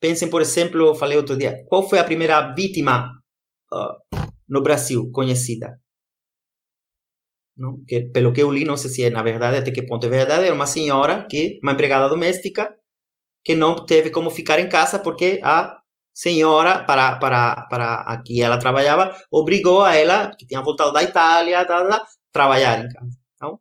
[0.00, 3.10] Pensem, por exemplo, falei outro dia, qual foi a primeira vítima
[3.72, 5.78] uh, no Brasil conhecida?
[7.86, 10.10] que pelo que eu li, não sei se é na verdade, até que ponto é
[10.10, 12.74] verdade, era uma senhora que, uma empregada doméstica,
[13.44, 15.78] que não teve como ficar em casa porque a
[16.14, 21.60] senhora, para, para, para aqui ela trabalhava, obrigou a ela, que tinha voltado da Itália,
[21.60, 23.18] a trabalhar em casa.
[23.34, 23.58] Então,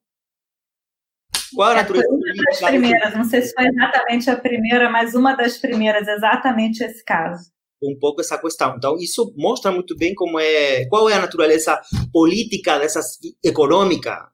[1.56, 2.06] qual a natureza?
[2.06, 6.08] É, uma das primeiras, não sei se foi exatamente a primeira, mas uma das primeiras,
[6.08, 7.52] exatamente esse caso
[7.86, 8.76] um pouco essa questão.
[8.78, 11.82] Então, isso mostra muito bem como é, qual é a natureza
[12.14, 14.30] política dessas econômica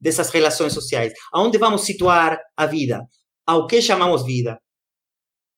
[0.00, 1.12] dessas relações sociais.
[1.32, 3.06] Aonde vamos situar a vida?
[3.46, 4.58] Ao que chamamos vida?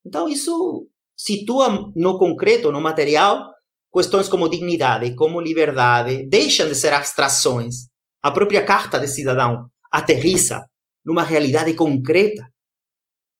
[0.04, 0.88] Então, isso
[1.24, 3.48] situa no concreto, no material,
[3.92, 7.88] questões como dignidade, como liberdade, deixam de ser abstrações.
[8.20, 10.66] A própria Carta de Cidadão aterriza
[11.04, 12.48] numa realidade concreta.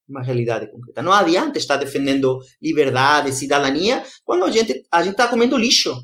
[0.09, 1.03] Uma realidade concreta.
[1.03, 5.95] Não adianta estar defendendo liberdade, cidadania, quando a gente a está comendo lixo.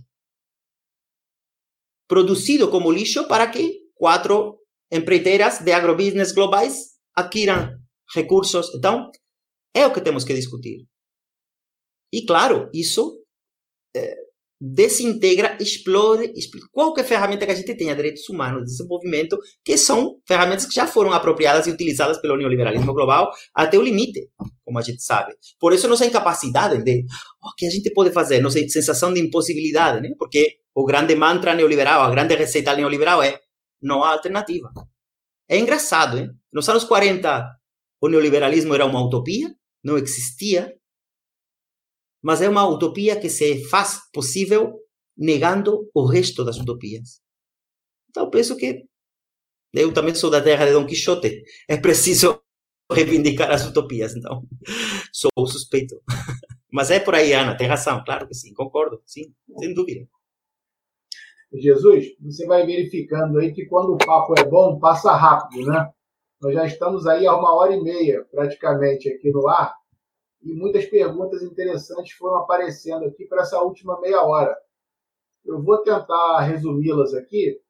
[2.08, 4.58] Produzido como lixo para que quatro
[4.90, 7.70] empreiteiras de agrobusiness globais adquiram
[8.14, 8.74] recursos.
[8.74, 9.10] Então,
[9.74, 10.86] é o que temos que discutir.
[12.12, 13.22] E, claro, isso
[13.94, 14.16] é,
[14.60, 20.66] desintegra, explode, explode qualquer ferramenta que a gente tenha, direitos humanos, desenvolvimento, que são ferramentas
[20.66, 24.28] que já foram apropriadas e utilizadas pelo neoliberalismo global até o limite,
[24.64, 25.32] como a gente sabe.
[25.60, 27.04] Por isso, nossa incapacidade de
[27.42, 30.14] o que a gente pode fazer, nossa sensação de impossibilidade, né?
[30.18, 33.38] porque o grande mantra neoliberal, a grande receita neoliberal é
[33.80, 34.70] não há alternativa.
[35.48, 36.30] É engraçado, hein?
[36.52, 37.48] Nos anos 40,
[38.00, 39.54] o neoliberalismo era uma utopia,
[39.84, 40.74] não existia,
[42.22, 44.74] mas é uma utopia que se faz possível
[45.16, 47.20] negando o resto das utopias.
[48.10, 48.84] Então, penso que
[49.72, 51.42] eu também sou da terra de Dom Quixote.
[51.68, 52.40] É preciso
[52.90, 54.42] reivindicar as utopias, então
[55.12, 56.00] sou suspeito.
[56.72, 60.06] Mas é por aí, Ana, tem razão, claro que sim, concordo, sim, sem dúvida.
[61.52, 65.90] Jesus, você vai verificando aí que quando o papo é bom, passa rápido, né?
[66.42, 69.74] Nós já estamos aí há uma hora e meia, praticamente, aqui no ar,
[70.42, 74.56] e muitas perguntas interessantes foram aparecendo aqui para essa última meia hora.
[75.44, 77.60] Eu vou tentar resumi-las aqui,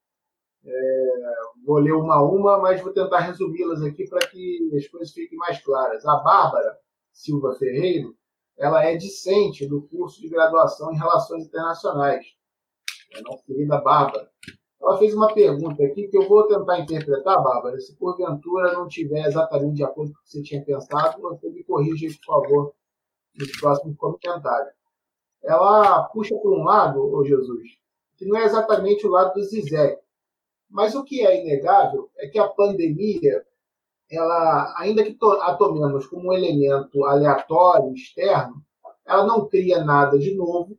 [0.65, 1.35] é,
[1.65, 5.39] vou ler uma a uma, mas vou tentar resumi-las aqui para que as coisas fiquem
[5.39, 6.05] mais claras.
[6.05, 6.79] A Bárbara
[7.13, 8.17] Silva Ferreiro,
[8.57, 12.27] ela é discente do curso de graduação em Relações Internacionais.
[13.15, 14.31] É nossa querida Bárbara.
[14.81, 17.79] Ela fez uma pergunta aqui que eu vou tentar interpretar, Bárbara.
[17.81, 21.65] Se porventura não tiver exatamente de acordo com o que você tinha pensado, você me
[21.65, 22.75] corrija, por favor,
[23.37, 24.73] nos próximos comentários.
[25.43, 27.71] Ela puxa por um lado, ô Jesus,
[28.17, 30.01] que não é exatamente o lado do Zizek.
[30.71, 33.45] Mas o que é inegável é que a pandemia,
[34.11, 38.63] ela, ainda que a tomemos como um elemento aleatório, externo,
[39.07, 40.79] ela não cria nada de novo,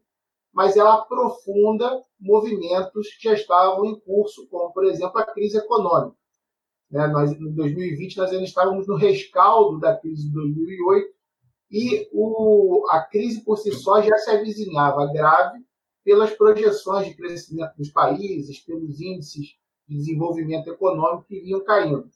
[0.54, 6.16] mas ela aprofunda movimentos que já estavam em curso, como, por exemplo, a crise econômica.
[6.92, 7.08] Né?
[7.08, 11.14] Nós, em 2020, nós ainda estávamos no rescaldo da crise de 2008
[11.72, 15.60] e o, a crise por si só já se avizinhava grave
[16.04, 19.56] pelas projeções de crescimento dos países, pelos índices
[19.88, 22.10] de desenvolvimento econômico que vinham caindo.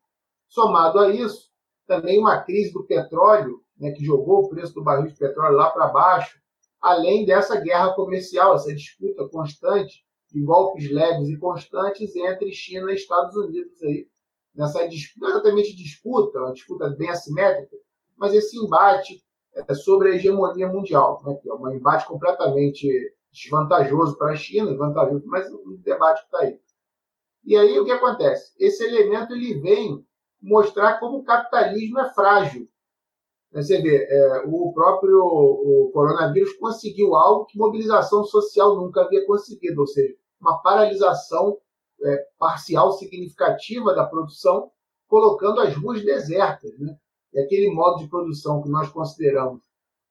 [0.48, 1.52] Somado a isso,
[1.86, 5.70] também uma crise do petróleo, né, que jogou o preço do barril de petróleo lá
[5.70, 6.40] para baixo,
[6.84, 12.96] além dessa guerra comercial, essa disputa constante, de golpes leves e constantes entre China e
[12.96, 14.08] Estados Unidos aí.
[14.54, 17.78] Nessa disputa, não exatamente disputa, uma disputa bem assimétrica,
[18.18, 19.24] mas esse embate
[19.56, 22.88] é sobre a hegemonia mundial, né, que é um embate completamente
[23.32, 26.60] desvantajoso para a China, vantajoso, mas o debate está aí.
[27.46, 28.54] E aí o que acontece?
[28.60, 30.06] Esse elemento ele vem
[30.42, 32.68] mostrar como o capitalismo é frágil,
[33.54, 39.82] você vê, é, o próprio o coronavírus conseguiu algo que mobilização social nunca havia conseguido,
[39.82, 41.58] ou seja, uma paralisação
[42.04, 44.72] é, parcial significativa da produção,
[45.08, 46.78] colocando as ruas desertas.
[46.80, 46.98] Né?
[47.34, 49.62] E aquele modo de produção que nós consideramos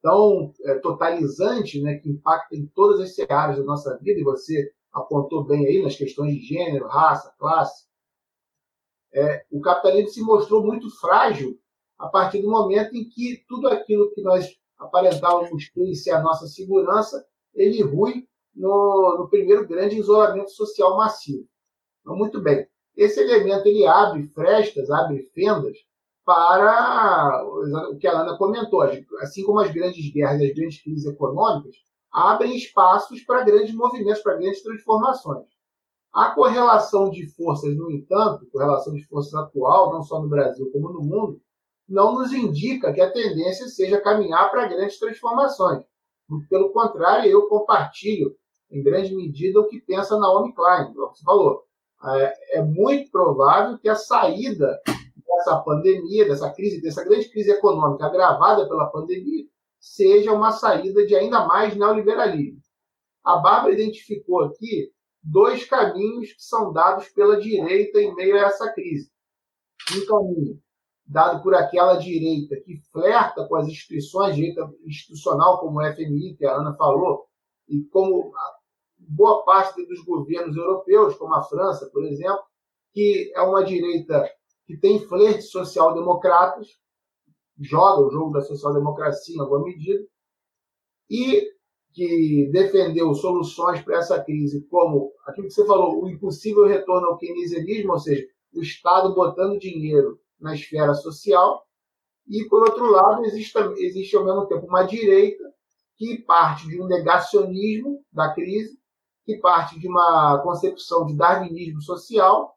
[0.01, 4.73] tão é, totalizante, né, que impacta em todas as áreas da nossa vida, e você
[4.93, 7.86] apontou bem aí nas questões de gênero, raça, classe,
[9.14, 11.59] é, o capitalismo se mostrou muito frágil
[12.03, 16.49] a partir do momento em que tudo aquilo que nós aparentávamos ter ser a nossa
[16.49, 17.24] segurança,
[17.55, 21.47] ele rui no, no primeiro grande isolamento social massivo.
[22.01, 22.66] Então, muito bem.
[22.97, 25.79] Esse elemento ele abre frestas, abre fendas
[26.24, 27.45] para
[27.93, 28.83] o que a Ana comentou.
[29.20, 31.77] Assim como as grandes guerras e as grandes crises econômicas,
[32.11, 35.47] abrem espaços para grandes movimentos, para grandes transformações.
[36.12, 40.93] A correlação de forças, no entanto, correlação de forças atual, não só no Brasil como
[40.93, 41.41] no mundo,
[41.89, 45.85] não nos indica que a tendência seja caminhar para grandes transformações.
[46.49, 48.35] Pelo contrário, eu compartilho
[48.71, 51.63] em grande medida o que pensa Naomi Klein, como você falou.
[52.05, 58.07] É, é muito provável que a saída dessa pandemia, dessa crise, dessa grande crise econômica
[58.07, 59.45] agravada pela pandemia,
[59.79, 62.61] seja uma saída de ainda mais neoliberalismo.
[63.25, 64.91] A Bárbara identificou aqui
[65.23, 69.11] dois caminhos que são dados pela direita em meio a essa crise.
[69.95, 70.61] Um caminho
[71.12, 76.47] dado por aquela direita que flerta com as instituições, direita institucional, como o FMI, que
[76.47, 77.26] a Ana falou,
[77.68, 78.32] e como
[78.98, 82.43] boa parte dos governos europeus, como a França, por exemplo,
[82.94, 84.28] que é uma direita
[84.66, 86.68] que tem flertes social-democratas,
[87.60, 90.05] joga o jogo da social-democracia em alguma medida,
[91.10, 91.52] e
[91.93, 97.18] que defendeu soluções para essa crise, como aquilo que você falou, o impossível retorno ao
[97.18, 101.64] keynesianismo, ou seja, o Estado botando dinheiro na esfera social,
[102.28, 105.43] e, por outro lado, existe, existe ao mesmo tempo uma direita
[105.97, 108.78] que parte de um negacionismo da crise,
[109.24, 112.56] que parte de uma concepção de darwinismo social,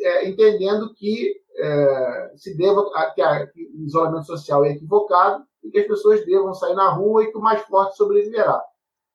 [0.00, 2.84] é, entendendo que é, se deva
[3.14, 6.90] que, a, que o isolamento social é equivocado e que as pessoas devam sair na
[6.90, 8.62] rua e que o mais forte sobreviverá.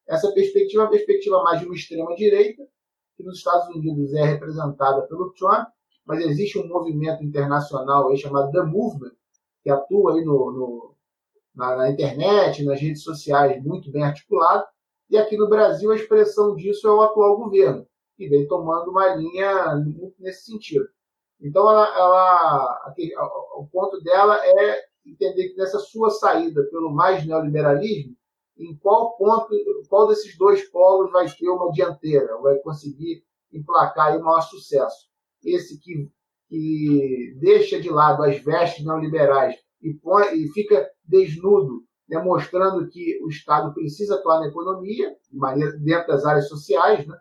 [0.08, 2.64] Essa perspectiva é uma perspectiva mais de uma extrema direita,
[3.16, 5.68] que nos Estados Unidos é representada pelo Trump,
[6.06, 9.12] mas existe um movimento internacional aí chamado The Movement,
[9.64, 10.96] que atua aí no, no
[11.54, 14.66] na, na, internet, nas redes sociais, muito bem articulado.
[15.10, 17.86] E aqui no Brasil a expressão disso é o atual governo,
[18.18, 19.76] que vem tomando uma linha
[20.18, 20.88] nesse sentido.
[21.42, 22.94] Então, ela, ela
[23.58, 28.16] o ponto dela é entender que nessa sua saída pelo mais neoliberalismo,
[28.58, 29.50] em qual ponto,
[29.90, 35.11] qual desses dois polos vai ter uma dianteira, vai conseguir emplacar aí o maior sucesso?
[35.44, 36.12] Esse que
[36.52, 43.24] que deixa de lado as vestes neoliberais e, põe, e fica desnudo, né, mostrando que
[43.24, 47.18] o Estado precisa atuar na economia, de maneira, dentro das áreas sociais, né,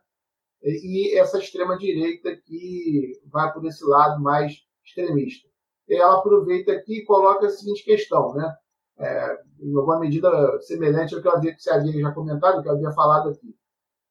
[0.63, 4.53] e essa extrema-direita que vai por esse lado mais
[4.85, 5.49] extremista.
[5.89, 8.53] Ela aproveita aqui e coloca a seguinte questão, né,
[8.99, 10.29] é, em alguma medida
[10.63, 13.55] semelhante ao que, eu havia, que você havia já comentado, que eu havia falado aqui.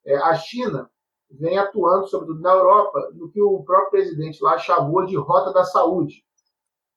[0.05, 0.89] É, a China
[1.31, 5.63] vem atuando, sobretudo na Europa, no que o próprio presidente lá chamou de rota da
[5.63, 6.23] saúde.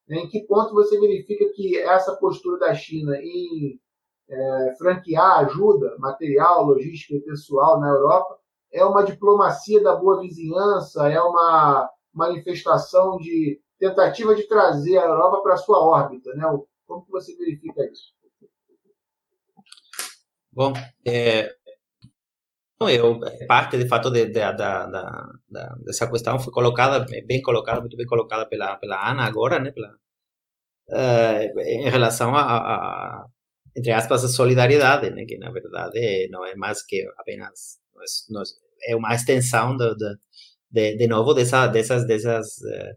[0.08, 3.80] Em que ponto você verifica que essa postura da China em
[4.28, 8.38] é, franquear ajuda material, logística e pessoal na Europa
[8.72, 15.42] é uma diplomacia da boa vizinhança, é uma manifestação de tentativa de trazer a Europa
[15.42, 16.44] para sua órbita, né?
[16.86, 18.14] Como que você verifica isso?
[20.52, 20.72] Bom,
[21.06, 21.54] é,
[22.88, 24.40] eu, parte de fato de, de,
[25.84, 29.88] dessa questão foi colocada, bem colocada, muito bem colocada pela, pela Ana agora, né, pela,
[30.88, 33.26] uh, em relação a, a,
[33.76, 38.42] entre aspas, a solidariedade, né, que na verdade não é mais que apenas, é, não
[38.88, 39.76] é uma extensão
[40.70, 42.96] de, de novo dessa, dessas, dessas, uh,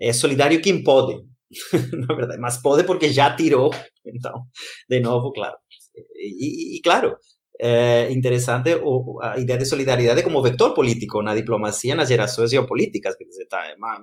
[0.00, 1.22] é solidário quem pode,
[2.08, 3.70] na verdade, mas pode porque já tirou,
[4.04, 4.44] então,
[4.88, 5.56] de novo, claro.
[6.14, 7.16] E, e, e claro,
[7.60, 13.16] é interessante o, a ideia de solidariedade como vector político na diplomacia, nas gerações geopolíticas,
[13.16, 13.98] quer dizer, tá, é uma,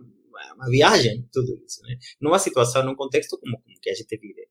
[0.55, 1.95] uma viagem, tudo isso, né?
[2.21, 4.47] numa situação, num contexto como, como que a gente vive.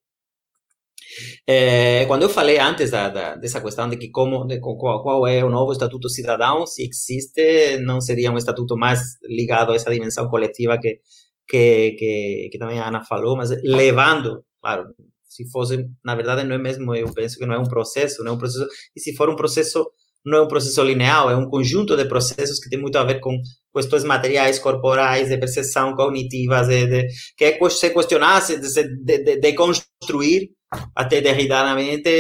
[1.47, 5.27] É, quando eu falei antes da, da, dessa questão de que como de qual, qual,
[5.27, 9.91] é o novo estatuto cidadão, se existe, não seria um estatuto mais ligado a essa
[9.91, 11.01] dimensão coletiva que
[11.47, 14.87] que, que, que também a Ana falou, mas levando, claro,
[15.35, 18.33] se fosse, na verdade, não é mesmo, eu penso que não é um processo, não
[18.33, 19.85] é um processo, e se for um processo,
[20.25, 23.19] não é um processo linear, é um conjunto de processos que tem muito a ver
[23.19, 23.37] com
[23.75, 29.37] questões materiais, corporais, de percepção cognitivas, de, de, que é se questionar, se, de, de,
[29.41, 30.51] de construir
[30.95, 32.11] até derridadamente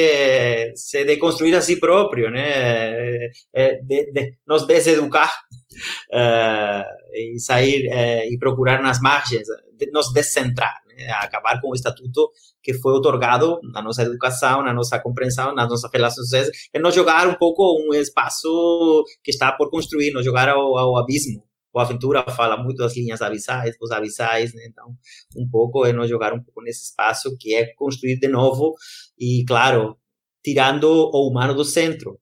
[0.76, 3.30] se deconstruir a si próprio, né?
[3.82, 5.32] De, de nos deseducar
[6.12, 9.46] uh, e sair uh, e procurar nas margens,
[9.76, 10.84] de nos descentrar?
[11.10, 12.30] Acabar com o estatuto
[12.62, 17.28] que foi otorgado na nossa educação, na nossa compreensão, nas nossas relações e nos jogar
[17.28, 21.42] um pouco um espaço que está por construir, nos jogar ao, ao abismo
[21.74, 24.62] o Aventura fala muito das linhas abissais, dos abissais, né?
[24.66, 24.94] então
[25.36, 28.74] um pouco é nós jogar um pouco nesse espaço que é construir de novo
[29.18, 29.98] e, claro,
[30.42, 32.20] tirando o humano do centro.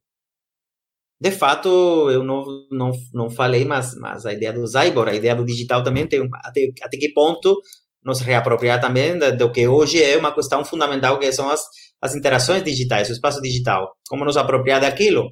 [1.20, 1.68] De fato,
[2.10, 5.82] eu não, não, não falei, mas, mas a ideia do cyborg, a ideia do digital
[5.84, 7.60] também tem até, até que ponto
[8.04, 11.62] nos reapropriar também do que hoje é uma questão fundamental, que são as,
[12.00, 13.92] as interações digitais, o espaço digital.
[14.08, 15.28] Como nos apropriar daquilo?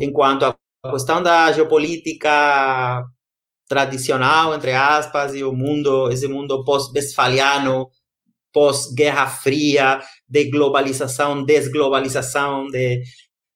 [0.00, 0.56] Enquanto a
[0.90, 3.02] questão da geopolítica
[3.68, 7.88] tradicional, entre aspas, e o mundo, esse mundo pós-westfaliano,
[8.52, 13.02] pós-Guerra Fria, de globalização, desglobalização, de,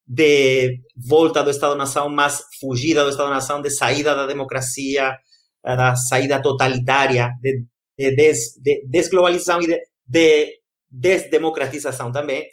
[0.06, 0.78] de
[1.08, 5.16] volta do Estado-nação, mas fugida do Estado-nação, de saída da democracia,
[5.64, 7.64] eh, da saída totalitária, de,
[7.98, 10.60] de, des, de desglobalização e de, de
[10.90, 12.46] desdemocratização também.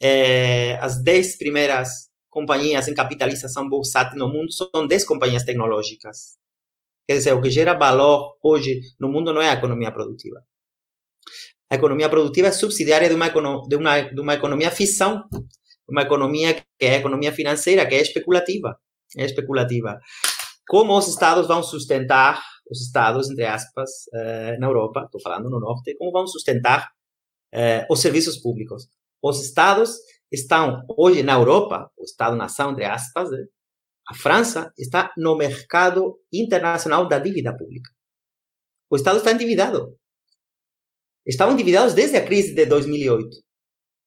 [0.00, 6.36] É, as dez primeiras companhias em capitalização bursátil no mundo são dez companhias tecnológicas.
[7.08, 10.42] Quer dizer, o que gera valor hoje no mundo não é a economia produtiva.
[11.70, 15.24] A economia produtiva é subsidiária de uma, de uma, de uma economia ficção,
[15.88, 18.76] uma economia que é a economia financeira, que é especulativa.
[19.16, 19.98] É especulativa.
[20.68, 25.60] Como os estados vão sustentar, os estados, entre aspas, eh, na Europa, estou falando no
[25.60, 26.90] norte, como vão sustentar
[27.52, 28.88] eh, os serviços públicos?
[29.22, 29.96] Os estados
[30.30, 33.44] estão hoje na Europa, o Estado-nação, entre aspas, né?
[34.08, 37.90] a França está no mercado internacional da dívida pública.
[38.88, 39.98] O Estado está endividado.
[41.26, 43.28] Estavam endividados desde a crise de 2008.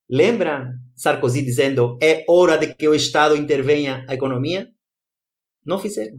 [0.10, 4.68] Lembra Sarkozy dizendo é hora de que o Estado intervenha a economia?
[5.66, 6.16] Não fizeram.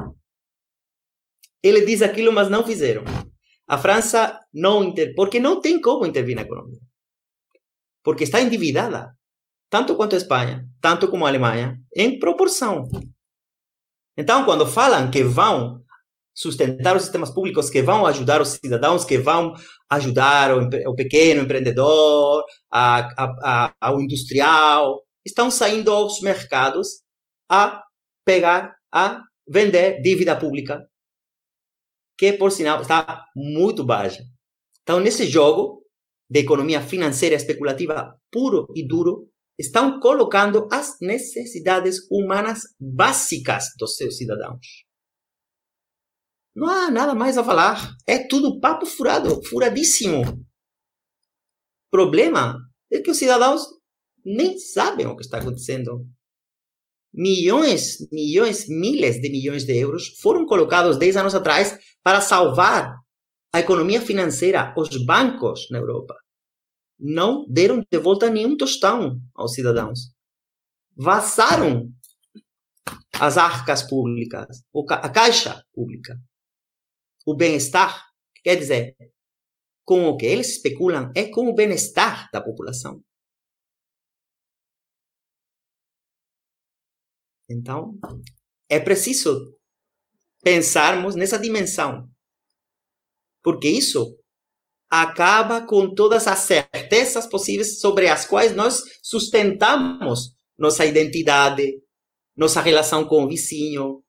[1.63, 3.05] Ele diz aquilo, mas não fizeram.
[3.67, 5.15] A França não inter...
[5.15, 6.81] porque não tem como intervir na economia.
[8.03, 9.15] Porque está endividada,
[9.69, 12.89] tanto quanto a Espanha, tanto como a Alemanha, em proporção.
[14.17, 15.81] Então, quando falam que vão
[16.35, 19.53] sustentar os sistemas públicos, que vão ajudar os cidadãos, que vão
[19.91, 27.03] ajudar o, o pequeno empreendedor, a, a, a, ao industrial, estão saindo aos mercados
[27.49, 27.83] a
[28.25, 30.85] pegar, a vender dívida pública,
[32.21, 34.23] que, por sinal, está muito baixa.
[34.83, 35.83] Então, nesse jogo
[36.29, 44.19] de economia financeira especulativa puro e duro, estão colocando as necessidades humanas básicas dos seus
[44.19, 44.85] cidadãos.
[46.55, 47.91] Não há nada mais a falar.
[48.07, 50.23] É tudo papo furado, furadíssimo.
[51.91, 52.59] Problema
[52.93, 53.63] é que os cidadãos
[54.23, 56.07] nem sabem o que está acontecendo.
[57.13, 62.97] Milhões, milhões, milhares de milhões de euros foram colocados 10 anos atrás para salvar
[63.53, 66.15] a economia financeira, os bancos na Europa
[67.01, 70.13] não deram de volta nenhum tostão aos cidadãos.
[70.95, 71.91] Vazaram
[73.19, 76.17] as arcas públicas, a caixa pública,
[77.27, 78.05] o bem-estar.
[78.45, 78.95] Quer dizer,
[79.85, 83.03] com o que eles especulam é com o bem-estar da população.
[87.51, 87.99] Então,
[88.69, 89.53] é preciso
[90.43, 92.09] pensarmos nessa dimensão.
[93.43, 94.17] Porque isso
[94.89, 101.81] acaba com todas as certezas possíveis sobre as quais nós sustentamos nossa identidade,
[102.37, 104.03] nossa relação com o vizinho,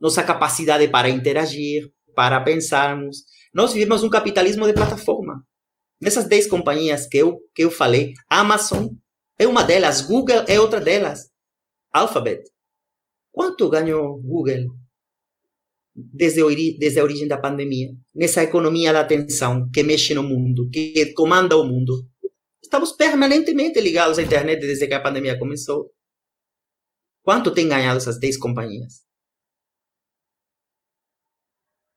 [0.00, 3.18] nossa capacidade para interagir, para pensarmos.
[3.54, 5.46] Nós vivemos um capitalismo de plataforma.
[6.00, 8.88] Nessas 10 companhias que eu, que eu falei, Amazon
[9.38, 11.30] é uma delas, Google é outra delas,
[11.92, 12.51] Alphabet.
[13.32, 14.76] Quanto ganhou Google
[15.94, 16.42] desde,
[16.78, 21.56] desde a origem da pandemia, nessa economia da atenção que mexe no mundo, que comanda
[21.56, 22.06] o mundo.
[22.62, 25.90] Estamos permanentemente ligados à internet desde que a pandemia começou.
[27.22, 29.02] Quanto tem ganhado essas 10 companhias?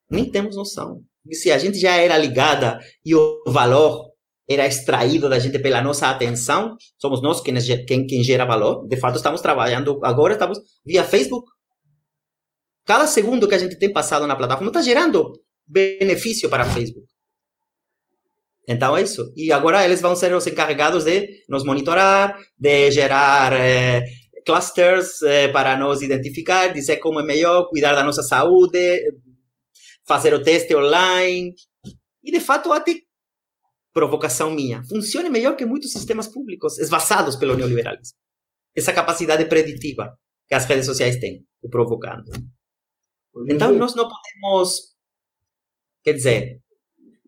[0.10, 1.04] Nem temos noção.
[1.26, 4.15] E se a gente já era ligada e o valor
[4.48, 7.56] era extraído da gente pela nossa atenção, somos nós quem,
[7.86, 8.88] quem, quem gera valor.
[8.88, 11.48] De fato, estamos trabalhando agora, estamos via Facebook,
[12.86, 15.34] Cada segundo que a gente tem passado na plataforma está gerando
[15.66, 17.08] benefício para Facebook.
[18.68, 19.34] Então é isso.
[19.36, 24.04] E agora eles vão ser os encarregados de nos monitorar, de gerar é,
[24.46, 29.02] clusters é, para nos identificar, dizer como é melhor, cuidar da nossa saúde,
[30.08, 31.56] fazer o teste online.
[32.24, 32.94] E de fato, até
[33.96, 38.18] provocação minha, funciona melhor que muitos sistemas públicos esvasados pelo neoliberalismo.
[38.76, 40.20] Essa capacidade preditiva
[40.50, 42.30] que as redes sociais têm, provocando.
[43.50, 44.94] Então, nós não podemos.
[46.04, 46.60] Quer dizer,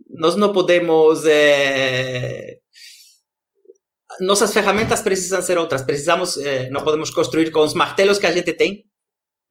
[0.09, 1.25] nós não podemos.
[1.25, 2.57] É,
[4.19, 5.81] nossas ferramentas precisam ser outras.
[5.81, 6.35] Precisamos.
[6.37, 8.83] É, não podemos construir com os martelos que a gente tem,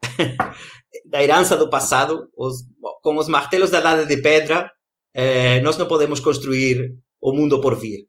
[1.07, 2.63] da herança do passado, os,
[3.03, 4.71] com os martelos da idade de pedra,
[5.15, 8.07] é, nós não podemos construir o mundo por vir.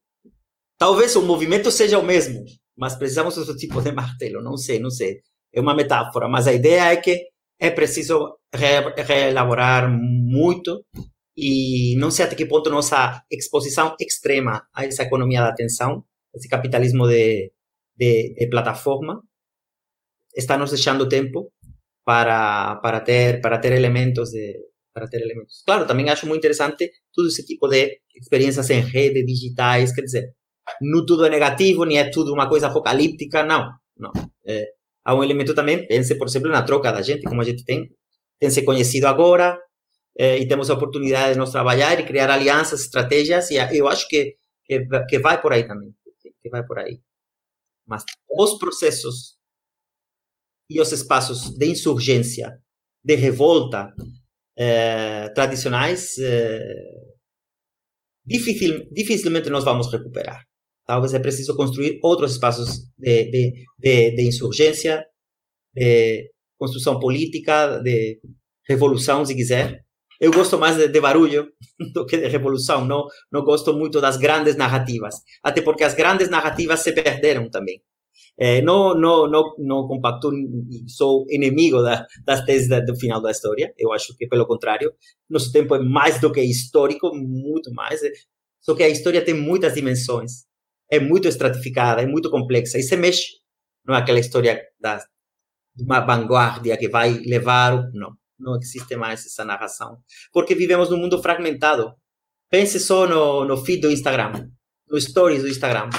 [0.78, 2.44] Talvez o movimento seja o mesmo,
[2.78, 4.44] mas precisamos de outro tipo de martelo.
[4.44, 5.22] Não sei, não sei.
[5.54, 7.26] É uma metáfora, mas a ideia é que
[7.60, 10.86] é preciso re reelaborar muito
[11.36, 16.04] e não sei até que ponto nossa exposição extrema a essa economia da atenção,
[16.34, 17.52] esse capitalismo de,
[17.96, 19.22] de, de plataforma,
[20.36, 21.52] está nos deixando tempo
[22.06, 24.56] para, para ter para ter elementos de
[24.98, 25.62] para ter elementos.
[25.64, 30.34] Claro, também acho muito interessante todo esse tipo de experiências em rede, digitais, quer dizer,
[30.82, 33.70] não tudo é negativo, nem é tudo uma coisa apocalíptica, não.
[33.96, 34.12] não.
[34.46, 34.66] É,
[35.06, 37.88] há um elemento também, pense, por exemplo, na troca da gente, como a gente tem,
[38.40, 39.60] tem se conhecido agora,
[40.18, 44.08] eh, e temos a oportunidade de nos trabalhar e criar alianças, estratégias, e eu acho
[44.08, 45.94] que, que, que vai por aí também,
[46.42, 47.00] que vai por aí.
[47.86, 49.38] Mas os processos
[50.70, 52.60] e os espaços de insurgência,
[53.04, 53.94] de revolta
[54.58, 56.84] eh, tradicionais, eh,
[58.26, 60.44] dificil, dificilmente nós vamos recuperar.
[60.86, 65.06] Talvez é preciso construir outros espaços de, de, de, de insurgência,
[65.74, 68.20] de construção política, de
[68.68, 69.84] revolução, se quiser.
[70.20, 71.48] Eu gosto mais de, de, barulho
[71.94, 72.86] do que de revolução.
[72.86, 75.16] Não, não gosto muito das grandes narrativas.
[75.44, 77.82] Até porque as grandes narrativas se perderam também.
[78.38, 83.32] É, não, não, não, não compacto e sou inimigo da, das teses do final da
[83.32, 83.74] história.
[83.78, 84.94] Eu acho que, pelo contrário,
[85.30, 88.00] nosso tempo é mais do que histórico, muito mais.
[88.60, 90.46] Só que a história tem muitas dimensões.
[90.92, 92.78] É muito estratificada, é muito complexa.
[92.78, 93.40] E se mexe.
[93.86, 94.98] Não é aquela história da,
[95.76, 97.90] de uma vanguarda que vai levar.
[97.94, 99.98] Não, não existe mais essa narração.
[100.32, 101.94] Porque vivemos num mundo fragmentado.
[102.50, 104.50] Pense só no, no feed do Instagram,
[104.90, 105.90] no stories do Instagram.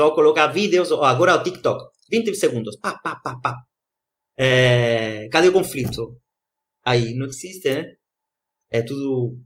[0.00, 3.56] Só colocar vídeos, agora o TikTok, 20 segundos, pá, pá, pá, pá.
[4.38, 6.16] É, cadê o conflito?
[6.84, 7.94] Aí, não existe, né?
[8.70, 9.36] É tudo,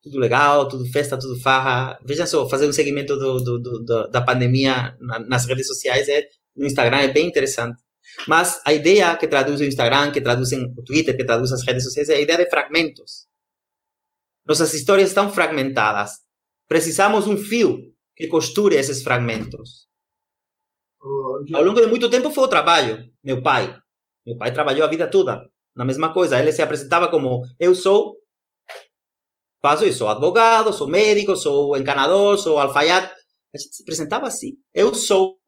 [0.00, 1.98] tudo legal, tudo festa, tudo farra.
[2.06, 6.24] Veja só, fazer um segmento do, do, do, da pandemia nas redes sociais, é,
[6.54, 7.82] no Instagram, é bem interessante.
[8.28, 11.82] Mas a ideia que traduz o Instagram, que traduz o Twitter, que traduz as redes
[11.82, 13.26] sociais, é a ideia de fragmentos.
[14.46, 16.12] Nossas histórias estão fragmentadas.
[16.68, 19.86] Precisamos um fio que costure esses fragmentos.
[21.54, 23.08] Ao longo de muito tempo foi o trabalho.
[23.22, 23.80] Meu pai.
[24.26, 26.38] Meu pai trabalhou a vida toda na mesma coisa.
[26.38, 28.18] Ele se apresentava como: eu sou.
[29.62, 33.12] Faço isso, sou advogado, sou médico, sou encanador, sou alfaiate.
[33.54, 34.58] A gente se apresentava assim.
[34.74, 35.38] Eu sou.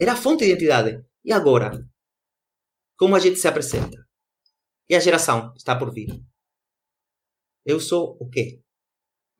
[0.00, 1.04] Era a fonte de identidade.
[1.24, 1.72] E agora?
[2.96, 3.98] Como a gente se apresenta?
[4.88, 6.08] E a geração está por vir?
[7.64, 8.60] Eu sou o quê?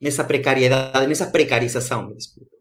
[0.01, 2.55] Nessa precariedade, nessa precarização, desculpa.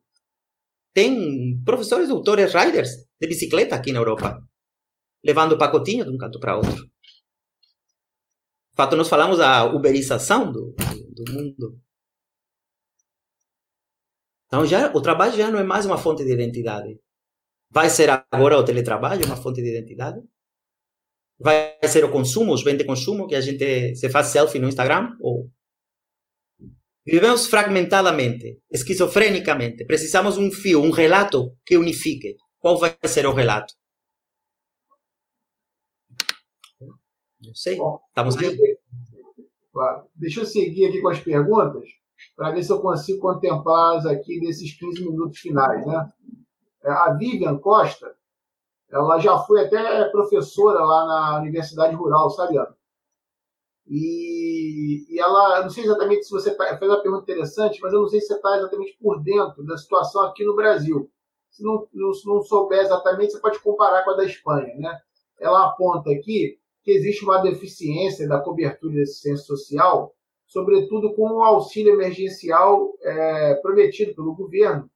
[0.92, 2.90] Tem professores, doutores, riders
[3.20, 4.42] de bicicleta aqui na Europa,
[5.24, 6.86] levando pacotinho de um canto para outro.
[8.70, 11.80] De fato, nós falamos da uberização do, do mundo.
[14.46, 16.98] Então, já, o trabalho já não é mais uma fonte de identidade.
[17.70, 20.20] Vai ser agora o teletrabalho uma fonte de identidade?
[21.38, 24.68] Vai ser o consumo, os bens de consumo, que a gente se faz selfie no
[24.68, 25.16] Instagram?
[25.20, 25.50] Ou
[27.10, 29.86] Vivemos fragmentadamente, esquizofrenicamente.
[29.86, 32.36] Precisamos um fio, um relato que unifique.
[32.58, 33.72] Qual vai ser o relato?
[37.40, 37.78] Não sei.
[38.08, 38.78] Estamos aí.
[39.72, 40.06] Claro.
[40.14, 41.88] Deixa eu seguir aqui com as perguntas
[42.36, 45.86] para ver se eu consigo contemplá-las aqui nesses 15 minutos finais.
[45.86, 46.12] Né?
[46.84, 48.14] É, a Vivian Costa,
[48.90, 52.76] ela já foi até professora lá na Universidade Rural, sabe, Ana?
[53.88, 58.02] E, e ela, não sei exatamente se você tá, fez uma pergunta interessante, mas eu
[58.02, 61.10] não sei se você está exatamente por dentro da situação aqui no Brasil.
[61.50, 64.74] Se não, não, não souber exatamente, você pode comparar com a da Espanha.
[64.76, 65.00] Né?
[65.40, 70.14] Ela aponta aqui que existe uma deficiência da cobertura de assistência social,
[70.46, 74.88] sobretudo com o auxílio emergencial é, prometido pelo governo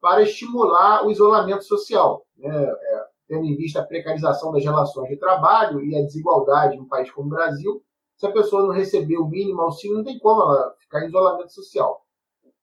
[0.00, 2.50] para estimular o isolamento social, né?
[2.50, 6.88] é, tendo em vista a precarização das relações de trabalho e a desigualdade em um
[6.88, 7.82] país como o Brasil,
[8.18, 11.52] se a pessoa não receber o mínimo auxílio, não tem como ela ficar em isolamento
[11.52, 12.04] social.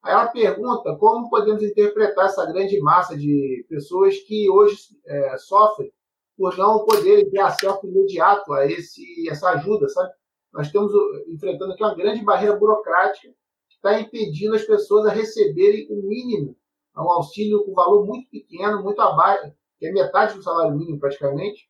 [0.03, 5.91] Aí ela pergunta como podemos interpretar essa grande massa de pessoas que hoje é, sofrem
[6.37, 10.11] por não poderem ter acesso imediato a esse, essa ajuda, sabe?
[10.53, 10.91] Nós estamos
[11.27, 13.29] enfrentando aqui uma grande barreira burocrática
[13.69, 16.55] que está impedindo as pessoas a receberem o mínimo,
[16.97, 21.69] um auxílio com valor muito pequeno, muito abaixo, que é metade do salário mínimo praticamente,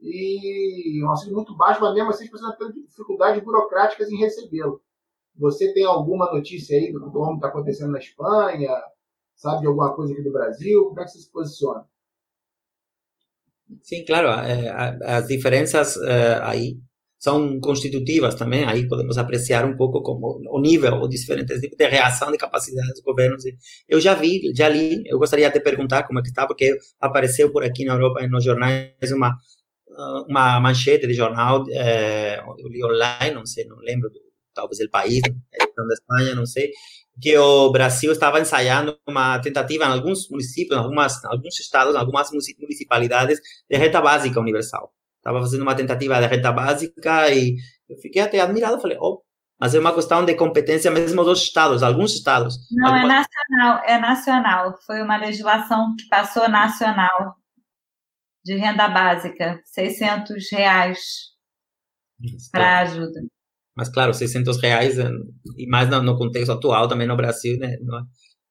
[0.00, 4.80] e um auxílio muito baixo, mas mesmo assim as pessoas têm dificuldades burocráticas em recebê-lo.
[5.36, 8.70] Você tem alguma notícia aí do que está acontecendo na Espanha?
[9.36, 10.86] Sabe de alguma coisa aqui do Brasil?
[10.86, 11.84] Como é que você se posiciona?
[13.82, 16.78] Sim, claro, eh, as diferenças eh, aí
[17.18, 21.86] são constitutivas também, aí podemos apreciar um pouco como o nível, os diferentes tipos de
[21.88, 23.42] reação de capacidade dos governos.
[23.88, 27.52] Eu já vi, já li, eu gostaria de perguntar como é que está, porque apareceu
[27.52, 29.36] por aqui na Europa, nos jornais, uma
[30.28, 34.10] uma manchete de jornal, é, eu li online, não sei, não lembro,
[34.54, 36.70] talvez do país, da Espanha, não sei,
[37.20, 41.98] que o Brasil estava ensaiando uma tentativa em alguns municípios, em algumas, alguns estados, em
[41.98, 44.92] algumas municipalidades, de renta básica universal.
[45.16, 47.56] Estava fazendo uma tentativa de renta básica e
[47.88, 49.20] eu fiquei até admirado, falei, oh,
[49.60, 52.56] mas é uma questão de competência mesmo dos estados, alguns estados.
[52.70, 53.26] Não, algumas...
[53.26, 54.74] é nacional, é nacional.
[54.86, 57.37] Foi uma legislação que passou nacional
[58.48, 60.98] de renda básica, 600 reais
[62.50, 63.20] para ajuda.
[63.76, 65.10] Mas, claro, 600 reais, eh,
[65.58, 67.76] e mais no, contexto atual também no Brasil, né?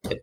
[0.05, 0.21] É, é,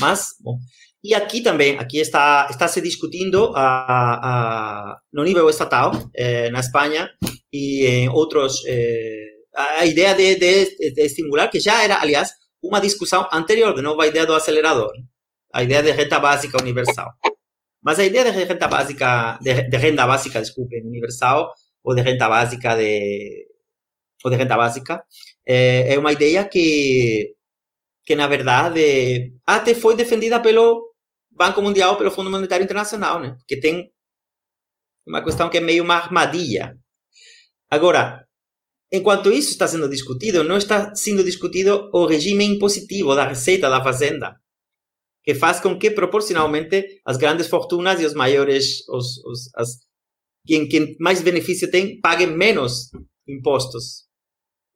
[0.00, 0.58] mas, bom.
[1.04, 6.60] E aqui também, aqui está, está se discutindo a, a, no nível estatal, eh, na
[6.60, 7.10] Espanha,
[7.52, 12.30] e em outros, eh, a ideia de, de, de, estimular, que já era, aliás,
[12.62, 14.92] uma discussão anterior, de novo a ideia do acelerador,
[15.52, 17.10] a ideia de renta básica universal.
[17.82, 21.52] Mas a ideia de renda básica, de, de renda básica, desculpe, universal,
[21.82, 23.46] ou de renda básica de,
[24.24, 25.02] ou de renda básica,
[25.46, 27.34] é, é uma ideia que,
[28.04, 30.90] que na verdade, até foi defendida pelo
[31.30, 33.36] Banco Mundial pelo Fundo Monetário Internacional, né?
[33.62, 33.90] Tem
[35.06, 36.76] uma questão que é meio uma armadilha.
[37.70, 38.26] Agora,
[38.92, 43.82] enquanto isso está sendo discutido, não está sendo discutido o regime impositivo da receita da
[43.82, 44.36] fazenda,
[45.22, 49.68] que faz com que proporcionalmente as grandes fortunas e os maiores, os, os, as,
[50.46, 52.90] quem, quem mais benefício tem, paguem menos
[53.28, 54.06] impostos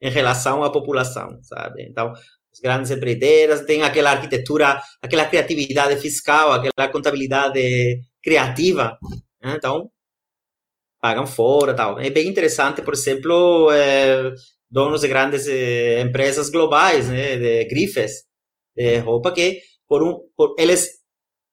[0.03, 1.83] em relação à população, sabe?
[1.89, 8.99] Então, as grandes empreiteiras têm aquela arquitetura, aquela criatividade fiscal, aquela contabilidade criativa.
[9.43, 9.55] Né?
[9.57, 9.91] Então,
[11.01, 11.99] pagam fora tal.
[11.99, 14.33] É bem interessante, por exemplo, é,
[14.71, 18.25] donos de grandes é, empresas globais, né, de grifes
[18.77, 20.89] de roupa que por um, por, eles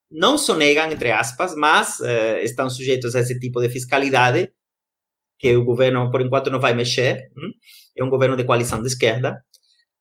[0.09, 4.51] não sonegam, entre aspas, mas é, estão sujeitos a esse tipo de fiscalidade
[5.39, 7.31] que o governo, por enquanto, não vai mexer.
[7.35, 7.51] Hum?
[7.97, 9.43] É um governo de coalição de esquerda.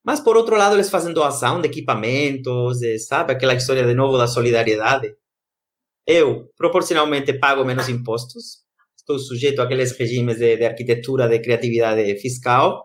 [0.04, 3.32] Mas, por outro lado, eles fazem doação de equipamentos, sabe?
[3.32, 5.14] Aquela história de novo da solidariedade.
[6.06, 8.64] Eu, proporcionalmente, pago menos impostos,
[8.98, 12.84] estou sujeito àqueles regimes de, de arquitetura de criatividade fiscal,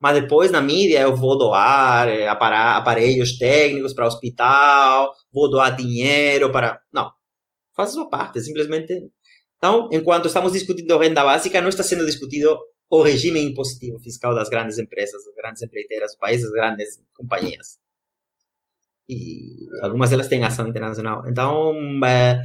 [0.00, 6.50] mas depois na mídia eu vou doar eh, aparelhos técnicos para hospital, vou doar dinheiro
[6.52, 6.80] para.
[6.92, 7.10] Não.
[7.74, 8.94] Faz sua parte, simplesmente.
[9.56, 12.58] Então, enquanto estamos discutindo renda básica, não está sendo discutido
[12.90, 17.78] o regime impositivo fiscal das grandes empresas, das grandes empreiteiras do país, das grandes companhias.
[19.08, 21.22] E algumas delas têm ação internacional.
[21.28, 21.74] Então,
[22.04, 22.42] é,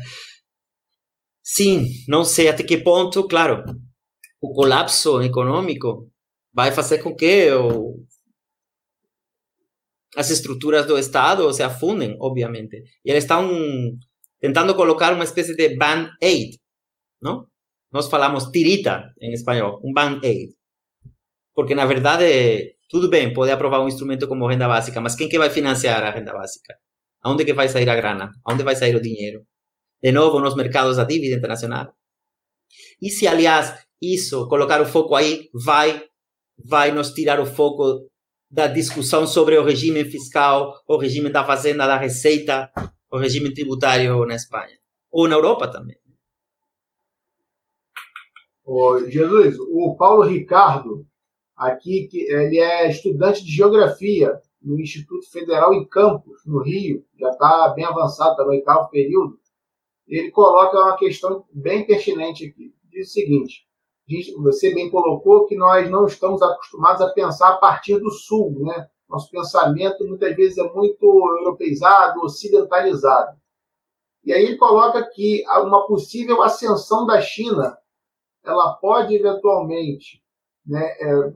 [1.44, 3.64] Sim, não sei até que ponto, claro,
[4.40, 6.11] o colapso econômico
[6.53, 8.03] vai fazer com que o,
[10.15, 12.84] as estruturas do Estado se afundem, obviamente.
[13.06, 13.49] E eles estão
[14.40, 16.60] tentando colocar uma espécie de band-aid,
[17.22, 17.48] não?
[17.91, 20.53] Nós falamos tirita em espanhol, um band-aid.
[21.53, 25.38] Porque, na verdade, tudo bem, pode aprovar um instrumento como renda básica, mas quem que
[25.38, 26.76] vai financiar a renda básica?
[27.22, 28.32] Aonde que vai sair a grana?
[28.45, 29.45] Aonde vai sair o dinheiro?
[30.02, 31.94] de novo nos mercados da dívida internacional.
[33.02, 36.03] E se, aliás, isso, colocar o foco aí, vai,
[36.66, 38.08] vai nos tirar o foco
[38.50, 42.72] da discussão sobre o regime fiscal, o regime da fazenda, da receita,
[43.12, 44.78] o regime tributário na Espanha.
[45.12, 45.98] Ou na Europa também.
[49.10, 51.06] Jesus, o Paulo Ricardo,
[51.56, 57.74] aqui, ele é estudante de geografia no Instituto Federal em Campos, no Rio, já está
[57.76, 59.42] bem avançado, está no oitavo período
[60.12, 62.74] ele coloca uma questão bem pertinente aqui.
[62.90, 63.66] Diz o seguinte:
[64.38, 68.88] você bem colocou que nós não estamos acostumados a pensar a partir do sul, né?
[69.10, 73.38] Nosso pensamento muitas vezes é muito europeizado, ocidentalizado.
[74.24, 77.78] E aí ele coloca que uma possível ascensão da China,
[78.44, 80.24] ela pode eventualmente
[80.66, 81.34] né, é,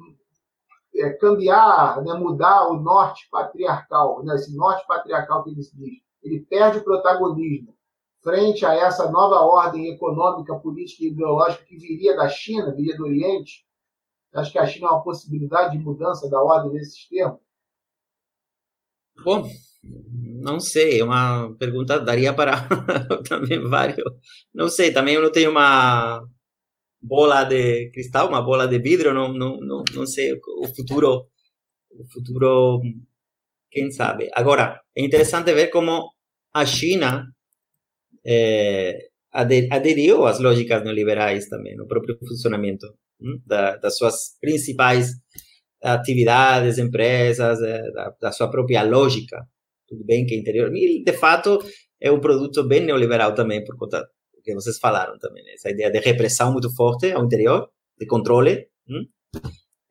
[0.96, 5.72] é, cambiar, né, mudar o norte patriarcal, né, esse norte patriarcal que ele diz.
[6.24, 7.75] Ele perde o protagonismo
[8.26, 13.04] frente a essa nova ordem econômica, política e ideológica que viria da China, viria do
[13.06, 13.64] Oriente?
[14.34, 17.40] Acho que a China é uma possibilidade de mudança da ordem nesse termos?
[19.24, 19.48] Bom,
[20.42, 22.68] não sei, é uma pergunta daria para
[23.30, 24.04] também vários.
[24.52, 26.28] Não sei, também eu não tenho uma
[27.00, 31.28] bola de cristal, uma bola de vidro, não, não, não, não sei o futuro,
[31.92, 32.82] o futuro,
[33.72, 34.30] quem sabe.
[34.34, 36.10] Agora, é interessante ver como
[36.52, 37.32] a China
[38.26, 42.88] é, aderiu às lógicas neoliberais também, no próprio funcionamento
[43.22, 45.12] hum, da, das suas principais
[45.84, 49.46] atividades, empresas, é, da, da, sua própria lógica.
[49.88, 50.72] Tudo bem que é interior.
[50.74, 51.60] E, de fato,
[52.02, 55.44] é um produto bem neoliberal também, por conta do que vocês falaram também.
[55.44, 55.54] Né?
[55.54, 57.70] Essa ideia de repressão muito forte ao interior,
[58.00, 58.68] de controle.
[58.90, 59.06] Hum?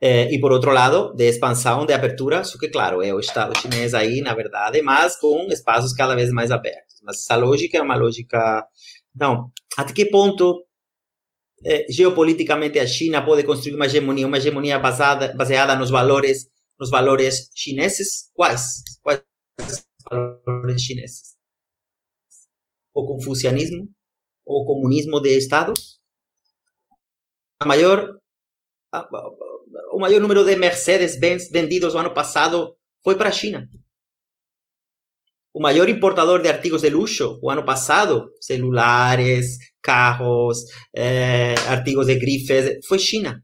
[0.01, 3.56] É, e, por outro lado, de expansão, de abertura, só que, claro, é o Estado
[3.59, 6.93] chinês aí, na verdade, mas com espaços cada vez mais abertos.
[7.05, 8.66] Mas essa lógica é uma lógica.
[9.14, 10.66] Então, até que ponto
[11.64, 16.48] eh, geopoliticamente a China pode construir uma hegemonia, uma hegemonia basada, baseada nos valores,
[16.81, 18.31] nos valores chineses?
[18.32, 18.82] Quais?
[19.02, 19.22] Quais
[20.10, 21.36] valores chineses?
[22.94, 23.89] O confucianismo?
[24.47, 26.01] O comunismo de estados?
[27.60, 28.18] A maior,
[29.93, 33.68] o maior número de Mercedes-Benz vendidos no ano passado foi para a China
[35.55, 40.64] o maior importador de artigos de luxo o ano passado, celulares, carros,
[40.94, 43.40] eh, artigos de grifes, foi China.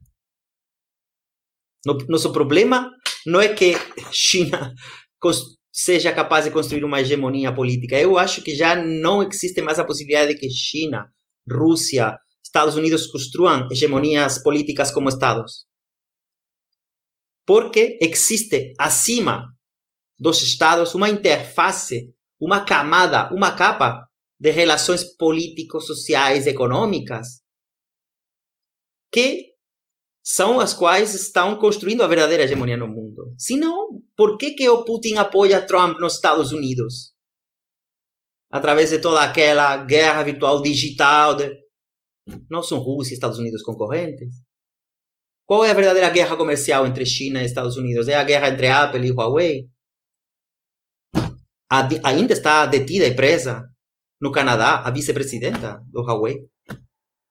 [2.08, 2.90] Nosso problema
[3.24, 3.74] não é que
[4.12, 4.74] China
[5.72, 7.98] seja capaz de construir uma hegemonia política.
[7.98, 11.06] Eu acho que já não existe mais a possibilidade de que China,
[11.48, 15.64] Rússia, Estados Unidos construam hegemonias políticas como estados.
[17.46, 19.46] Porque existe acima
[20.20, 24.06] dos estados uma interface, uma camada, uma capa
[24.38, 27.40] de relações políticos, sociais, econômicas,
[29.10, 29.50] que
[30.22, 33.34] são as quais estão construindo a verdadeira hegemonia no mundo.
[33.38, 37.14] Se não, por que, que o Putin apoia Trump nos Estados Unidos?
[38.50, 41.34] Através de toda aquela guerra virtual digital.
[41.34, 41.50] De...
[42.50, 44.34] Não são Rússia e Estados Unidos concorrentes?
[45.46, 48.06] Qual é a verdadeira guerra comercial entre China e Estados Unidos?
[48.06, 49.68] É a guerra entre Apple e Huawei?
[51.70, 53.70] Ainda está detida e presa
[54.20, 56.38] no Canadá a vice-presidenta do Huawei?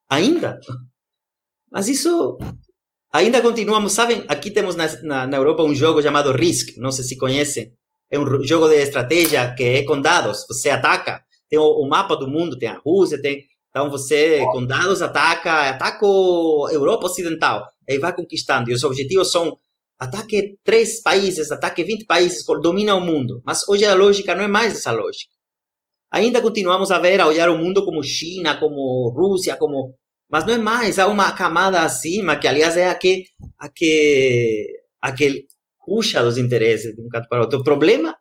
[0.10, 0.60] Ainda?
[1.70, 2.38] Mas isso
[3.14, 4.24] ainda continuamos, sabem?
[4.28, 7.74] Aqui temos na, na, na, Europa um jogo chamado Risk, não sei se conhecem.
[8.10, 10.46] É um jogo de estratégia que é com dados.
[10.48, 13.44] Você ataca, tem o, o mapa do mundo, tem a Rússia, tem.
[13.70, 17.68] Então você, com dados, ataca, ataca a Europa Ocidental.
[17.88, 18.72] Aí vai conquistando.
[18.72, 19.60] E os objetivos são
[20.00, 23.42] ataque três países, ataque 20 países, domina o mundo.
[23.46, 25.32] Mas hoje a lógica não é mais essa lógica.
[26.12, 29.94] Ainda continuamos a ver, a olhar o mundo como China, como Rússia, como
[30.30, 33.24] mas não é mais, há uma camada acima, que aliás é a que,
[33.58, 34.68] a que,
[35.02, 35.46] a que
[35.84, 37.60] puxa os interesses de um canto para o outro.
[37.60, 38.16] O problema,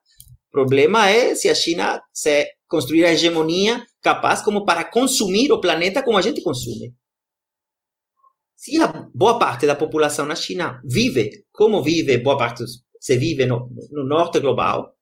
[0.51, 6.03] problema é se a China se construir a hegemonia capaz como para consumir o planeta
[6.03, 6.95] como a gente consome.
[8.69, 12.65] Se a boa parte da população na China vive como vive boa parte,
[13.01, 14.95] se vive no, no norte global,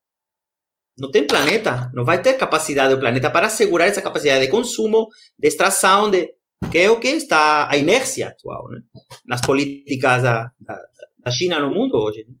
[0.97, 5.09] não tem planeta, não vai ter capacidade do planeta para assegurar essa capacidade de consumo,
[5.37, 6.33] de extração, de,
[6.71, 8.79] que é o que está a inércia atual né?
[9.25, 10.81] nas políticas da, da,
[11.25, 12.25] da, China no mundo hoje.
[12.25, 12.35] Né?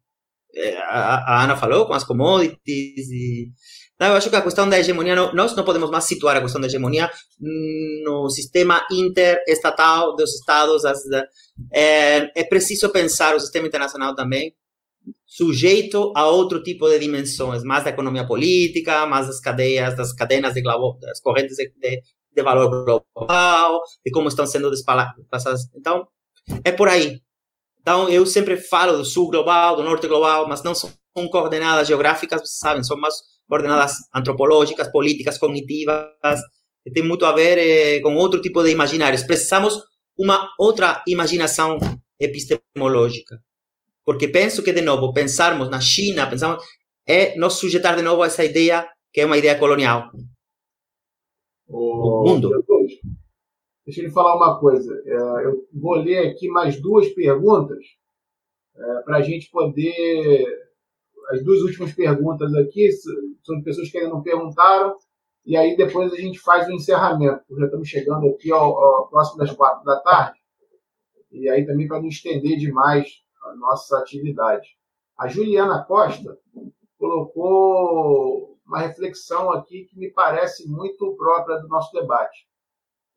[0.55, 3.51] É, a, a, Ana falou com as commodities e
[3.99, 6.67] eu acho que a questão da hegemonia, nós não podemos mais situar a questão da
[6.67, 7.09] hegemonia
[8.03, 10.83] no sistema interestatal dos Estados.
[11.73, 14.53] É, é preciso pensar o sistema internacional também
[15.25, 20.53] sujeito a outro tipo de dimensões, mais da economia política, mais das cadeias, das cadenas
[20.53, 22.01] de das correntes de, de,
[22.35, 25.61] de valor global, de como estão sendo desplaçadas.
[25.75, 26.07] Então,
[26.63, 27.21] é por aí.
[27.81, 30.91] Então, eu sempre falo do sul global, do norte global, mas não são
[31.31, 33.15] coordenadas geográficas, vocês sabem, são mais
[33.47, 36.41] coordenadas antropológicas, políticas, cognitivas,
[36.83, 39.23] que tem muito a ver eh, com outro tipo de imaginários.
[39.23, 39.81] Precisamos
[40.17, 41.77] uma outra imaginação
[42.19, 43.39] epistemológica.
[44.05, 46.63] Porque penso que, de novo, pensarmos na China, pensamos,
[47.05, 50.09] é nos sujeitar de novo a essa ideia que é uma ideia colonial.
[51.67, 52.49] O mundo.
[53.85, 54.93] Deixa eu lhe falar uma coisa.
[55.05, 57.83] É, eu vou ler aqui mais duas perguntas
[58.75, 60.66] é, para a gente poder.
[61.29, 64.97] As duas últimas perguntas aqui são de pessoas que ainda não perguntaram,
[65.45, 67.43] e aí depois a gente faz o encerramento.
[67.57, 70.39] Já estamos chegando aqui ao, ao próximo das quatro da tarde,
[71.31, 74.77] e aí também para não estender demais a nossa atividade.
[75.17, 76.37] A Juliana Costa
[76.97, 82.47] colocou uma reflexão aqui que me parece muito própria do nosso debate.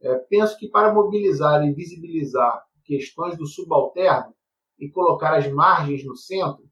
[0.00, 4.34] É, penso que para mobilizar e visibilizar questões do subalterno
[4.78, 6.69] e colocar as margens no centro,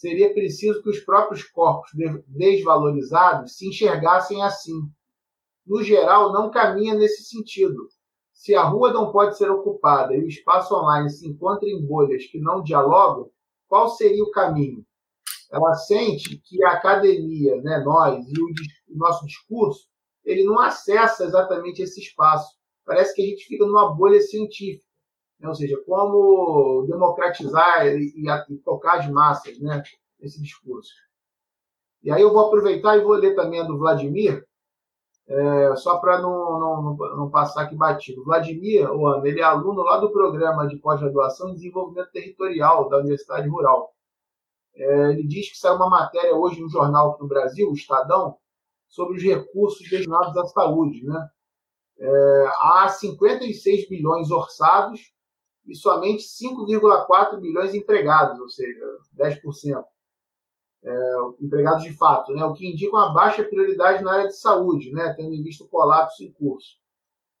[0.00, 1.90] seria preciso que os próprios corpos
[2.26, 4.80] desvalorizados se enxergassem assim.
[5.66, 7.88] No geral, não caminha nesse sentido.
[8.32, 12.24] Se a rua não pode ser ocupada e o espaço online se encontra em bolhas
[12.26, 13.30] que não dialogam,
[13.68, 14.84] qual seria o caminho?
[15.50, 19.88] ela sente que a academia, né, nós e o, o nosso discurso,
[20.24, 22.54] ele não acessa exatamente esse espaço.
[22.84, 24.84] Parece que a gente fica numa bolha científica,
[25.40, 25.48] né?
[25.48, 29.82] ou seja, como democratizar e, e, e tocar as massas, né,
[30.20, 30.92] esse discurso.
[32.02, 34.46] E aí eu vou aproveitar e vou ler também a do Vladimir,
[35.28, 38.24] é, só para não, não, não, passar aqui batido.
[38.24, 43.48] Vladimir, Ana, ele é aluno lá do programa de pós-graduação em desenvolvimento territorial da Universidade
[43.48, 43.94] Rural.
[44.74, 48.36] É, ele diz que saiu uma matéria hoje no jornal aqui no Brasil, o Estadão,
[48.88, 51.04] sobre os recursos destinados à saúde.
[51.04, 51.28] Né?
[52.00, 55.12] É, há 56 bilhões orçados
[55.66, 58.80] e somente 5,4 bilhões empregados, ou seja,
[59.16, 59.84] 10%.
[60.82, 62.42] É, empregados de fato, né?
[62.44, 65.12] o que indica uma baixa prioridade na área de saúde, né?
[65.14, 66.78] tendo em vista o colapso em curso.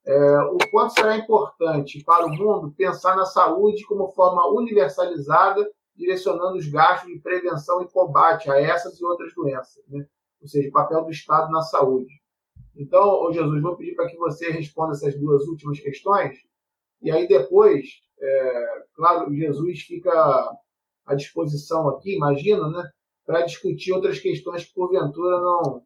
[0.04, 5.66] É, o quanto será importante para o mundo pensar na saúde como forma universalizada
[6.00, 10.06] direcionando os gastos de prevenção e combate a essas e outras doenças, né?
[10.40, 12.20] ou seja, o papel do Estado na saúde.
[12.74, 16.38] Então, Jesus, vou pedir para que você responda essas duas últimas questões,
[17.02, 18.64] e aí depois, é,
[18.94, 20.10] claro, Jesus fica
[21.06, 22.88] à disposição aqui, imagino, né,
[23.26, 25.82] para discutir outras questões que porventura não,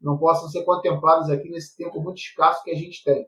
[0.00, 3.26] não possam ser contempladas aqui nesse tempo muito escasso que a gente tem.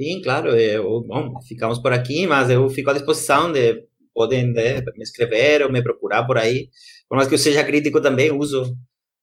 [0.00, 4.80] Sim, claro, eu, bom, ficamos por aqui, mas eu fico à disposição de podem né,
[4.96, 6.68] me escrever ou me procurar por aí.
[7.08, 8.76] Por mais que eu seja crítico também, uso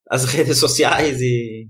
[0.10, 1.68] as redes sociais e,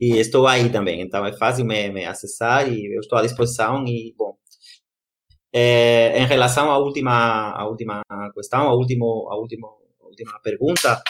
[0.00, 1.00] e estou aí também.
[1.00, 3.84] Então é fácil me, me acessar e eu estou à disposição.
[3.84, 4.36] E, bom,
[5.52, 8.02] é, em relação à última, à última
[8.34, 9.66] questão, à, último, à, último,
[10.00, 11.02] à última pergunta,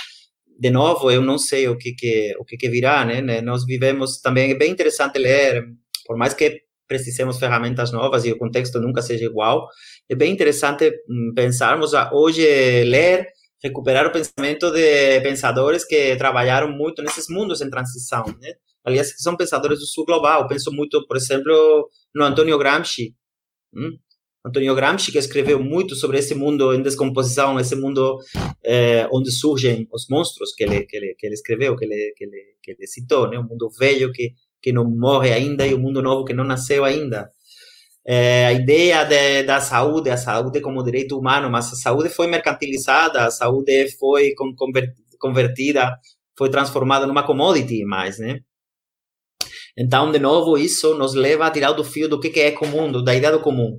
[0.58, 3.40] de novo, eu não sei o que, que, o que, que virá, né?
[3.40, 5.64] Nós vivemos também, é bem interessante ler,
[6.06, 9.66] por mais que precisemos ferramentas novas e o contexto nunca seja igual,
[10.08, 12.42] é bem interessante hum, pensarmos a, hoje,
[12.84, 13.26] ler,
[13.62, 18.52] recuperar o pensamento de pensadores que trabalharam muito nesses mundos em transição, né?
[18.84, 20.46] aliás, que são pensadores do sul global.
[20.46, 23.14] Penso muito, por exemplo, no Antonio Gramsci.
[24.44, 28.18] Antonio Gramsci, que escreveu muito sobre esse mundo em descomposição, esse mundo
[28.64, 32.24] eh, onde surgem os monstros que ele, que ele, que ele escreveu, que ele, que
[32.24, 33.38] ele, que ele citou, né?
[33.38, 36.84] o mundo velho que, que não morre ainda e o mundo novo que não nasceu
[36.84, 37.30] ainda.
[38.04, 42.26] É, a ideia de, da saúde, a saúde como direito humano, mas a saúde foi
[42.26, 44.34] mercantilizada, a saúde foi
[45.20, 45.96] convertida,
[46.36, 48.40] foi transformada numa commodity mais, né?
[49.78, 52.90] Então, de novo, isso nos leva a tirar do fio do que, que é comum,
[52.90, 53.76] da ideia do comum.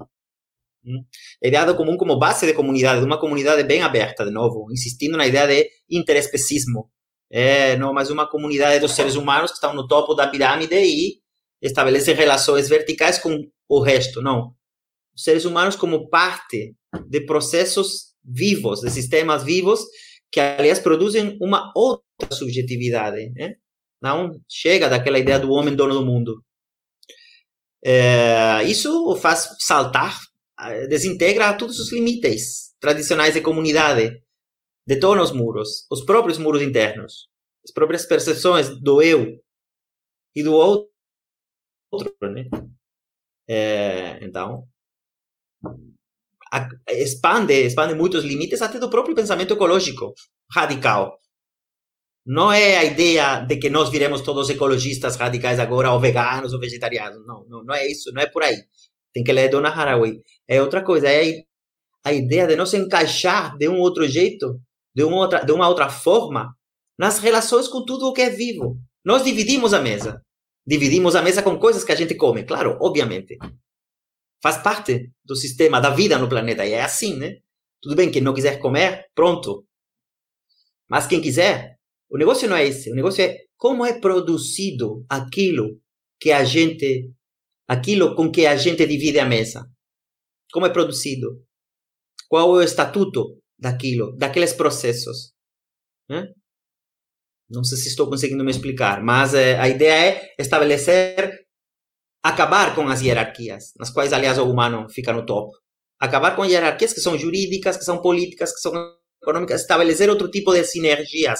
[1.44, 4.68] A ideia do comum como base de comunidade, de uma comunidade bem aberta, de novo,
[4.72, 6.90] insistindo na ideia de interespecismo.
[7.32, 11.20] É, não, mas uma comunidade dos seres humanos que estão no topo da pirâmide e
[11.62, 13.40] estabelecem relações verticais com
[13.70, 14.54] o resto, não.
[15.16, 16.76] Os seres humanos como parte
[17.08, 19.82] de processos vivos, de sistemas vivos,
[20.32, 23.56] que, aliás, produzem uma outra subjetividade, né?
[24.02, 26.44] Não chega daquela ideia do homem dono do mundo.
[27.86, 30.18] É, isso o faz saltar,
[30.90, 34.22] desintegra todos os limites tradicionais de comunidade,
[34.86, 37.30] detona os muros, os próprios muros internos,
[37.64, 39.40] as próprias percepções do eu
[40.36, 40.90] e do outro,
[42.22, 42.46] né?
[43.48, 44.68] É, então,
[46.90, 50.14] expande, expande muitos limites até do próprio pensamento ecológico
[50.52, 51.20] radical.
[52.26, 56.60] Não é a ideia de que nós viremos todos ecologistas radicais agora, ou veganos, ou
[56.60, 57.26] vegetarianos.
[57.26, 58.56] Não, não, não é isso, não é por aí.
[59.14, 60.22] Tem que ler Dona Haraway.
[60.48, 61.44] É outra coisa, é
[62.04, 64.60] a ideia de nos encaixar de um outro jeito,
[64.96, 66.54] de uma outra, de uma outra forma,
[66.98, 68.78] nas relações com tudo o que é vivo.
[69.06, 70.22] Nós dividimos a mesa.
[70.66, 73.38] Dividimos a mesa com coisas que a gente come, claro, obviamente.
[74.42, 77.38] Faz parte do sistema da vida no planeta, e é assim, né?
[77.82, 79.66] Tudo bem, quem não quiser comer, pronto.
[80.90, 81.78] Mas quem quiser,
[82.10, 82.92] o negócio não é esse.
[82.92, 85.80] O negócio é como é produzido aquilo
[86.20, 87.10] que a gente,
[87.68, 89.66] aquilo com que a gente divide a mesa.
[90.52, 91.44] Como é produzido?
[92.28, 95.34] Qual é o estatuto daquilo, daqueles processos?
[96.10, 96.28] Né?
[97.50, 101.32] Não sei se estou conseguindo me explicar, mas é, a ideia é estabelecer,
[102.24, 105.52] acabar com as hierarquias, nas quais, aliás, o humano fica no topo.
[106.00, 108.74] Acabar com hierarquias que são jurídicas, que são políticas, que são
[109.22, 111.40] econômicas, estabelecer outro tipo de sinergias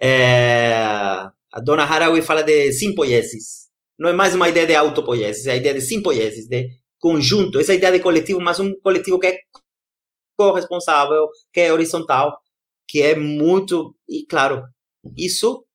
[0.00, 0.74] é,
[1.52, 3.69] a dona Haraway fala de simpoiesis.
[4.00, 7.60] Não é mais uma ideia de autopoiesis, é a ideia de simpoiesis, de conjunto.
[7.60, 9.38] Essa ideia de coletivo, mas um coletivo que é
[10.38, 12.40] corresponsável, que é horizontal,
[12.88, 13.94] que é muito.
[14.08, 14.64] E, claro,
[15.14, 15.66] isso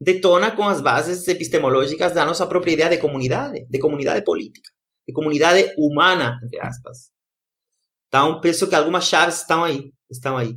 [0.00, 4.70] detona com as bases epistemológicas da nossa própria ideia de comunidade, de comunidade política,
[5.08, 7.10] de comunidade humana, entre aspas.
[8.06, 10.56] Então, penso que algumas chaves estão aí, estão aí.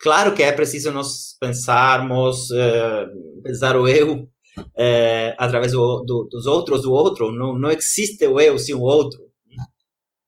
[0.00, 3.06] Claro que é preciso nós pensarmos, é,
[3.44, 4.28] pensar o eu
[4.76, 7.32] é, através do, do, dos outros do outro.
[7.32, 9.20] Não, não existe o eu sem o outro.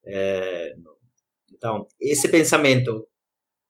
[0.05, 0.75] É,
[1.53, 3.07] então, esse pensamento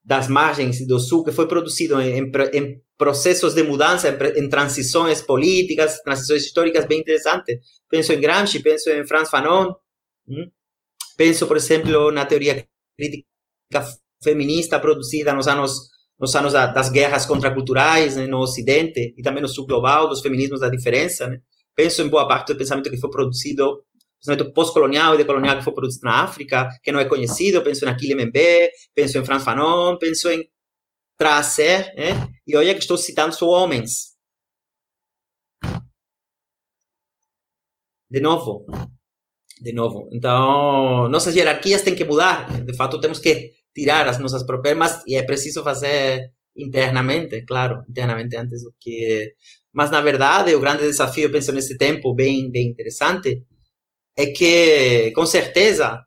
[0.05, 5.21] das margens do sul que foi produzido em, em, processos de mudança, em, em, transições
[5.21, 7.59] políticas, transições históricas bem interessantes.
[7.89, 9.75] Penso em Gramsci, penso em Franz Fanon,
[10.27, 10.51] hum?
[11.17, 12.67] penso, por exemplo, na teoria
[12.97, 13.27] crítica
[14.23, 15.89] feminista produzida nos anos
[16.19, 20.61] nos anos das guerras contraculturais né, no Ocidente e também no Sul global, dos feminismos
[20.61, 21.29] da diferença.
[21.29, 21.41] Né?
[21.75, 23.85] Penso em boa parte do pensamento que foi produzido,
[24.21, 27.63] pensamento pós-colonial e decolonial que foi produzido na África, que não é conhecido.
[27.63, 30.45] Penso em Achille Mbembe, penso em Franz Fanon, penso em
[31.17, 32.29] Tracer, né?
[32.47, 34.17] e olha que estou citando só homens.
[38.11, 38.65] De novo,
[39.61, 40.09] de novo.
[40.13, 42.65] Então, nossas hierarquias têm que mudar.
[42.65, 48.37] De fato, temos que tirar as nossas próprias, mas é preciso fazer internamente, claro, internamente
[48.37, 49.33] antes do que.
[49.73, 53.45] Mas na verdade, o grande desafio, penso nesse tempo bem, bem interessante,
[54.17, 56.03] é que com certeza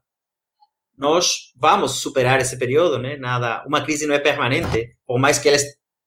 [0.97, 3.15] nós vamos superar esse período, né?
[3.17, 5.63] Nada, uma crise não é permanente, por mais que eles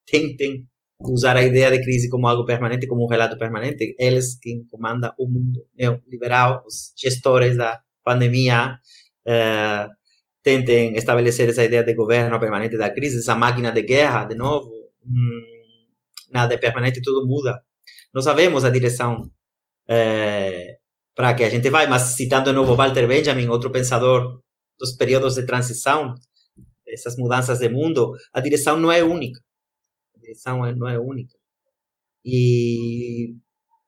[0.06, 0.66] tentem
[1.00, 5.14] usar a ideia de crise como algo permanente, como um relato permanente, eles quem comanda
[5.18, 8.78] o mundo neoliberal, os gestores da pandemia,
[9.26, 9.88] uh,
[10.44, 14.70] tentem estabelecer essa ideia de governo permanente da crise, essa máquina de guerra, de novo,
[15.02, 15.42] hum,
[16.30, 17.62] nada é permanente, tudo muda.
[18.12, 19.30] Não sabemos a direção
[19.88, 20.76] é,
[21.14, 24.42] para que a gente vai, mas citando de novo Walter Benjamin, outro pensador
[24.78, 26.14] dos períodos de transição,
[26.86, 29.40] essas mudanças de mundo, a direção não é única.
[30.14, 31.34] A direção não é única.
[32.22, 33.34] E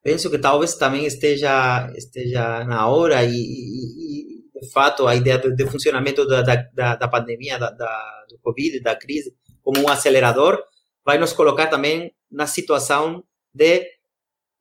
[0.02, 5.66] penso que talvez também esteja esteja na hora e, e de fato a ideia do
[5.68, 10.62] funcionamento da, da, da pandemia da, da, do covid da crise como um acelerador
[11.04, 13.22] vai nos colocar também na situação
[13.54, 13.86] de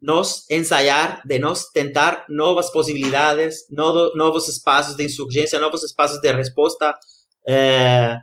[0.01, 6.93] nos ensaiar, de nos tentar novas possibilidades, novos espaços de insurgência, novos espaços de resposta
[7.47, 8.17] eh,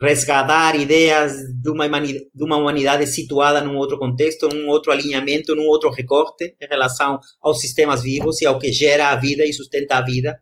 [0.00, 5.66] resgatar ideias de uma, de uma humanidade situada num outro contexto, num outro alinhamento, num
[5.66, 9.96] outro recorte em relação aos sistemas vivos e ao que gera a vida e sustenta
[9.96, 10.38] a vida.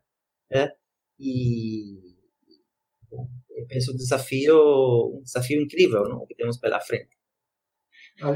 [0.53, 0.71] Né?
[1.19, 1.99] E
[3.57, 6.27] eu penso um desafio, um desafio incrível não?
[6.27, 7.11] que temos pela frente.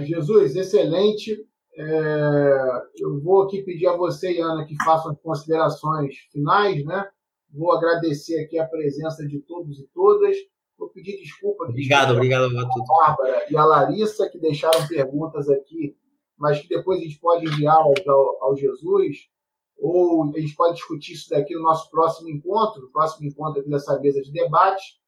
[0.04, 1.36] Jesus, excelente.
[1.78, 7.06] É, eu vou aqui pedir a você e Ana que façam as considerações finais, né?
[7.52, 10.36] Vou agradecer aqui a presença de todos e todas.
[10.78, 11.64] Vou pedir desculpa.
[11.64, 12.88] Obrigado, obrigado a todos.
[12.88, 15.96] Bárbara e a Larissa, que deixaram perguntas aqui,
[16.38, 17.94] mas que depois a gente pode enviar ao,
[18.42, 19.28] ao Jesus,
[19.78, 23.70] ou a gente pode discutir isso daqui no nosso próximo encontro, no próximo encontro aqui
[23.70, 25.00] dessa mesa de debate.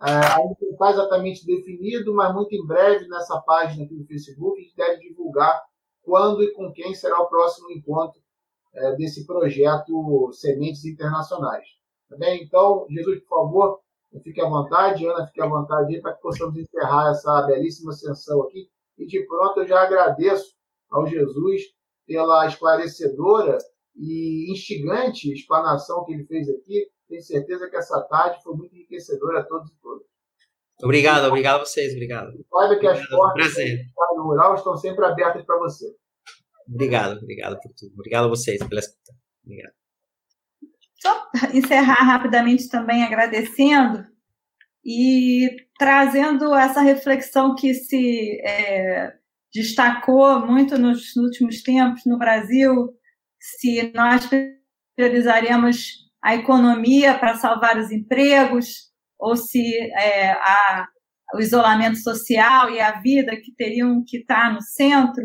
[0.00, 4.58] É, ainda não está exatamente definido, mas muito em breve nessa página aqui do Facebook
[4.58, 5.60] a gente deve divulgar
[6.02, 8.20] quando e com quem será o próximo encontro
[8.74, 11.66] é, desse projeto Sementes Internacionais.
[12.08, 12.42] Tá bem?
[12.42, 13.80] Então, Jesus, por favor,
[14.22, 18.70] Fique à vontade, Ana, fique à vontade para que possamos encerrar essa belíssima sessão aqui.
[18.96, 20.54] E de pronto eu já agradeço
[20.90, 21.62] ao Jesus
[22.06, 23.58] pela esclarecedora
[23.98, 26.88] e instigante explanação que ele fez aqui.
[27.08, 30.06] Tenho certeza que essa tarde foi muito enriquecedora a todos e todas.
[30.82, 32.32] Obrigado, obrigado a vocês, obrigado.
[32.50, 35.86] Saiba que as portas do rural estão sempre abertas para você.
[36.68, 37.92] Obrigado, obrigado por tudo.
[37.94, 39.12] Obrigado a vocês pela escuta.
[39.44, 39.72] Obrigado.
[41.00, 44.06] Só encerrar rapidamente também agradecendo
[44.84, 45.48] e
[45.78, 49.12] trazendo essa reflexão que se é,
[49.52, 52.88] destacou muito nos, últimos tempos no Brasil,
[53.38, 54.28] se nós
[54.96, 58.88] priorizaremos a economia para salvar os empregos,
[59.18, 60.86] ou se é, a,
[61.34, 65.22] o isolamento social e a vida que teriam que estar no centro.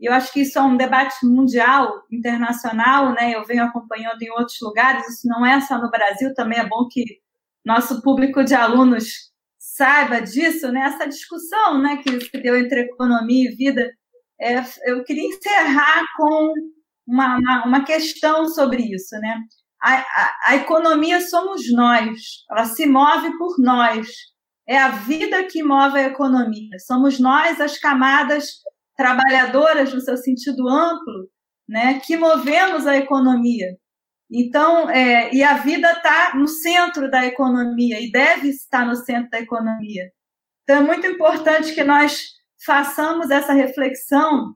[0.00, 3.34] Eu acho que isso é um debate mundial, internacional, né?
[3.34, 6.88] Eu venho acompanhando em outros lugares, isso não é só no Brasil, também é bom
[6.90, 7.04] que
[7.64, 10.80] nosso público de alunos saiba disso, né?
[10.80, 13.88] Essa discussão, né, que se deu entre economia e vida.
[14.40, 14.56] É,
[14.86, 16.52] eu queria encerrar com
[17.06, 19.38] uma, uma, uma questão sobre isso, né?
[19.82, 24.06] A, a, a economia somos nós, ela se move por nós.
[24.68, 26.78] É a vida que move a economia.
[26.86, 28.46] Somos nós as camadas
[28.96, 31.28] trabalhadoras no seu sentido amplo,
[31.68, 33.76] né, que movemos a economia.
[34.30, 39.28] Então, é, e a vida está no centro da economia e deve estar no centro
[39.30, 40.04] da economia.
[40.62, 42.28] Então, é muito importante que nós
[42.64, 44.54] façamos essa reflexão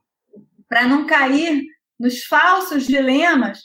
[0.67, 1.63] para não cair
[1.99, 3.59] nos falsos dilemas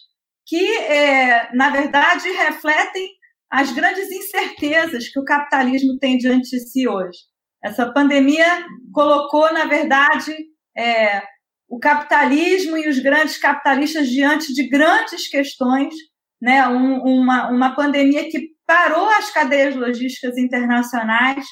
[0.46, 3.08] que, é, na verdade, refletem
[3.50, 7.18] as grandes incertezas que o capitalismo tem diante de si hoje.
[7.62, 10.34] Essa pandemia colocou, na verdade,
[10.76, 11.22] é,
[11.68, 15.94] o capitalismo e os grandes capitalistas diante de grandes questões,
[16.40, 16.66] né?
[16.66, 21.44] Um, uma, uma pandemia que parou as cadeias logísticas internacionais,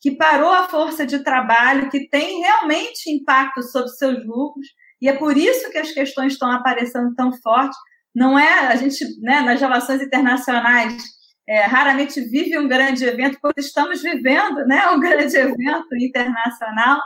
[0.00, 4.66] que parou a força de trabalho, que tem realmente impacto sobre seus lucros,
[5.00, 7.78] e é por isso que as questões estão aparecendo tão fortes.
[8.14, 11.02] Não é a gente, né, nas relações internacionais,
[11.46, 17.00] é, raramente vive um grande evento, pois estamos vivendo né, um grande evento internacional,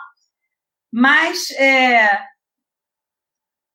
[0.91, 2.27] mas é,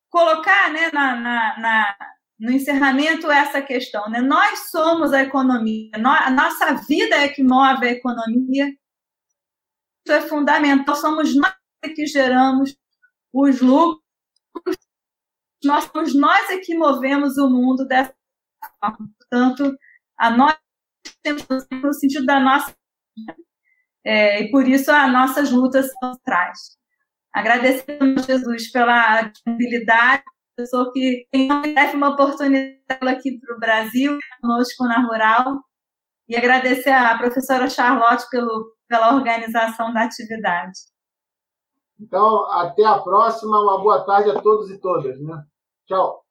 [0.10, 1.98] colocar né, na, na, na,
[2.39, 4.10] no encerramento essa questão.
[4.10, 4.19] Né?
[4.19, 8.68] Nós somos a economia, a nossa vida é que move a economia.
[10.06, 11.53] Isso é fundamental, somos nós
[11.95, 12.76] que geramos
[13.31, 14.07] os lucros,
[15.64, 18.14] nós somos nós é que movemos o mundo dessa
[18.80, 19.10] forma.
[19.20, 19.78] Portanto,
[20.18, 20.58] a nós
[21.24, 22.76] temos no sentido da nossa.
[24.06, 26.58] É, e por isso as nossas lutas são atrás.
[27.34, 30.24] Agradecemos, Jesus, pela disponibilidade,
[30.56, 31.50] pessoa que tem
[31.94, 35.62] uma oportunidade aqui para o Brasil, conosco na Rural,
[36.28, 40.80] e agradecer à professora Charlotte pelo, pela organização da atividade.
[41.99, 43.60] Então, até a próxima.
[43.60, 45.19] Uma boa tarde a todos e todas.
[45.19, 45.44] Né?
[45.88, 46.27] Tchau.